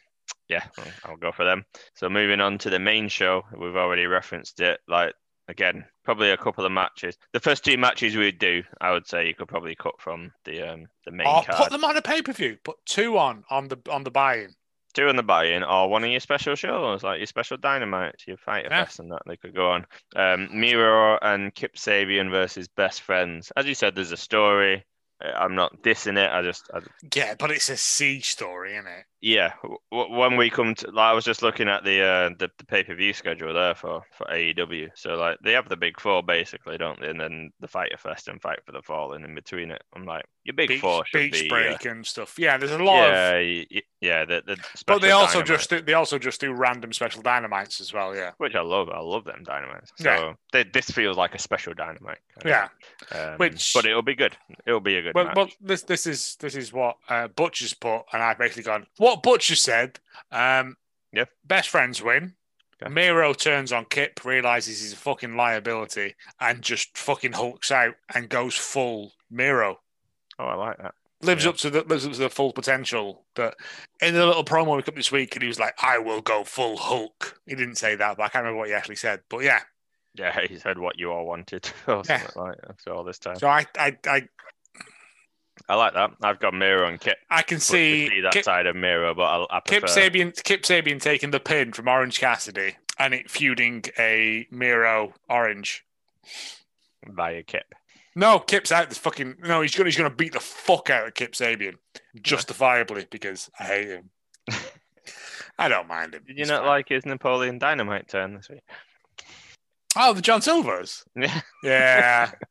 [0.48, 1.66] yeah, I'll- I'll go for them.
[1.96, 4.80] So moving on to the main show, we've already referenced it.
[4.88, 5.14] Like
[5.50, 7.16] again, probably a couple of matches.
[7.34, 10.64] The first two matches we'd do, I would say you could probably cut from the
[10.68, 11.58] um the main Or card.
[11.58, 12.58] put them on a pay per view.
[12.64, 14.56] Put two on on the on the buy-in.
[14.96, 18.38] Two on the buy-in, or one of your special shows, like your special Dynamite, your
[18.38, 18.86] Fyter Yeah.
[18.86, 19.86] Fest, and that they could go on.
[20.16, 23.52] Um, Miro and Kip Sabian versus Best Friends.
[23.56, 24.84] As you said, there's a story.
[25.24, 26.32] Uh, I'm not dissing it.
[26.32, 26.80] I just, I,
[27.16, 29.06] Yeah, but it's a siege story, isn't it?
[29.22, 29.52] yeah.
[29.92, 32.84] when we come to, like, I was just looking at the uh, the, the pay
[32.84, 34.90] per view schedule there for for AEW.
[34.96, 37.10] So like, they have the big four basically, don't they?
[37.10, 39.84] And then the Fyter Fest and Fight for the Fallen in between it.
[39.94, 41.48] I'm like, your big Beach, four should beach be.
[41.48, 42.40] uh, break and stuff.
[42.40, 43.14] Yeah, there's a lot of.
[43.14, 44.24] yeah, y- yeah.
[44.26, 44.58] The, the
[44.88, 48.16] But they also just do, they also just do random special dynamites as well.
[48.16, 48.90] Yeah, which I love.
[48.90, 49.92] I love them dynamites.
[49.98, 50.34] So Yeah.
[50.54, 52.20] they, this feels like a special dynamite.
[52.42, 52.68] kind yeah.
[53.34, 54.38] Um, Which- but it'll be good.
[54.66, 55.36] It'll be a good Well, match.
[55.36, 58.88] well, this this is this is what uh, Butcher's put, and I've basically gone.
[58.98, 60.00] What Butcher said.
[60.32, 60.78] Um,
[61.12, 61.26] Yeah.
[61.46, 62.36] Best friends win.
[62.82, 62.94] Okay.
[62.94, 68.30] Miro turns on Kip, realizes he's a fucking liability, and just fucking hulks out and
[68.30, 69.80] goes full Miro.
[70.40, 70.96] oh, I like that.
[71.22, 71.50] lives Yeah.
[71.50, 73.26] up to the lives up to the full potential.
[73.36, 73.58] But
[74.02, 76.44] in the little promo we got this week, and he was like, "I will go
[76.46, 79.22] full Hulk." He didn't say that, but I can't remember what he actually said.
[79.30, 79.60] But yeah,
[80.16, 82.26] Yeah, he said what you all wanted or Yeah.
[82.38, 82.80] like that.
[82.82, 84.28] So all this time, so I I I,
[85.68, 86.12] I like that.
[86.22, 87.18] I've got Miro and Kip.
[87.30, 89.84] I can see, see that Kip, side of Miro, but I, I Kip.
[89.84, 95.86] Sabian Kip Sabian taking the pin from Orange Cassidy and it feuding a Miro Orange.
[97.08, 97.74] via Kip.
[98.16, 98.90] No, Kip's out.
[98.90, 99.62] This fucking no.
[99.62, 101.76] He's gonna he's gonna beat the fuck out of Kip Sabian,
[102.22, 104.10] justifiably because I hate him.
[105.60, 106.24] I don't mind him.
[106.26, 106.68] Did you not fine.
[106.68, 108.64] like his Napoleon Dynamite turn this week?
[109.96, 111.04] Oh, the John Silvers.
[111.16, 111.42] Yeah.
[111.64, 112.32] Yeah.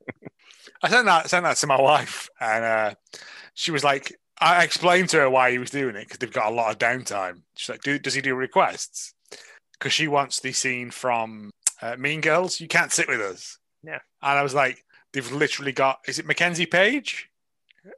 [0.83, 2.95] I sent that sent that to my wife, and uh,
[3.55, 6.53] she was like, I explained to her why he was doing it because they've got
[6.53, 7.43] a lot of downtime.
[7.57, 9.15] She's like, do, does he do requests?
[9.73, 11.51] Because she wants the scene from
[11.83, 12.61] uh, Mean Girls.
[12.61, 13.59] You can't sit with us.
[13.83, 13.99] Yeah.
[14.23, 16.01] And I was like, they've literally got.
[16.07, 17.29] Is it Mackenzie Page,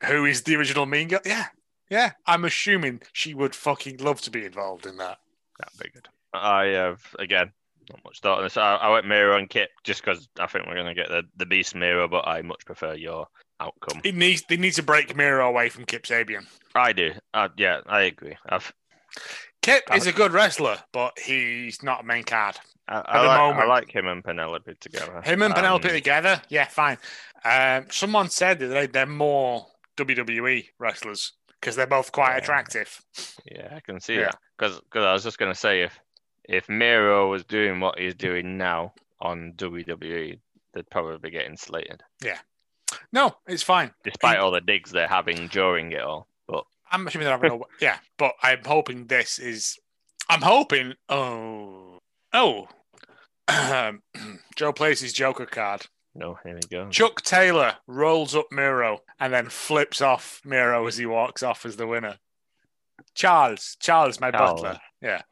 [0.04, 1.20] who is the original Mean Girl?
[1.24, 1.46] Yeah,
[1.90, 2.12] yeah.
[2.26, 5.18] I'm assuming she would fucking love to be involved in that.
[5.58, 6.08] That'd be good.
[6.32, 7.52] I have again
[7.91, 8.57] not much thought on this.
[8.57, 11.47] I, I went Miro and Kip just because I think we're gonna get the, the
[11.47, 13.26] Beast Miro, but I much prefer your
[13.61, 14.01] outcome.
[14.05, 16.47] It needs they need to break Miro away from Kip Sabian.
[16.74, 17.12] I do.
[17.34, 18.36] Uh, yeah, I agree.
[18.49, 18.72] I've,
[19.62, 22.57] Kip I- is a good wrestler, but he's not a main card.
[22.88, 25.20] I, At the like, I like him and Penelope together.
[25.22, 26.99] Him and Penelope Um, together, yeah, fine.
[27.45, 29.66] Um, someone said that they, they're more
[29.97, 32.38] WWE wrestlers because they're both quite Yeah.
[32.38, 33.01] attractive.
[33.45, 34.30] Yeah, I can see Yeah.
[34.30, 34.38] that.
[34.59, 35.99] Because I was just going to say, if
[36.51, 40.38] if Miro was doing what he's doing now on WWE,
[40.74, 42.38] they'd probably be getting slated, Yeah.
[43.12, 43.92] No, it's fine.
[44.05, 46.26] despite all the digs they're having during it all.
[46.48, 49.78] But I'm assuming they're having a yeah, but I'm hoping this is.
[50.28, 50.94] I'm hoping.
[51.09, 51.98] Oh,
[52.32, 52.68] oh.
[54.57, 55.86] Joe plays his Joker card.
[56.14, 56.88] no, here we go.
[56.90, 61.76] Chuck Taylor rolls up Miro and then flips off Miro as he walks off as
[61.76, 62.18] the winner.
[63.14, 64.62] Charles, Charles, my Charles.
[64.62, 64.80] butler.
[65.03, 65.22] Yeah,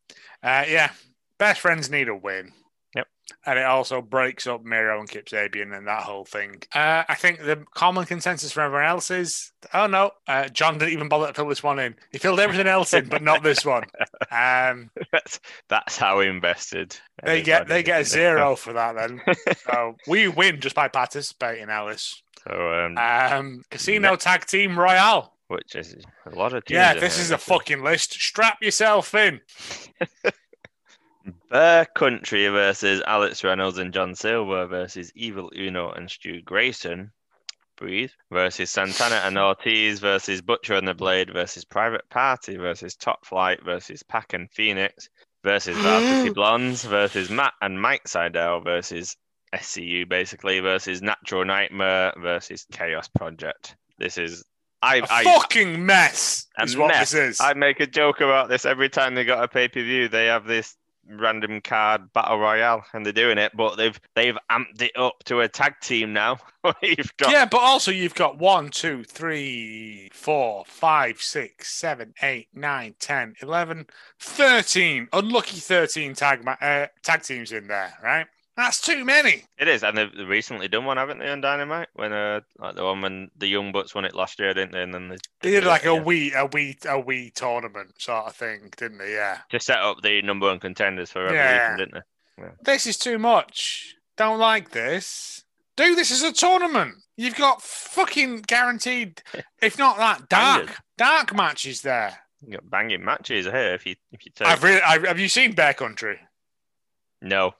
[0.42, 0.90] uh, yeah.
[1.38, 2.52] Best friends need a win.
[2.94, 3.06] Yep.
[3.44, 6.62] And it also breaks up Miro and Kip Sabian and that whole thing.
[6.74, 10.94] Uh, I think the common consensus for everyone else is, oh no, uh, John didn't
[10.94, 11.94] even bother to fill this one in.
[12.10, 13.84] He filled everything else in, but not this one.
[14.30, 16.94] Um, that's that's how invested.
[17.22, 19.22] they get they get a zero for that then.
[19.64, 22.22] So we win just by participating, Alice.
[22.46, 25.32] So, um, Um, Casino Tag Team Royale.
[25.48, 26.76] which is a lot of teams.
[26.76, 28.12] Yeah, this is a fucking list.
[28.14, 29.40] Strap yourself in.
[31.50, 37.10] Bear Country versus Alex Reynolds and John Silver versus Evil Uno and Stu Grayson.
[37.76, 43.24] Breathe versus Santana and Ortiz versus Butcher and the Blade versus Private Party versus Top
[43.24, 45.08] Flight versus Pac and Fenix
[45.44, 49.16] versus Varsity Blondes versus Matt and Mike Sydal versus
[49.54, 53.76] SCU basically versus Natural Nightmare versus Chaos Project.
[53.98, 54.44] This is
[54.82, 57.12] I A I fucking mess A is what mess.
[57.12, 57.40] this is.
[57.40, 60.08] I make a joke about this every time they got a pay per view.
[60.08, 60.76] They have this
[61.08, 65.40] random card battle royale, and they're doing it, but they've they've amped it up to
[65.40, 66.38] a tag team now.
[66.82, 72.48] You've got Yeah, but also you've got one, two, three, four, five, six, seven, eight,
[72.52, 73.86] nine, ten, eleven,
[74.18, 75.08] thirteen.
[75.12, 78.26] Unlucky thirteen tag ma- uh, tag teams in there, right?
[78.58, 79.44] That's too many.
[79.56, 81.88] it is, and they've recently done one, haven't they, on Dynamite?
[81.94, 84.82] When uh, like the one when the Young Bucks won it last year, didn't they?
[84.82, 88.34] And then they, They did like a wee, a wee, a wee tournament sort of
[88.34, 89.12] thing, didn't they?
[89.14, 89.38] Yeah.
[89.50, 91.76] to set up the number one contenders for Revolution, Yeah.
[91.76, 92.48] didn't they?
[92.62, 93.94] This is too much.
[94.16, 95.44] Don't like this.
[95.76, 96.96] Do this as a tournament.
[97.16, 99.22] You've got fucking guaranteed,
[99.62, 100.76] if not that, dark, Bangers.
[100.96, 102.18] dark matches there.
[102.44, 103.74] You got banging matches here.
[103.74, 106.18] If you if you take I've really, I've, have you seen Bear Country?
[107.22, 107.54] no,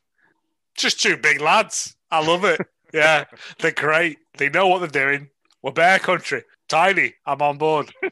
[0.79, 1.97] Just two big lads.
[2.11, 2.61] I love it.
[2.95, 3.25] Yeah,
[3.59, 4.19] they're great.
[4.39, 5.29] They know what they're doing.
[5.63, 6.43] We're Bear Country.
[6.69, 7.15] Tiny.
[7.27, 7.93] I'm on board.
[8.03, 8.11] In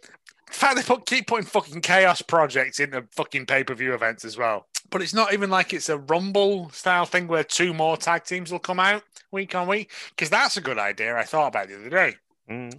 [0.50, 4.36] fact, they put, keep putting fucking chaos projects into fucking pay per view events as
[4.36, 4.66] well.
[4.90, 8.52] But it's not even like it's a rumble style thing where two more tag teams
[8.52, 9.02] will come out
[9.32, 9.90] week on week.
[10.10, 11.16] Because that's a good idea.
[11.16, 12.14] I thought about the other day.
[12.50, 12.74] Mm,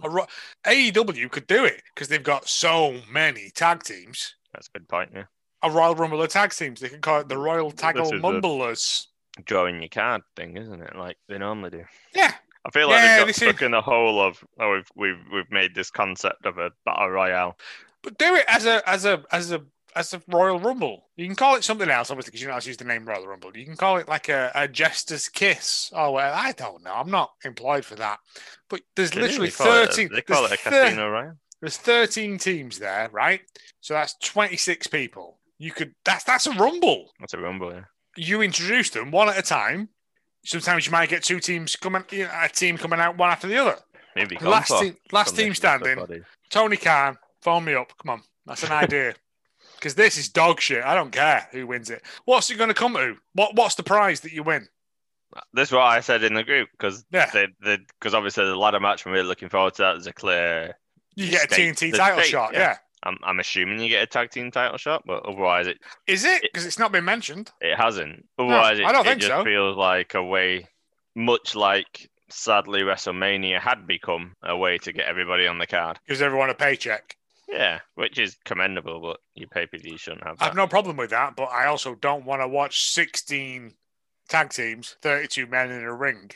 [0.64, 4.34] A AEW could do it because they've got so many tag teams.
[4.52, 5.10] that's a good point.
[5.14, 5.24] Yeah,
[5.62, 6.80] A Royal Rumble of tag teams.
[6.80, 9.08] They can call it the Royal Taggle Mumblers.
[9.44, 10.96] Drawing your card thing, isn't it?
[10.96, 11.84] Like they normally do.
[12.14, 12.32] Yeah,
[12.66, 15.24] I feel like Yeah, they've got stuck is- in the hole of oh we've we've
[15.32, 17.58] we've made this concept of a battle royale.
[18.02, 19.62] But do it as a as a as a
[19.96, 21.08] as a Royal Rumble.
[21.16, 23.04] You can call it something else, obviously, because you know how to use the name
[23.06, 23.56] Royal Rumble.
[23.56, 26.36] You can call it like a, a Jester's Kiss or whatever.
[26.36, 26.92] I don't know.
[26.94, 28.18] I'm not employed for that.
[28.68, 30.10] But there's They literally really call it a- thirteen.
[30.14, 31.38] They call it a casino royale.
[31.60, 33.40] there's thirteen teams there, right?
[33.80, 35.38] So that's twenty six people.
[35.58, 37.10] You could that's that's a rumble.
[37.18, 37.72] That's a rumble.
[37.72, 37.84] Yeah.
[38.18, 39.88] You introduce them one at a time.
[40.44, 43.46] Sometimes you might get two teams coming, you know, a team coming out one after
[43.48, 43.76] the other.
[44.16, 46.24] Maybe Last Compo team, last team this list of standing.
[46.50, 47.92] Tony Khan, phone me up.
[48.02, 49.14] Come on, that's an idea.
[49.74, 50.82] Because this is dog shit.
[50.82, 52.02] I don't care who wins it.
[52.24, 53.14] What's it going to come to?
[53.34, 54.66] What What's the prize that you win?
[55.52, 57.46] This is what I said in the group because Yeah, they
[58.00, 60.76] because obviously the ladder match I'm really looking forward to that that is a clear.
[61.14, 62.54] you get a TNT title state, shot.
[62.54, 62.58] yeah.
[62.58, 66.24] Yeah, I'm I'm assuming you get a tag team title shot, but otherwise it is
[66.24, 66.42] it?
[66.42, 67.50] Because it's not been mentioned.
[67.60, 68.26] it hasn't.
[68.38, 69.44] Otherwise, it, I don't it think just so.
[69.44, 70.66] feels like a way,
[71.14, 75.98] much like sadly WrestleMania had become a way to get everybody on the card.
[76.06, 77.16] Gives everyone a paycheck.
[77.48, 80.96] Yeah, which is commendable, but your pay per view shouldn't have I have no problem
[80.96, 83.72] with that, but I also don't want to watch 16
[84.28, 86.34] tag teams, 32 men in a ring, mm,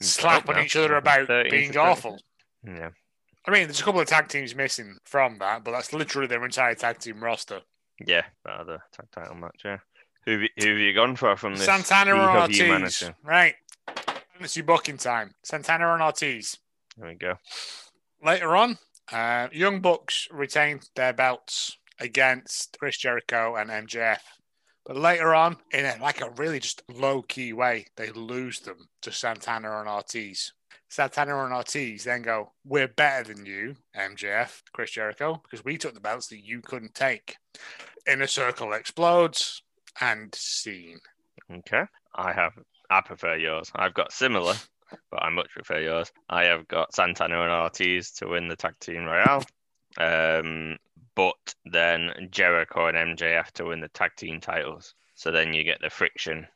[0.00, 2.18] slapping each other about being awful.
[2.64, 2.90] Yeah,
[3.46, 6.44] I mean, there's a couple of tag teams missing from that, but that's literally their
[6.44, 7.60] entire tag team roster.
[8.06, 9.62] yeah, that other tag title match.
[9.64, 9.78] Yeah,
[10.24, 11.64] who have you- who have you gone for from this?
[11.64, 12.58] Santana and Ortiz.
[12.58, 13.14] Humanity?
[13.22, 13.54] Right.
[14.32, 15.34] Fantasy booking time.
[15.42, 16.58] Santana and Ortiz.
[16.96, 17.38] There we go.
[18.22, 18.78] Later on,
[19.10, 24.20] uh, Young Bucks retained their belts against Chris Jericho and MJF.
[24.84, 28.88] But later on, in a, like a really just low key way, they lose them
[29.02, 30.52] to Santana and Ortiz.
[30.88, 35.94] Santana and Ortiz then go, We're better than you, MJF, Chris Jericho, because we took
[35.94, 37.36] the belts that you couldn't take.
[38.06, 39.62] Inner Circle explodes
[40.00, 41.00] and scene.
[41.52, 41.84] Okay.
[42.14, 42.52] I have.
[42.90, 43.70] I prefer yours.
[43.74, 44.54] I've got similar,
[45.10, 46.10] but I much prefer yours.
[46.28, 49.44] I have got Santana and Ortiz to win the tag team royale.
[49.98, 50.78] Um,
[51.14, 54.94] but then Jericho and MJF to win the tag team titles.
[55.14, 56.46] So then you get the friction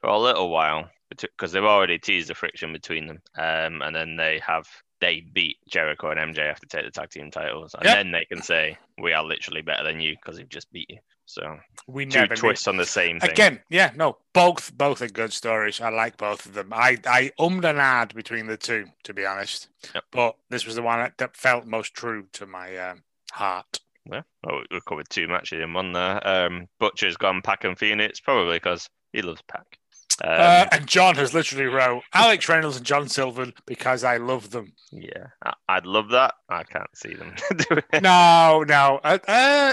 [0.00, 0.88] for a little while
[1.20, 3.22] because they've already teased the friction between them.
[3.36, 4.66] Um, and then they have
[5.00, 7.94] they beat Jericho and MJF to take the tag team titles, and Yep.
[7.94, 10.98] then they can say we are literally better than you because we've just beat you.
[11.26, 13.30] So We two never twists on the same thing.
[13.30, 15.80] Again, yeah, no, both both are good stories.
[15.80, 16.72] I like both of them.
[16.72, 19.68] I I ummed and ahed between the two, to be honest.
[19.94, 20.04] Yep.
[20.10, 23.80] But this was the one that, that felt most true to my um, heart.
[24.10, 26.26] Yeah, well, we covered two matches in one there.
[26.26, 29.78] Um, Butcher's gone Pac and Fenix probably because he loves Pac.
[30.22, 34.50] Um, uh, and John has literally wrote Alex Reynolds and John Silver because I love
[34.50, 34.72] them.
[34.92, 36.34] yeah, I, I'd love that.
[36.48, 37.34] I can't see them
[38.02, 39.00] no, no.
[39.02, 39.72] Uh, uh,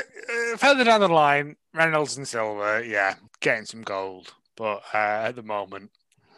[0.58, 4.34] further down the line, Reynolds and Silver, yeah, getting some gold.
[4.58, 4.98] But uh,
[5.28, 5.92] at the moment,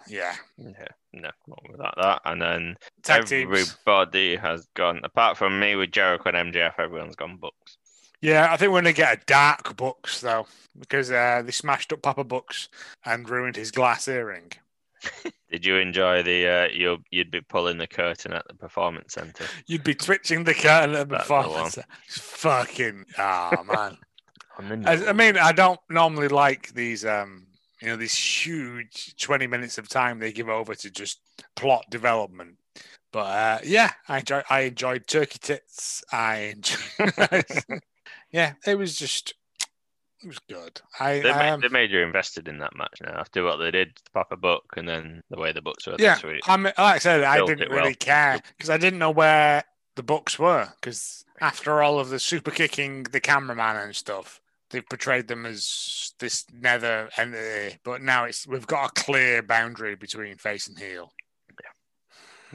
[0.07, 2.21] yeah, Yeah, no, not without that.
[2.25, 3.43] And then tag teams.
[3.49, 7.77] everybody has gone, apart from me with Jericho and MJF, everyone's gone Bucks.
[8.23, 10.47] Yeah, I think we're going to get a dark Bucks though,
[10.79, 12.69] because uh, they smashed up Papa Bucks
[13.05, 14.53] and ruined his glass earring.
[15.51, 16.47] Did you enjoy the?
[16.47, 19.43] Uh, you you'd be pulling the curtain at the performance center.
[19.67, 21.43] You'd be twitching the curtain at the That's the one.
[21.43, 21.79] performance.
[22.07, 23.61] Fucking ah
[24.57, 24.85] man.
[24.87, 27.45] I, I mean, I don't normally like these, um,
[27.81, 31.19] you know, these huge twenty minutes of time they give over to just
[31.57, 32.55] plot development.
[33.11, 34.43] But uh, yeah, I enjoy.
[34.49, 36.05] I enjoyed Turkey Tits.
[36.09, 37.81] I enjoyed.
[38.33, 39.35] yeah, it was just,
[40.21, 40.81] it was good.
[40.99, 43.57] I, They, made, am- um, they made you invested in that match now after what
[43.57, 46.15] they did to Papa book and then the way the books were yeah.
[46.15, 46.41] this week.
[46.47, 47.79] I mean, like I said, I didn't it well.
[47.79, 49.63] really care because I didn't know where
[49.95, 50.67] the books were.
[50.81, 54.41] Because after all of the super kicking the cameraman and stuff,
[54.71, 57.77] they've portrayed them as this nether entity.
[57.83, 61.11] But now it's we've got a clear boundary between face and heel.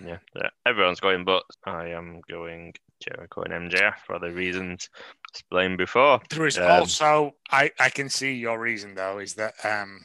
[0.05, 4.89] Yeah, yeah, everyone's going but I am going Jericho and MJF for the reasons
[5.31, 6.21] explained before.
[6.31, 10.05] There is Um, also I I can see your reason though is that um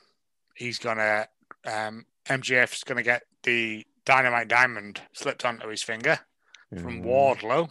[0.56, 1.28] he's gonna
[1.66, 6.20] um MJF's gonna get the dynamite diamond slipped onto his finger
[6.82, 7.70] from Mm, Wardlow,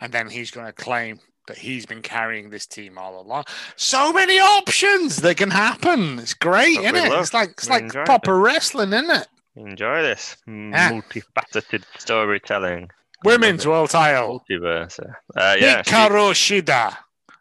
[0.00, 3.44] and then he's gonna claim that he's been carrying this team all along.
[3.76, 6.18] So many options that can happen.
[6.18, 7.08] It's great, isn't it?
[7.10, 9.28] love- It's like it's we like proper wrestling, isn't it?
[9.54, 10.90] Enjoy this Yeah.
[10.90, 12.90] multifaceted storytelling.
[13.26, 14.44] Women's world title.
[14.48, 14.98] multiverse.
[15.36, 16.96] Uh, yeah, she- Shida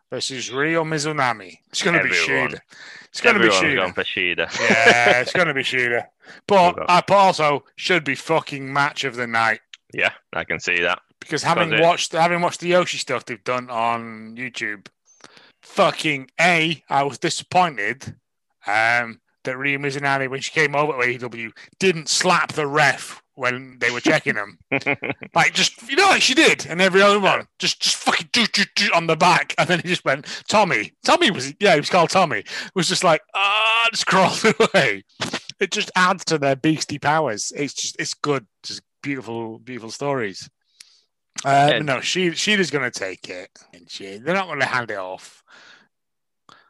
[0.10, 1.60] versus Ryo Mizunami.
[1.70, 2.52] It's gonna be Everyone.
[2.52, 2.60] Shida.
[3.10, 4.48] It's gonna be everyone's Shida.
[4.48, 4.60] Shida.
[4.70, 6.07] yeah, it's going to be Shida.
[6.48, 9.62] But I also should be fucking match of the night
[9.95, 10.99] yeah, I can see that.
[11.22, 14.88] because having watched having watched the Joshi stuff they've done on YouTube,
[15.62, 18.16] fucking a I was disappointed
[18.68, 23.78] um, that Ryo Mizunami when she came over to AEW didn't slap the ref when
[23.80, 24.57] they were checking him.
[25.36, 28.45] like just you know like she did and every other one just just fucking do,
[28.48, 31.80] do, do on the back and then he just went Tommy Tommy was yeah he
[31.80, 32.44] was called Tommy
[32.76, 35.03] was just like ah just crawled away
[35.60, 40.49] it just adds to their beastie powers it's just it's good just beautiful beautiful stories
[41.44, 41.80] uh, Yeah.
[41.80, 45.44] no she Shida's gonna take it and she they're not gonna hand it off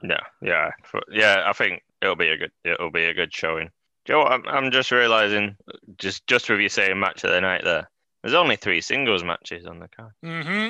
[0.02, 0.72] No, yeah,
[1.12, 1.44] yeah.
[1.48, 3.70] I think it'll be a good, it'll be a good showing.
[4.06, 5.58] Joe, I'm, I'm just realizing,
[5.98, 7.90] just just with you saying match of the night there,
[8.22, 10.70] there's only three singles matches on the card mm-hmm.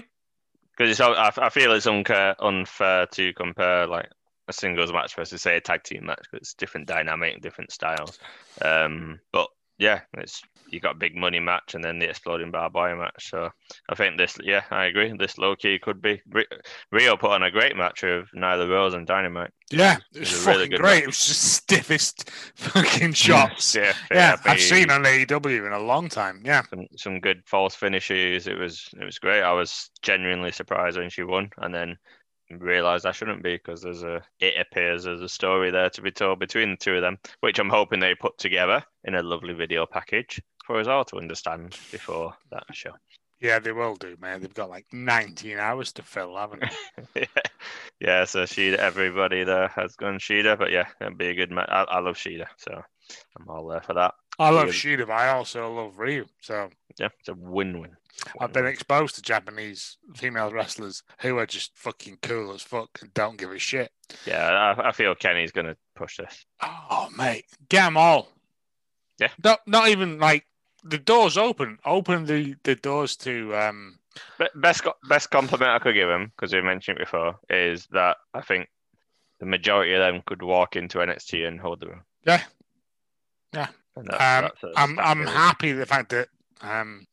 [0.72, 1.02] because it's.
[1.02, 4.10] I, I feel it's unfair, unfair to compare like
[4.48, 8.20] a singles match versus say a tag team match because it's different dynamic, different styles.
[8.62, 10.42] Um, but yeah, it's
[10.72, 13.30] you got a big money match and then the exploding barbed wire match.
[13.30, 13.50] So
[13.88, 15.14] I think this, yeah, I agree.
[15.18, 16.22] This low key could be.
[16.32, 16.48] Ri-
[16.92, 19.52] Ryo put on a great match of Nyla Rose and Dynamite.
[19.72, 21.04] yeah it was It was fucking really good great match.
[21.04, 26.10] it was just stiffest fucking shots Yeah, yeah I've seen on AEW in a long
[26.10, 28.48] time yeah some, some good false finishes.
[28.48, 29.42] It was it was great.
[29.44, 31.98] I was genuinely surprised when she won, and then
[32.50, 36.12] realized I shouldn't be because there's a it appears there's a story there to be
[36.12, 39.54] told between the two of them, which I'm hoping they put together in a lovely
[39.54, 42.92] video package for us all to understand before that show.
[43.42, 44.42] Yeah, they will do, man.
[44.42, 46.64] They've got like 19 hours to fill, haven't
[47.14, 47.28] they?
[48.00, 51.68] yeah, so Shida, everybody there has gone Shida, but yeah, it'd be a good match.
[51.70, 52.82] I, I love Shida, so
[53.38, 54.14] I'm all there for that.
[54.40, 54.70] I love.
[54.70, 56.26] Shida, but I also love Ryo.
[56.42, 57.96] So Yeah, it's a win-win.
[58.40, 63.14] I've been exposed to Japanese female wrestlers who are just fucking cool as fuck and
[63.14, 63.92] don't give a shit.
[64.26, 64.48] Yeah,
[64.78, 66.46] I, I feel Kenny's gonna push this.
[66.62, 68.30] Oh, mate, get them all.
[69.20, 69.30] Yeah.
[69.44, 70.46] Not, not even like
[70.84, 71.80] the doors open.
[71.86, 74.00] Open the, the doors to um.
[74.56, 78.40] Best best compliment I could give him because we mentioned it before is that I
[78.40, 78.70] think
[79.42, 82.02] the majority of them could walk into NXT and hold their own.
[82.26, 82.44] Yeah.
[83.54, 83.68] Yeah.
[83.96, 85.32] And Um, that's- that's a I'm I'm really.
[85.32, 86.30] happy the fact that
[86.62, 87.08] um,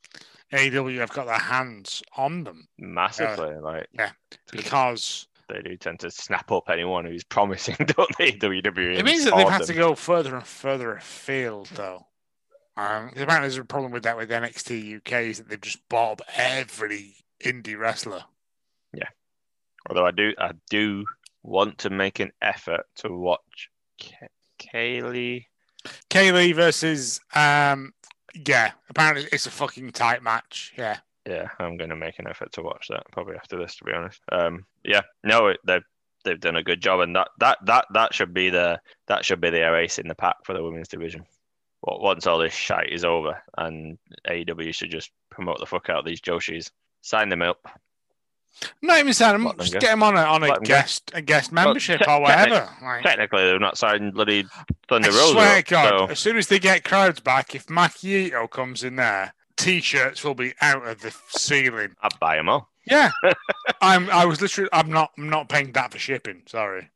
[0.53, 4.11] AEW have got their hands on them massively like yeah.
[4.51, 8.33] because they do tend to snap up anyone who's promising, don't they?
[8.33, 8.99] WWE.
[8.99, 12.07] it means that they've had to go further and further afield, though.
[12.77, 16.13] Um, apparently, there's a problem with that with NXT UK is that they've just bought
[16.13, 18.25] up every indie wrestler.
[18.95, 19.09] Yeah.
[19.91, 21.05] Although I do, I do
[21.43, 23.69] want to make an effort to watch
[24.59, 25.47] Kaylee.
[26.11, 27.93] Kaylee versus um,
[28.35, 28.73] yeah.
[28.89, 30.73] Apparently, it's a fucking tight match.
[30.77, 33.77] Yeah, Yeah, I'm going to make an effort to watch that probably after this.
[33.77, 35.83] To be honest, um, yeah, no, they've
[36.25, 39.41] they've done a good job, and that that that that should be the that should
[39.41, 41.25] be the ace in the pack for the women's division.
[41.85, 43.99] Once all this shite is over, and
[44.29, 47.69] AEW should just promote the fuck out of these Joshis, sign them up.
[48.81, 49.53] Not even sign them.
[49.59, 49.81] Just go.
[49.81, 50.69] get them on a on a Let them go.
[50.69, 52.69] guest a guest membership te- or whatever.
[52.83, 55.33] Like, Technically, they've not signed bloody I Thunder Rosa.
[55.33, 58.85] swear up, God, so- as soon as they get crowds back, if Maki Itoh comes
[58.85, 61.97] in there, t-shirts will be out of the ceiling.
[62.03, 62.69] I'd buy them all.
[62.85, 63.11] Yeah,
[63.81, 64.09] I'm.
[64.11, 64.69] I was literally.
[64.73, 65.13] I'm not.
[65.19, 66.43] I'm not paying that for shipping.
[66.47, 66.89] Sorry,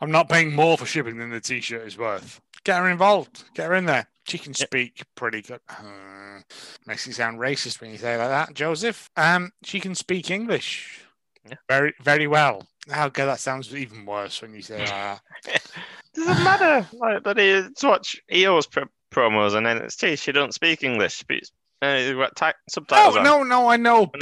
[0.00, 2.40] I'm not paying more for shipping than the t-shirt is worth.
[2.64, 3.44] Get her involved.
[3.54, 4.06] Get her in there.
[4.30, 4.68] She can Yep.
[4.68, 5.60] speak pretty good.
[5.68, 6.40] Uh,
[6.86, 9.10] makes you sound racist when you say like that, Joseph.
[9.16, 11.00] Um, she can speak English.
[11.48, 11.56] Yeah.
[11.68, 12.66] Very, very well.
[12.90, 15.20] How good that sounds even worse when you say that.
[16.14, 16.86] Doesn't matter.
[16.92, 20.18] Like, but it's watch EO's pro- promos and then it's NXT.
[20.22, 21.14] She don't speak English.
[21.14, 21.50] She speaks
[21.82, 23.48] uh, got ty- subtitles No, on.
[23.48, 23.68] no, no.
[23.68, 24.20] I know, but.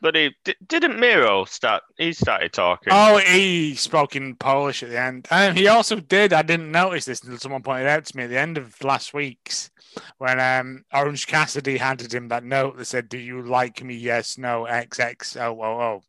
[0.00, 1.82] But he di- didn't Miro start.
[1.98, 2.92] He started talking.
[2.92, 5.26] Oh, he spoke in Polish at the end.
[5.30, 6.32] and he also did.
[6.32, 9.12] I didn't notice this until someone pointed out to me at the end of last
[9.14, 9.70] week's
[10.18, 13.94] when um, Orange Cassidy handed him that note that said, "Do you like me?
[13.94, 16.02] Yes, no, XXOOO,"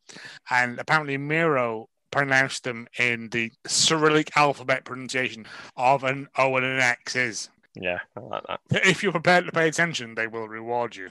[0.50, 5.46] and apparently Miro pronounced them in the Cyrillic alphabet pronunciation
[5.76, 7.50] of an O and an X is.
[7.76, 8.60] Yeah, I like that.
[8.86, 11.10] If you're prepared to pay attention, they will reward you.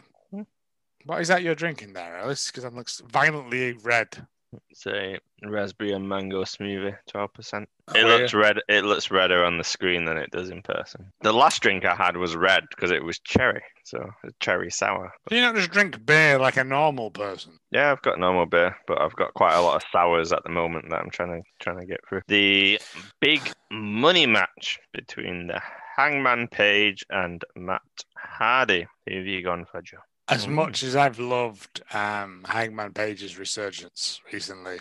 [1.06, 2.46] What is that you're drinking there, Alice?
[2.46, 4.26] Because that looks violently red.
[4.70, 7.68] It's a raspberry and mango smoothie, twelve percent.
[7.88, 8.14] Oh, It yeah.
[8.14, 8.58] looks red.
[8.68, 11.12] It looks redder on the screen than it does in person.
[11.22, 14.08] The last drink I had was red because it was cherry, so
[14.40, 15.12] cherry sour.
[15.28, 17.58] Do you not just drink beer like a normal person?
[17.72, 20.50] Yeah, I've got normal beer, but I've got quite a lot of sours at the
[20.50, 22.22] moment that I'm trying to trying to get through.
[22.28, 22.78] The
[23.20, 23.42] big
[23.72, 25.60] money match between the
[25.96, 27.82] Hangman Page and Matt
[28.16, 28.86] Hardy.
[29.06, 29.98] Who have you gone for, Joe?
[30.28, 34.78] As much as I've loved um, Hangman Page's resurgence recently,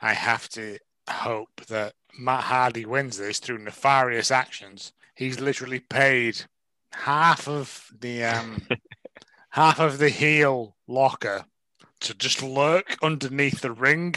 [0.00, 0.78] I have to
[1.10, 4.92] hope that Matt Hardy wins this through nefarious actions.
[5.14, 6.42] He's literally paid
[6.92, 8.62] half of the um,
[9.50, 11.44] half of the heel locker
[12.00, 14.14] to just lurk underneath the ring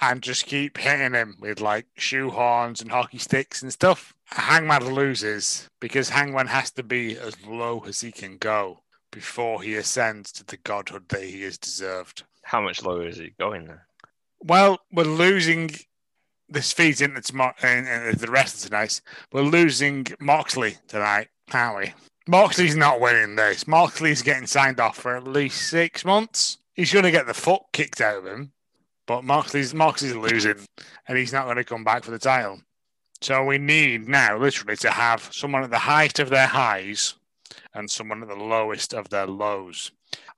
[0.00, 4.15] and just keep hitting him with like shoehorns and hockey sticks and stuff.
[4.26, 8.80] Hangman loses because Hangman has to be as low as he can go
[9.12, 12.24] before he ascends to the godhood that he has deserved.
[12.42, 13.80] How much lower is he going then?
[14.40, 15.70] Well, we're losing.
[16.48, 19.00] This feeds into tomorrow, and, and the rest of tonight's.
[19.32, 21.94] We're losing Moxley tonight, aren't we?
[22.28, 23.66] Moxley's not winning this.
[23.66, 26.58] Moxley's getting signed off for at least six months.
[26.74, 28.52] He's going to get the foot kicked out of him,
[29.06, 30.66] but Moxley's Moxley's losing,
[31.08, 32.60] and he's not going to come back for the title.
[33.26, 37.16] So we need now, literally, to have someone at the height of their highs
[37.74, 39.90] and someone at the lowest of their lows.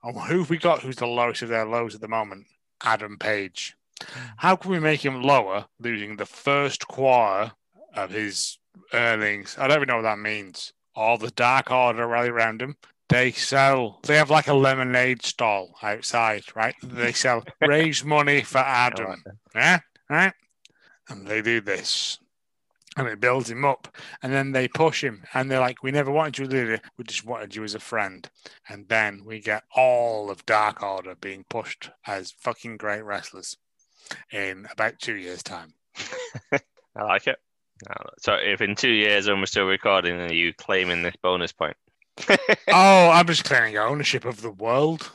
[0.03, 2.47] And who have we got who's the lowest of their lows at the moment?
[2.81, 3.75] Adam Page.
[4.01, 4.19] Hmm.
[4.37, 7.51] How can we make him lower, losing the first quarter
[7.93, 8.57] of his
[8.91, 9.55] earnings?
[9.59, 10.73] I don't even know what that means.
[10.95, 12.75] All the Dark Order rally around him.
[13.09, 13.99] They sell.
[14.01, 16.73] They have like a lemonade stall outside, right?
[16.81, 17.43] They sell.
[17.61, 19.05] Raise money for Adam.
[19.05, 19.35] Oh, like.
[19.53, 19.79] Yeah,
[20.09, 20.33] right.
[21.07, 22.17] And they do this,
[22.99, 26.11] and it builds him up, and then they push him, and they're like, "We never
[26.11, 26.81] wanted you as leader.
[26.97, 28.29] We just wanted you as a friend."
[28.67, 33.57] And then we get all of Dark Order being pushed as fucking great wrestlers
[34.31, 35.73] in about two years' time.
[36.51, 37.39] I like it.
[38.19, 41.77] So if in two years when we're still recording, are you claiming this bonus point?
[42.67, 45.09] oh, I'm just claiming ownership of the world.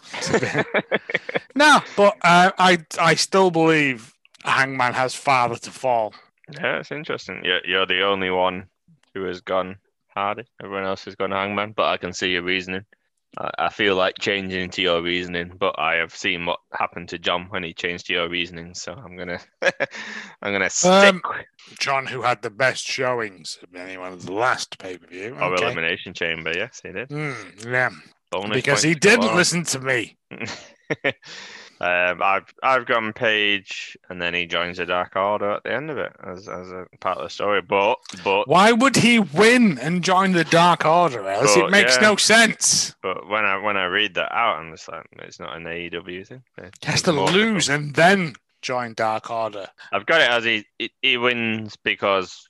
[1.54, 6.14] no, but uh, I I still believe Hangman has farther to fall.
[6.50, 7.42] Yeah, it's interesting.
[7.44, 8.66] You're, you're the only one
[9.14, 9.76] who has gone
[10.08, 10.44] Hardy.
[10.62, 12.84] Everyone else has gone Hangman, but I can see your reasoning.
[13.38, 17.18] I, I feel like changing to your reasoning, but I have seen what happened to
[17.18, 19.40] John when he changed to your reasoning, so I'm gonna
[20.42, 21.22] I'm gonna stick Um,
[21.80, 25.36] John, who had the best showings of anyone of the last pay per view.
[25.40, 26.52] or elimination chamber.
[26.54, 27.10] Yes, he did.
[27.10, 27.90] yeah,
[28.30, 30.16] Bonus because he points to go didn't listen to me.
[31.80, 35.90] um, I've I've gone Page, and then he joins the Dark Order at the end
[35.90, 37.62] of it as, as a part of the story.
[37.62, 41.28] But but Why would he win and join the Dark Order?
[41.28, 42.02] Else Well, it makes yeah.
[42.02, 42.94] no sense.
[43.02, 46.26] but when I when I read that out, I'm just like, it's not an AEW
[46.26, 46.42] thing.
[46.56, 49.66] He has to lose and then join Dark Order.
[49.92, 52.48] I've got it as he he, he wins because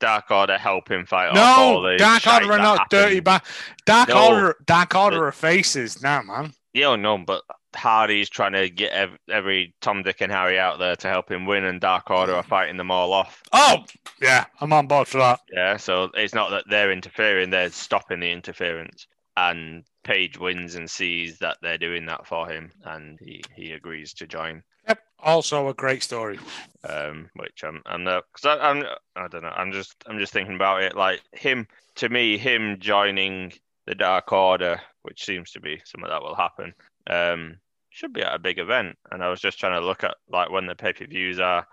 [0.00, 3.16] Dark Order help him fight off all No, the Dark Order are not dirty.
[3.16, 3.24] happened.
[3.24, 3.42] Ba-
[3.86, 4.28] Dark No.
[4.28, 6.52] Order, Dark Order are faces now, man.
[6.74, 7.42] Yeah, no, but
[7.74, 11.46] Hardy's trying to get ev- every Tom, Dick, and Harry out there to help him
[11.46, 13.42] win, and Dark Order are fighting them all off.
[13.52, 13.84] Oh,
[14.20, 15.40] yeah, I'm on board for that.
[15.52, 19.06] Yeah, so it's not that they're interfering; they're stopping the interference.
[19.36, 24.14] And Page wins and sees that they're doing that for him, and he, he agrees
[24.14, 24.62] to join.
[24.88, 24.98] Yep.
[25.20, 26.38] Also a great story.
[26.84, 28.84] Um, which I'm I'm not because I'm
[29.14, 32.78] I don't know I'm just I'm just thinking about it like him to me him
[32.80, 33.52] joining
[33.86, 36.72] the Dark Order, which seems to be some of that will happen.
[37.08, 37.56] Um,
[37.90, 40.50] should be at a big event, and I was just trying to look at like
[40.50, 41.66] when the pay per views are.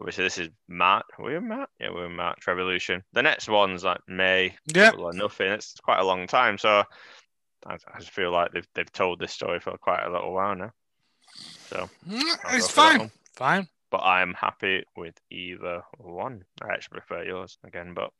[0.00, 1.04] Obviously, this is March.
[1.18, 1.68] Are we in March?
[1.78, 3.02] Yeah, we're in March Revolution.
[3.12, 4.56] The next one's like May.
[4.98, 5.52] Or nothing.
[5.52, 6.82] It's quite a long time, so
[7.64, 10.54] I, I just feel like they've they've told this story for quite a little while
[10.54, 10.72] now.
[11.68, 13.10] So, Mm, I'll It's go for that fine.
[13.36, 13.68] Fine.
[13.94, 16.42] But I'm happy with either one.
[16.60, 18.10] I actually prefer yours again, but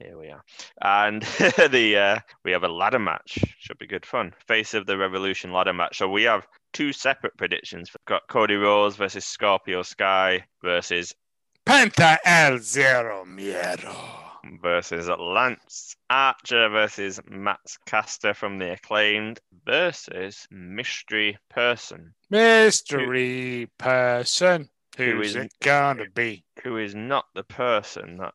[0.00, 0.42] here we are.
[0.82, 1.22] And
[1.70, 3.38] the uh, we have a ladder match.
[3.60, 4.32] Should be good fun.
[4.48, 5.98] Face of the Revolution ladder match.
[5.98, 7.92] So we have two separate predictions.
[7.92, 11.14] We've got Cody Rhodes versus Scorpio Sky versus
[11.64, 13.94] Penta El Zero Miedo.
[14.60, 24.68] versus Lance Archer versus Matt Caster from the acclaimed versus Mystery Person, Mystery person.
[24.96, 26.44] Who Who's it gonna be?
[26.62, 28.34] who is not the person that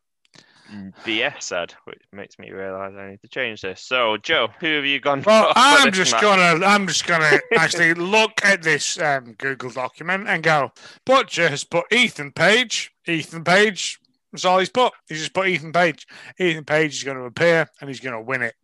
[1.06, 3.82] BS said, which makes me realise I need to change this.
[3.82, 5.54] So, Joe, who have you gone Well, for?
[5.54, 6.22] for I'm just match?
[6.22, 10.72] gonna, I'm just gonna actually look at this um, Google document and go.
[11.06, 12.92] Butcher has put Ethan Page.
[13.08, 14.00] Ethan Page.
[14.32, 14.92] That's all he's put.
[15.08, 16.08] He's just put Ethan Page.
[16.40, 18.56] Ethan Page is going to appear and he's going to win it.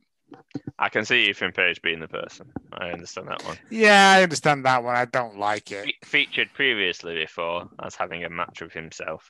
[0.79, 2.51] I can see Ethan Page being the person.
[2.73, 3.57] I understand that one.
[3.69, 4.95] Yeah, I understand that one.
[4.95, 5.85] I don't like it.
[5.85, 9.29] Fe- featured previously before as having a match with himself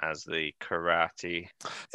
[0.00, 1.48] as the karate.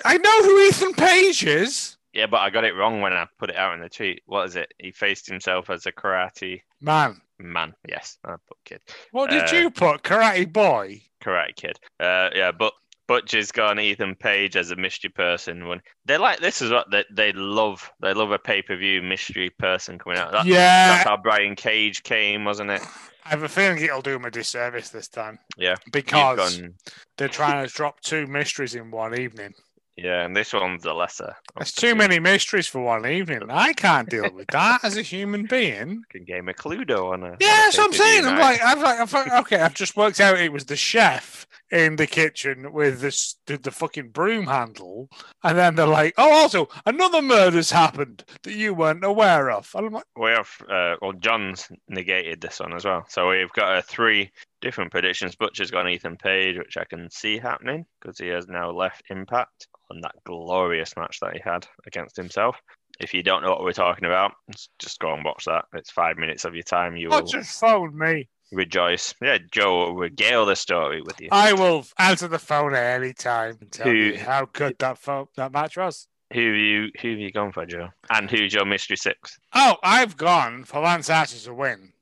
[0.06, 1.98] I know who Ethan Page is.
[2.14, 4.22] Yeah, but I got it wrong when I put it out in the tweet.
[4.26, 4.74] What is it?
[4.80, 7.74] He faced himself as a karate Man, man.
[7.88, 8.82] Yes, I put kid.
[9.12, 10.02] what did Uh, you put?
[10.04, 11.02] Karate Boy.
[11.24, 11.80] Karate Kid.
[12.00, 12.74] Uh, yeah, but
[13.12, 15.68] Butcher's got Ethan Page as a mystery person.
[15.68, 17.92] When they like this is what they, they love.
[18.02, 20.32] They love a pay per view mystery person coming out.
[20.32, 22.82] That, yeah, That's how Brian Cage came, wasn't it?
[23.26, 25.40] I have a feeling it'll do him a disservice this time.
[25.58, 26.74] Yeah, Because gone-
[27.18, 29.54] they're trying to drop two mysteries in one evening.
[29.98, 31.26] yeah, and this one's the lesser.
[31.26, 33.42] of That's the too many mysteries for one evening.
[33.50, 36.02] I can't deal with that as a human being.
[36.12, 37.26] Can game of Cluedo on a.
[37.26, 38.26] on a Yeah, that's what I'm saying.
[38.26, 41.46] I'm like, I've like, I've like, okay, I've just worked out it was the chef
[41.72, 45.10] in the kitchen with this the, the fucking broom handle,
[45.44, 49.70] and then they're like, oh, also another murder's happened that you weren't aware of.
[49.76, 53.06] And I'm like, we have uh, well john's negated this one as well.
[53.08, 54.32] So we've got uh, three
[54.62, 55.36] different predictions.
[55.36, 59.68] Butcher's got Ethan Page which i can see happening because he has now left impact
[59.90, 62.58] on that glorious match that he had against himself.
[63.00, 64.34] If you don't know what we're talking about
[64.80, 65.66] just go and watch that.
[65.74, 66.96] It's five minutes of your time.
[66.96, 68.30] You what will just phoned me?
[68.52, 73.00] Rejoice yeah joe will regale the story with you I will answer the phone at
[73.02, 76.08] any time and tell Who- you how good that phone that match was.
[76.34, 79.78] who have you who have you gone for joe and who's your mystery six Oh,
[79.84, 81.94] I've gone for Lance Archer to win.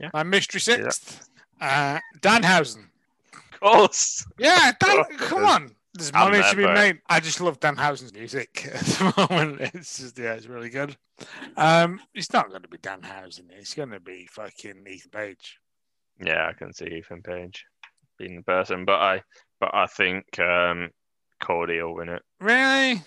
[0.00, 0.10] Yeah.
[0.14, 1.28] My mystery sixth,
[1.60, 2.86] uh, Danhausen.
[3.34, 5.70] of course Yeah, Dan, Oh, come on.
[5.94, 7.00] There's money to be made.
[7.10, 9.60] I just love Danhausen's music at the moment.
[9.60, 10.96] It's just yeah, it's really good.
[11.56, 13.50] Um, it's not going to be Danhausen.
[13.50, 15.58] It's going to be fucking Ethan Page.
[16.20, 17.64] Yeah, I can see Ethan Page
[18.18, 19.22] being the person, but I
[19.60, 20.90] but I think um,
[21.40, 22.22] Cody will win it.
[22.40, 23.02] Really?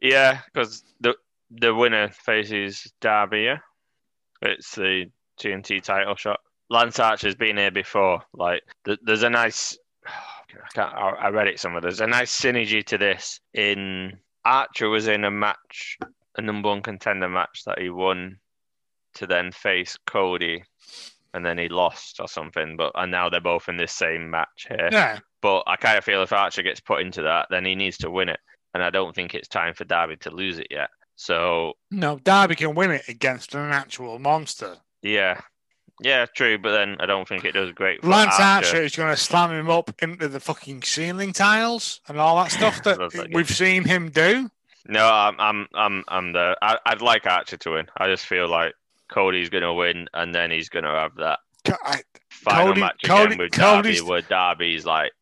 [0.00, 1.14] Yeah, because the
[1.50, 3.54] the winner faces Darby.
[4.42, 5.06] It's the
[5.40, 6.40] TNT title shot.
[6.70, 8.22] Lance Archer's been here before.
[8.32, 9.76] Like, th- there's a nice.
[10.06, 10.94] I can't.
[10.94, 11.80] I I read it somewhere.
[11.80, 13.40] There's a nice synergy to this.
[13.54, 15.98] In Archer was in a match,
[16.36, 18.38] a number one contender match that he won,
[19.14, 20.62] to then face Cody,
[21.34, 22.76] and then he lost or something.
[22.76, 24.88] But and now they're both in this same match here.
[24.90, 25.18] Yeah.
[25.42, 28.10] But I kind of feel if Archer gets put into that, then he needs to
[28.10, 28.40] win it.
[28.72, 30.88] And I don't think it's time for Darby to lose it yet.
[31.16, 34.78] So No, Darby can win it against an actual monster.
[35.02, 35.40] yeah,
[36.00, 36.58] yeah, true.
[36.58, 38.68] But then I don't think it does great for Lance Archer.
[38.68, 42.50] Archer is going to slam him up into the fucking ceiling tiles and all that
[42.50, 44.50] stuff that that we've seen him do.
[44.86, 46.56] No, I'm, I'm, I'm, I'm the.
[46.60, 47.86] I, I'd like Archer to win.
[47.96, 48.74] I just feel like
[49.08, 51.38] Cody's going to win, and then he's going to have that
[51.84, 55.12] I- final Cody- match Cody- again with Cody's- Darby, where Darby's like,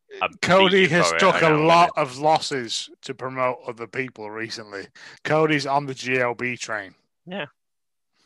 [0.43, 4.85] Cody has took a lot of losses to promote other people recently.
[5.23, 6.93] Cody's on the GLB train.
[7.25, 7.45] Yeah,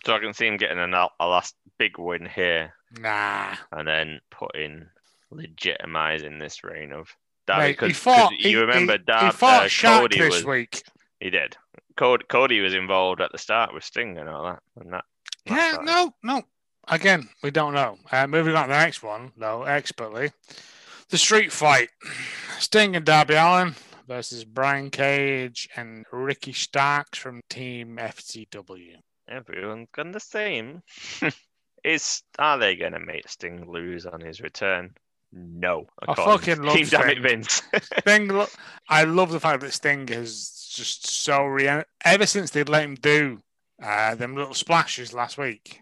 [0.05, 3.55] so I can see him getting a, a last big win here, Nah.
[3.71, 4.87] and then putting
[5.51, 7.15] legitimizing this reign of
[7.45, 7.67] Darby.
[7.79, 8.31] Mate, he fought.
[8.33, 10.83] you he, remember Darby, he fought uh, Shaq Cody this was week.
[11.19, 11.55] he did.
[11.95, 15.05] Cody, Cody was involved at the start with Sting and all that, and that.
[15.47, 16.43] Yeah, no, no.
[16.87, 17.97] Again, we don't know.
[18.11, 20.31] Uh, moving on to the next one, though, expertly.
[21.09, 21.89] The street fight.
[22.59, 23.75] Sting and Darby Allin
[24.07, 28.95] versus Brian Cage and Ricky Starks from Team FCW.
[29.29, 30.81] Everyone's gone the same.
[31.83, 34.93] Is are they gonna make Sting lose on his return?
[35.31, 35.87] No.
[36.01, 37.23] I according fucking love Team Damn it Sting.
[37.23, 37.61] Vince.
[37.99, 38.47] Sting, lo-
[38.89, 42.95] I love the fact that Sting has just so re- ever since they let him
[42.95, 43.39] do
[43.81, 45.81] uh, them little splashes last week.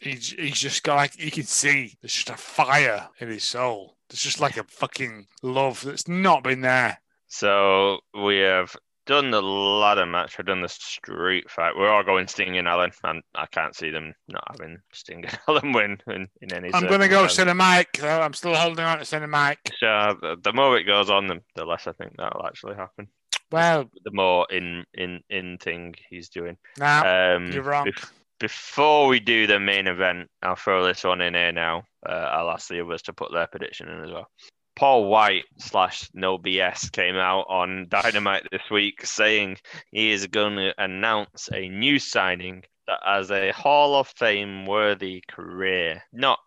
[0.00, 3.96] He's, he's just got like you can see there's just a fire in his soul.
[4.08, 6.98] There's just like a fucking love that's not been there.
[7.28, 8.74] so we have
[9.06, 10.38] done the ladder match.
[10.38, 11.76] We've done the street fight.
[11.76, 15.38] We're all going Sting and Allin, and I can't see them not having Sting and
[15.48, 16.72] Allin win in, in any.
[16.74, 17.58] I'm gonna go circumstance.
[17.58, 18.00] Cinemike.
[18.00, 18.20] though.
[18.20, 19.56] I'm still holding on to Cinemike.
[19.78, 23.08] So the, the more it goes on, the, the less I think that'll actually happen.
[23.52, 26.56] Well, The more in in in thing he's doing.
[26.78, 27.86] now Um, you're wrong.
[27.86, 28.10] bef-
[28.40, 31.84] before we do the main event, I'll throw this one in here now.
[32.04, 34.28] Uh, I'll ask the others to put their prediction in as well.
[34.74, 39.58] Paul Wight slash No BS came out on Dynamite this week saying
[39.92, 45.22] he is going to announce a new signing that has a Hall of Fame worthy
[45.28, 46.02] career.
[46.12, 46.40] Not,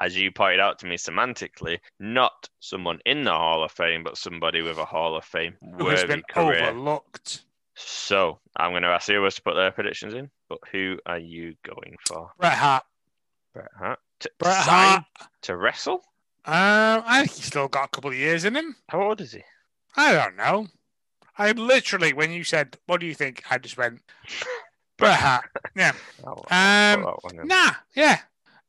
[0.00, 4.16] as you pointed out to me semantically, not someone in the Hall of Fame, but
[4.16, 6.64] somebody with a Hall of Fame Who has worthy been career.
[6.70, 7.42] overlooked.
[7.74, 10.30] So I'm going to ask others to put their predictions in.
[10.48, 12.30] But who are you going for?
[12.38, 12.84] Bret Hart.
[13.54, 15.04] Bret Hart to, Bret Hart.
[15.42, 16.02] to wrestle?
[16.44, 18.76] Um, I think he's still got a couple of years in him.
[18.88, 19.42] How old is he?
[19.96, 20.68] I don't know.
[21.38, 24.00] I literally, when you said, "What do you think?" I just went,
[24.98, 25.44] Bret Hart.
[25.76, 25.92] Yeah.
[26.24, 27.46] Um, put that one in.
[27.48, 27.72] Nah.
[27.94, 28.18] Yeah.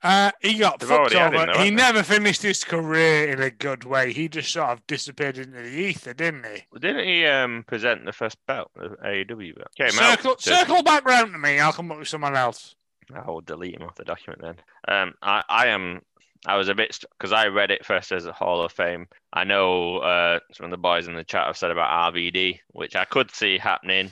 [0.03, 1.45] Uh, he got They've fucked already him over.
[1.45, 1.83] though, he haven't they?
[1.83, 4.11] never finished his career in a good way.
[4.13, 6.63] He just sort of disappeared into the ether, didn't he?
[6.79, 9.67] Didn't he um, present the first belt, the AEW belt?
[9.77, 11.59] Came out Circle, to- circle back round to me.
[11.59, 12.75] I'll come up with someone else.
[13.13, 14.55] I'll delete him off the document then.
[14.87, 16.01] Um, I, I am.
[16.47, 19.07] I was a bit because I read it first as a Hall of Fame.
[19.31, 22.95] I know uh, some of the boys in the chat have said about RVD, which
[22.95, 24.09] I could see happening.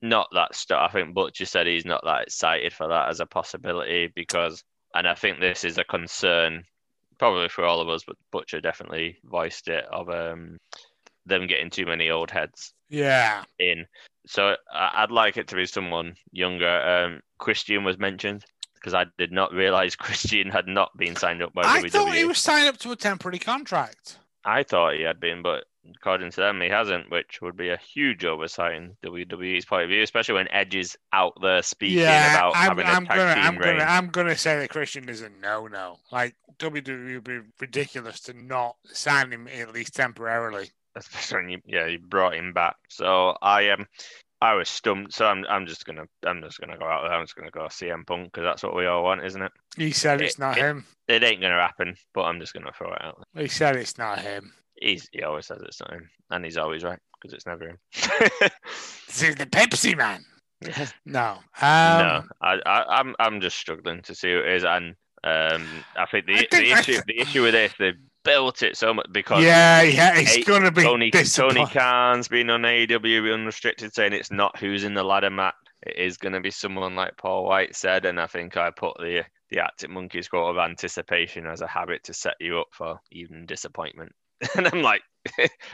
[0.00, 0.88] Not that stuff.
[0.88, 4.62] I think Butcher said he's not that excited for that as a possibility because,
[4.94, 6.64] and I think this is a concern
[7.18, 10.58] probably for all of us, but Butcher definitely voiced it of um,
[11.26, 13.44] them getting too many old heads Yeah.
[13.58, 13.86] in.
[14.26, 16.68] So I- I'd like it to be someone younger.
[16.68, 18.44] Um, Christian was mentioned
[18.74, 21.90] because I did not realize Christian had not been signed up by I WWE.
[21.90, 24.18] thought he was signed up to a temporary contract.
[24.44, 25.64] I thought he had been, but
[25.96, 29.88] according to them, he hasn't, which would be a huge oversight in WWE's point of
[29.88, 33.16] view, especially when Edge is out there speaking yeah, about I'm, having a I'm tag
[33.16, 33.78] gonna, team I'm reign.
[33.78, 35.98] gonna, I'm gonna say that Christian is a no-no.
[36.12, 40.70] Like WWE would be ridiculous to not sign him at least temporarily.
[40.96, 42.76] Especially when you, yeah, you brought him back.
[42.88, 43.80] So I am.
[43.80, 43.86] Um,
[44.40, 45.46] I was stumped, so I'm.
[45.48, 46.04] I'm just gonna.
[46.24, 47.12] I'm just gonna go out there.
[47.12, 49.52] I'm just gonna go CM Punk because that's what we all want, isn't it?
[49.76, 50.86] He said it's not it- him.
[51.08, 53.42] It ain't gonna happen, but I'm just gonna throw it out there.
[53.42, 54.52] He said it's not him.
[54.80, 57.78] He's he always says it's not him, and he's always right because it's never him.
[59.06, 60.24] This is the Pepsi man.
[61.06, 61.30] No.
[61.30, 65.66] Um, no, I, I, I'm I'm just struggling to see who it is, and um,
[65.96, 67.92] I think the I think- the issue th- the issue with this they
[68.24, 71.66] built it so much because Yeah, yeah, it's Hey, gonna be Tony Tony.
[71.66, 75.54] Khan's been on AEW unrestricted, saying it's not who's in the ladder mat.
[75.86, 78.96] It is going to be someone like Paul Wight said, and I think I put
[78.98, 82.98] the the Arctic Monkeys quote of anticipation as a habit to set you up for
[83.12, 84.10] even disappointment.
[84.56, 85.02] And I'm like,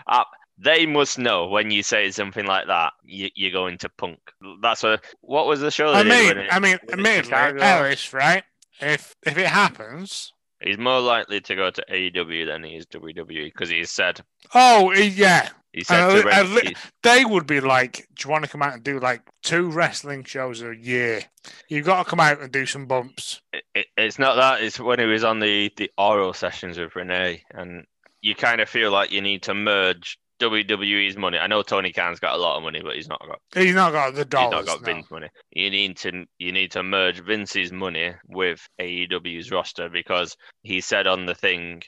[0.07, 0.25] uh,
[0.59, 4.19] they must know when you say something like that, you, you're going to punk.
[4.63, 5.03] That's what.
[5.23, 5.93] What was the show?
[5.93, 7.59] I mean, it- I mean, when it admittedly, Chicago?
[7.61, 8.45] Ellis, right?
[8.81, 10.33] If if it happens,
[10.63, 14.21] He's more likely to go to AEW than he is WWE because he's said
[14.55, 18.45] oh yeah, he said to Ren- li- he- they would be like, "Do you want
[18.45, 21.23] to come out and do like two wrestling shows a year?
[21.71, 24.63] You've got to come out and do some bumps." it, it- it's not that.
[24.63, 27.87] It's when he was on the the oral sessions with Renee, and
[28.23, 31.39] you kind of feel like you need to merge WWE's money.
[31.39, 33.93] I know Tony Khan's got a lot of money, but he's not got He's not
[33.93, 34.61] got the dollars.
[34.61, 34.95] he's not got no.
[34.95, 35.29] Vince money.
[35.53, 41.07] You need to you need to merge Vince's money with AEW's roster because he said
[41.07, 41.83] on the thing,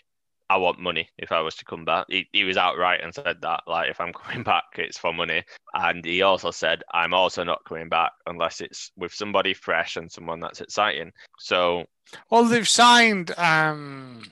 [0.51, 3.39] "I want money if I was to come back." He, he was outright and said
[3.41, 5.43] that, like, if I'm coming back, it's for money.
[5.73, 10.13] And he also said, "I'm also not coming back unless it's with somebody fresh and
[10.13, 11.87] someone that's exciting." So
[12.29, 13.33] Well, they've signed.
[13.39, 14.31] Um,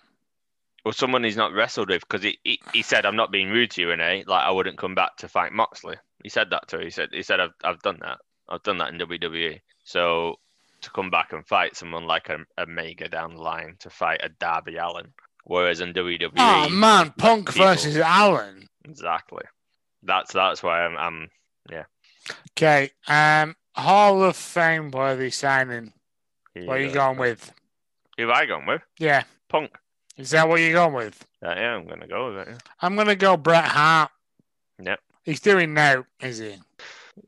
[0.84, 3.70] or someone he's not wrestled with because he, he, he said I'm not being rude
[3.72, 6.76] to you Renee like I wouldn't come back to fight Moxley he said that to
[6.78, 10.36] her he said he said I've, I've done that I've done that in WWE so
[10.82, 14.20] to come back and fight someone like a, a Mega down the line to fight
[14.22, 15.12] a Darby Allin
[15.44, 18.68] whereas in WWE oh man, Punk people- versus Allin.
[18.84, 19.44] exactly
[20.02, 21.28] that's that's why I'm, I'm
[22.52, 22.90] Okay.
[23.08, 25.92] Um, Hall of Fame worthy signing.
[26.54, 27.52] What are you going with?
[28.16, 29.22] who have I gone with Yeah.
[29.48, 29.70] Punk
[30.20, 31.24] Is that what you're going with?
[31.44, 32.58] Uh, yeah I'm gonna go with it yeah.
[32.80, 34.10] I'm gonna go Bret Hart.
[34.82, 35.00] Yep.
[35.24, 36.56] He's doing now, is he?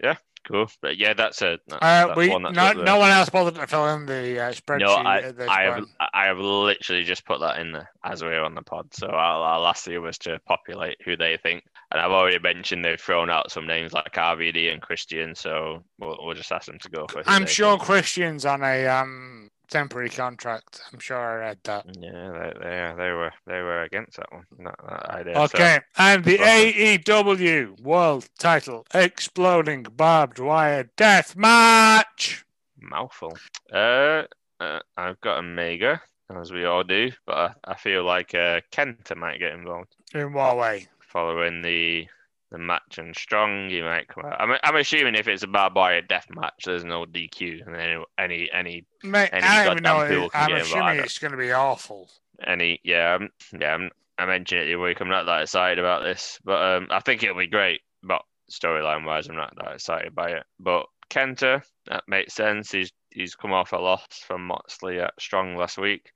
[0.03, 0.17] Yeah,
[0.47, 3.29] cool but yeah that's a that's, Uh, that's we one that's no, no one else
[3.29, 4.81] bothered to fill in the uh, spreadsheet.
[4.81, 5.85] No, I, I have.
[6.15, 8.93] I have literally just put that in there as we're on the pod.
[8.93, 11.65] So I'll, I'll ask the others to populate who they think.
[11.91, 15.35] And I've already mentioned they've thrown out some names like RVD and Christian.
[15.35, 17.19] So we'll, we'll just ask them to go for.
[17.19, 17.83] who I'm sure think.
[17.83, 20.83] Christian's on a um temporary contract.
[20.93, 21.87] I'm sure I read that.
[21.99, 24.45] Yeah, they, they they were they were against that one.
[24.65, 25.35] That, that idea.
[25.35, 32.45] So, Okay, and the AEW World Title Exploding Barbed Wire Death Match.
[32.79, 33.37] mouthful.
[33.73, 34.25] Uh,
[34.61, 39.17] uh, I've got Omega as we all do, but I, I feel like uh, Kenta
[39.17, 39.97] might get involved.
[40.15, 40.89] In what way?
[41.01, 42.07] following the
[42.53, 43.69] the match and strong.
[43.71, 44.41] You might come out.
[44.41, 48.05] I'm, I'm assuming if it's a barbed wire death match, there's no DQ and any
[48.19, 50.29] any any Mate, Any I don't even know.
[50.29, 52.09] can I'm assuming it's going to be awful.
[52.47, 55.01] any yeah I'm, yeah I'm, I mentioned it the other week.
[55.01, 57.81] I'm not that excited about this, but um, I think it'll be great.
[58.05, 60.45] But storyline wise, I'm not that excited by it.
[60.61, 62.71] But Kenta, that makes sense.
[62.71, 66.13] He's he's come off a loss from Moxley at Strong last week.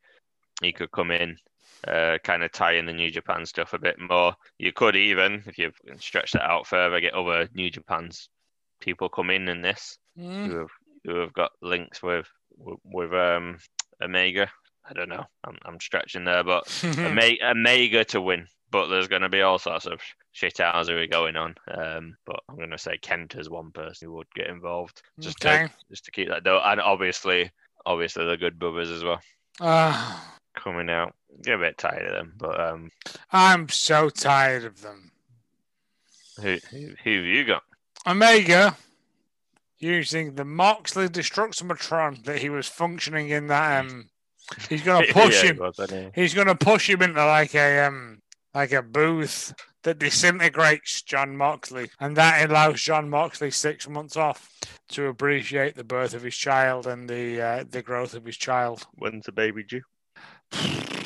[0.63, 1.37] He could come in,
[1.87, 4.35] uh, kind of tie in the New Japan stuff a bit more.
[4.59, 8.29] You could even, if you stretch that out further, get other New Japan's
[8.81, 10.47] people come in in this Mm.
[10.47, 10.71] who have
[11.05, 12.27] who have got links with
[12.57, 13.59] with, with um
[14.03, 14.51] Omega.
[14.89, 15.25] I don't know.
[15.45, 16.65] I'm I'm stretching there, but
[16.99, 18.47] Omega, Omega to win.
[18.71, 20.01] But there's going to be all sorts of
[20.35, 21.55] shithousery going on.
[21.71, 25.45] Um, but I'm going to say Kent is one person who would get involved just
[25.45, 25.67] okay.
[25.67, 27.51] to just to keep that though, and obviously,
[27.85, 29.21] obviously the Good Brothers as well
[29.61, 30.19] Uh,
[30.67, 31.15] coming out.
[31.43, 32.91] Get a bit tired of them, but um,
[33.31, 35.13] I'm so tired of them.
[36.41, 37.63] who who, who have you got?
[38.07, 38.77] Omega
[39.79, 44.09] using the Moxley Destructimatron that he was functioning in that um
[44.69, 46.11] he's gonna push Yeah, him was, he?
[46.15, 48.23] he's gonna push him into like a um
[48.55, 49.53] like a booth
[49.83, 54.49] that disintegrates Jon Moxley and that allows Jon Moxley six months off
[54.89, 58.87] to appreciate the birth of his child and the uh, the growth of his child.
[58.95, 59.83] When's the baby due?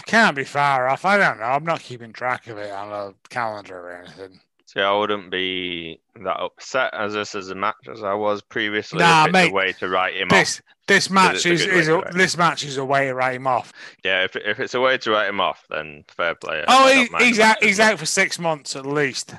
[0.07, 1.05] Can't be far off.
[1.05, 1.45] I don't know.
[1.45, 4.41] I'm not keeping track of it on a calendar or anything.
[4.67, 9.01] See, I wouldn't be that upset as this is a match as I was previously.
[9.01, 10.31] Nah, if it's mate, way to write him off.
[10.31, 13.73] This this match is, is a, this match is a way to write him off.
[14.05, 16.65] Yeah, if, if it's a way to write him off, then fair play.
[16.69, 17.63] Oh, he, he's out.
[17.63, 19.35] He's out for six months at least.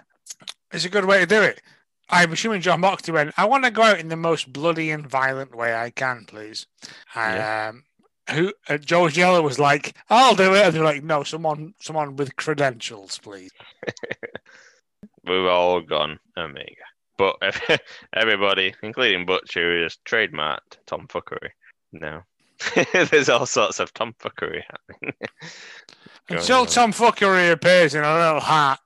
[0.74, 1.62] It's a good way to do it.
[2.10, 3.34] I'm assuming Jon Moxley went.
[3.38, 6.68] I want to go out in the most bloody and violent way I can, please.
[7.16, 7.70] Yeah.
[7.70, 7.84] Um,
[8.30, 12.16] who uh, George Yeller was like, "I'll do it," and they're like, "No, someone, someone
[12.16, 13.52] with credentials, please."
[15.26, 16.76] We've all gone Omega.
[17.18, 17.36] But
[18.14, 21.50] everybody, including Butcher, who has trademarked Tom Fuckery.
[21.92, 22.22] No.
[22.94, 25.14] There's all sorts of Tom Fuckery happening.
[26.30, 26.68] Until on.
[26.68, 28.80] Tom Fuckery appears in a little hat.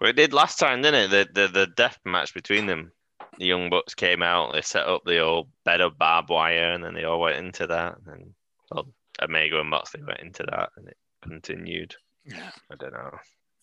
[0.00, 1.34] Well, it did last time, didn't it?
[1.34, 2.92] The, the the death match between them.
[3.38, 6.84] The Young Bucks came out, they set up the old bed of barbed wire, and
[6.84, 7.96] then they all went into that.
[8.06, 8.34] And
[8.72, 8.88] well,
[9.20, 11.94] Omega and Moxley went into that, and it continued.
[12.24, 12.50] Yeah.
[12.70, 13.18] I don't know.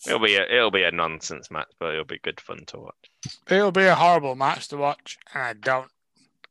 [0.05, 3.11] It'll be a it'll be a nonsense match, but it'll be good fun to watch.
[3.49, 5.89] It'll be a horrible match to watch, and I don't.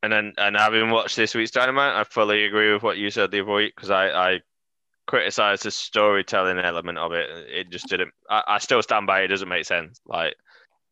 [0.02, 3.30] And then and having watched this week's Dynamite, I fully agree with what you said
[3.30, 4.40] the other week because I I
[5.06, 7.28] criticized the storytelling element of it.
[7.48, 8.12] It just didn't.
[8.28, 9.24] I, I still stand by it.
[9.24, 10.00] It doesn't make sense.
[10.06, 10.34] Like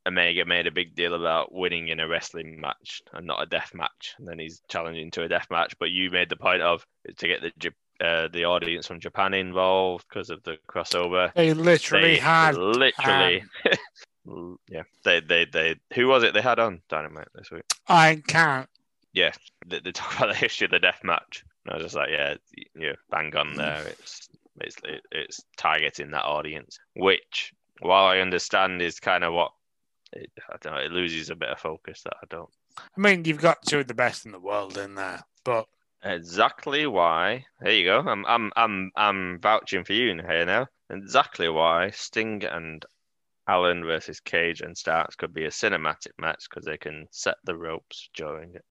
[0.06, 3.72] Omega made a big deal about winning in a wrestling match and not a death
[3.74, 5.74] match, and then he's challenging to a death match.
[5.78, 6.86] But you made the point of
[7.18, 11.32] to get the uh, the audience from Japan involved because of the crossover.
[11.34, 13.44] They literally They had literally.
[14.68, 15.76] yeah, they, they, they.
[15.94, 17.64] Who was it they had on Dynamite this week?
[17.88, 18.68] I can't.
[19.12, 19.32] yeah,
[19.66, 21.44] they, they talk about the history of the death match.
[21.64, 22.34] And I was just like, yeah,
[22.78, 23.86] yeah, bang on there.
[23.86, 24.28] It's
[24.60, 24.76] it's
[25.10, 29.52] it's targeting that audience, which, while I understand, is kind of what
[30.12, 32.50] it, I don't know, it loses a bit of focus that I don't.
[32.78, 35.66] I mean, you've got two of the best in the world in there, but
[36.06, 37.46] Exactly why.
[37.60, 37.98] There you go.
[37.98, 40.68] I'm I'm I'm I'm vouching for you in here now.
[40.88, 42.84] Exactly why Sting and
[43.48, 47.56] Allin versus Cage and Starks could be a cinematic match because they can set the
[47.56, 48.64] ropes during it.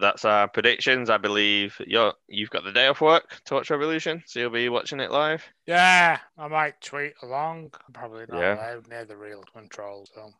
[0.00, 1.10] That's our predictions.
[1.10, 5.00] I believe you're you've got the day off work Torch Revolution, so you'll be watching
[5.00, 5.44] it live.
[5.66, 7.72] yeah, I might tweet along.
[7.86, 8.54] I'm probably not Yeah.
[8.56, 10.32] allowed near the real control, so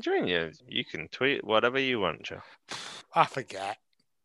[0.00, 0.26] do you?
[0.26, 2.42] You, you can tweet whatever you want, Joe.
[3.14, 3.78] I forget.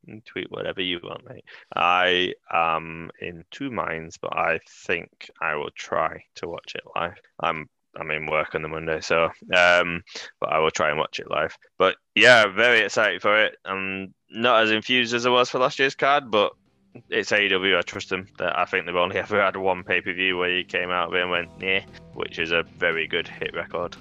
[0.05, 1.43] You tweet whatever you want, mate.
[1.75, 7.19] I am in two minds, but I think I will try to watch it live.
[7.39, 10.03] I'm I'm in work on the Monday, so um,
[10.39, 11.55] but I will try and watch it live.
[11.77, 13.55] But yeah, very excited for it.
[13.65, 16.53] I'm not as infused as I was for last year's card, but
[17.09, 17.77] it's AEW.
[17.77, 18.27] I trust them.
[18.37, 21.09] That I think they've only ever had one pay per view where you came out
[21.09, 23.95] of it and went, yeah, which is a very good hit record.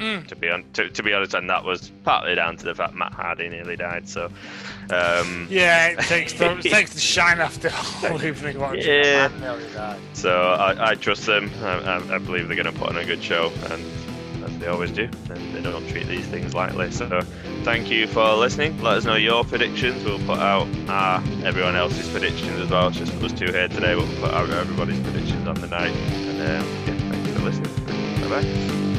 [0.00, 0.26] Mm.
[0.28, 2.94] To be on, to, to be honest, and that was partly down to the fact
[2.94, 4.08] Matt Hardy nearly died.
[4.08, 4.30] So,
[4.90, 8.82] um, Yeah, it takes the, it takes the shine the whole evening watching.
[8.86, 9.28] Yeah.
[9.28, 10.00] Man nearly died.
[10.14, 11.50] So I, I trust them.
[11.62, 13.84] I, I, I believe they're going to put on a good show, and
[14.44, 16.90] as they always do, and they don't treat these things lightly.
[16.90, 17.20] So
[17.62, 18.80] thank you for listening.
[18.80, 20.02] Let us know your predictions.
[20.04, 22.88] We'll put out uh, everyone else's predictions as well.
[22.88, 23.94] It's just us two here today.
[23.96, 25.94] We'll put out everybody's predictions on the night.
[25.94, 28.20] And um, yeah, thank you for listening.
[28.28, 28.89] Bye bye.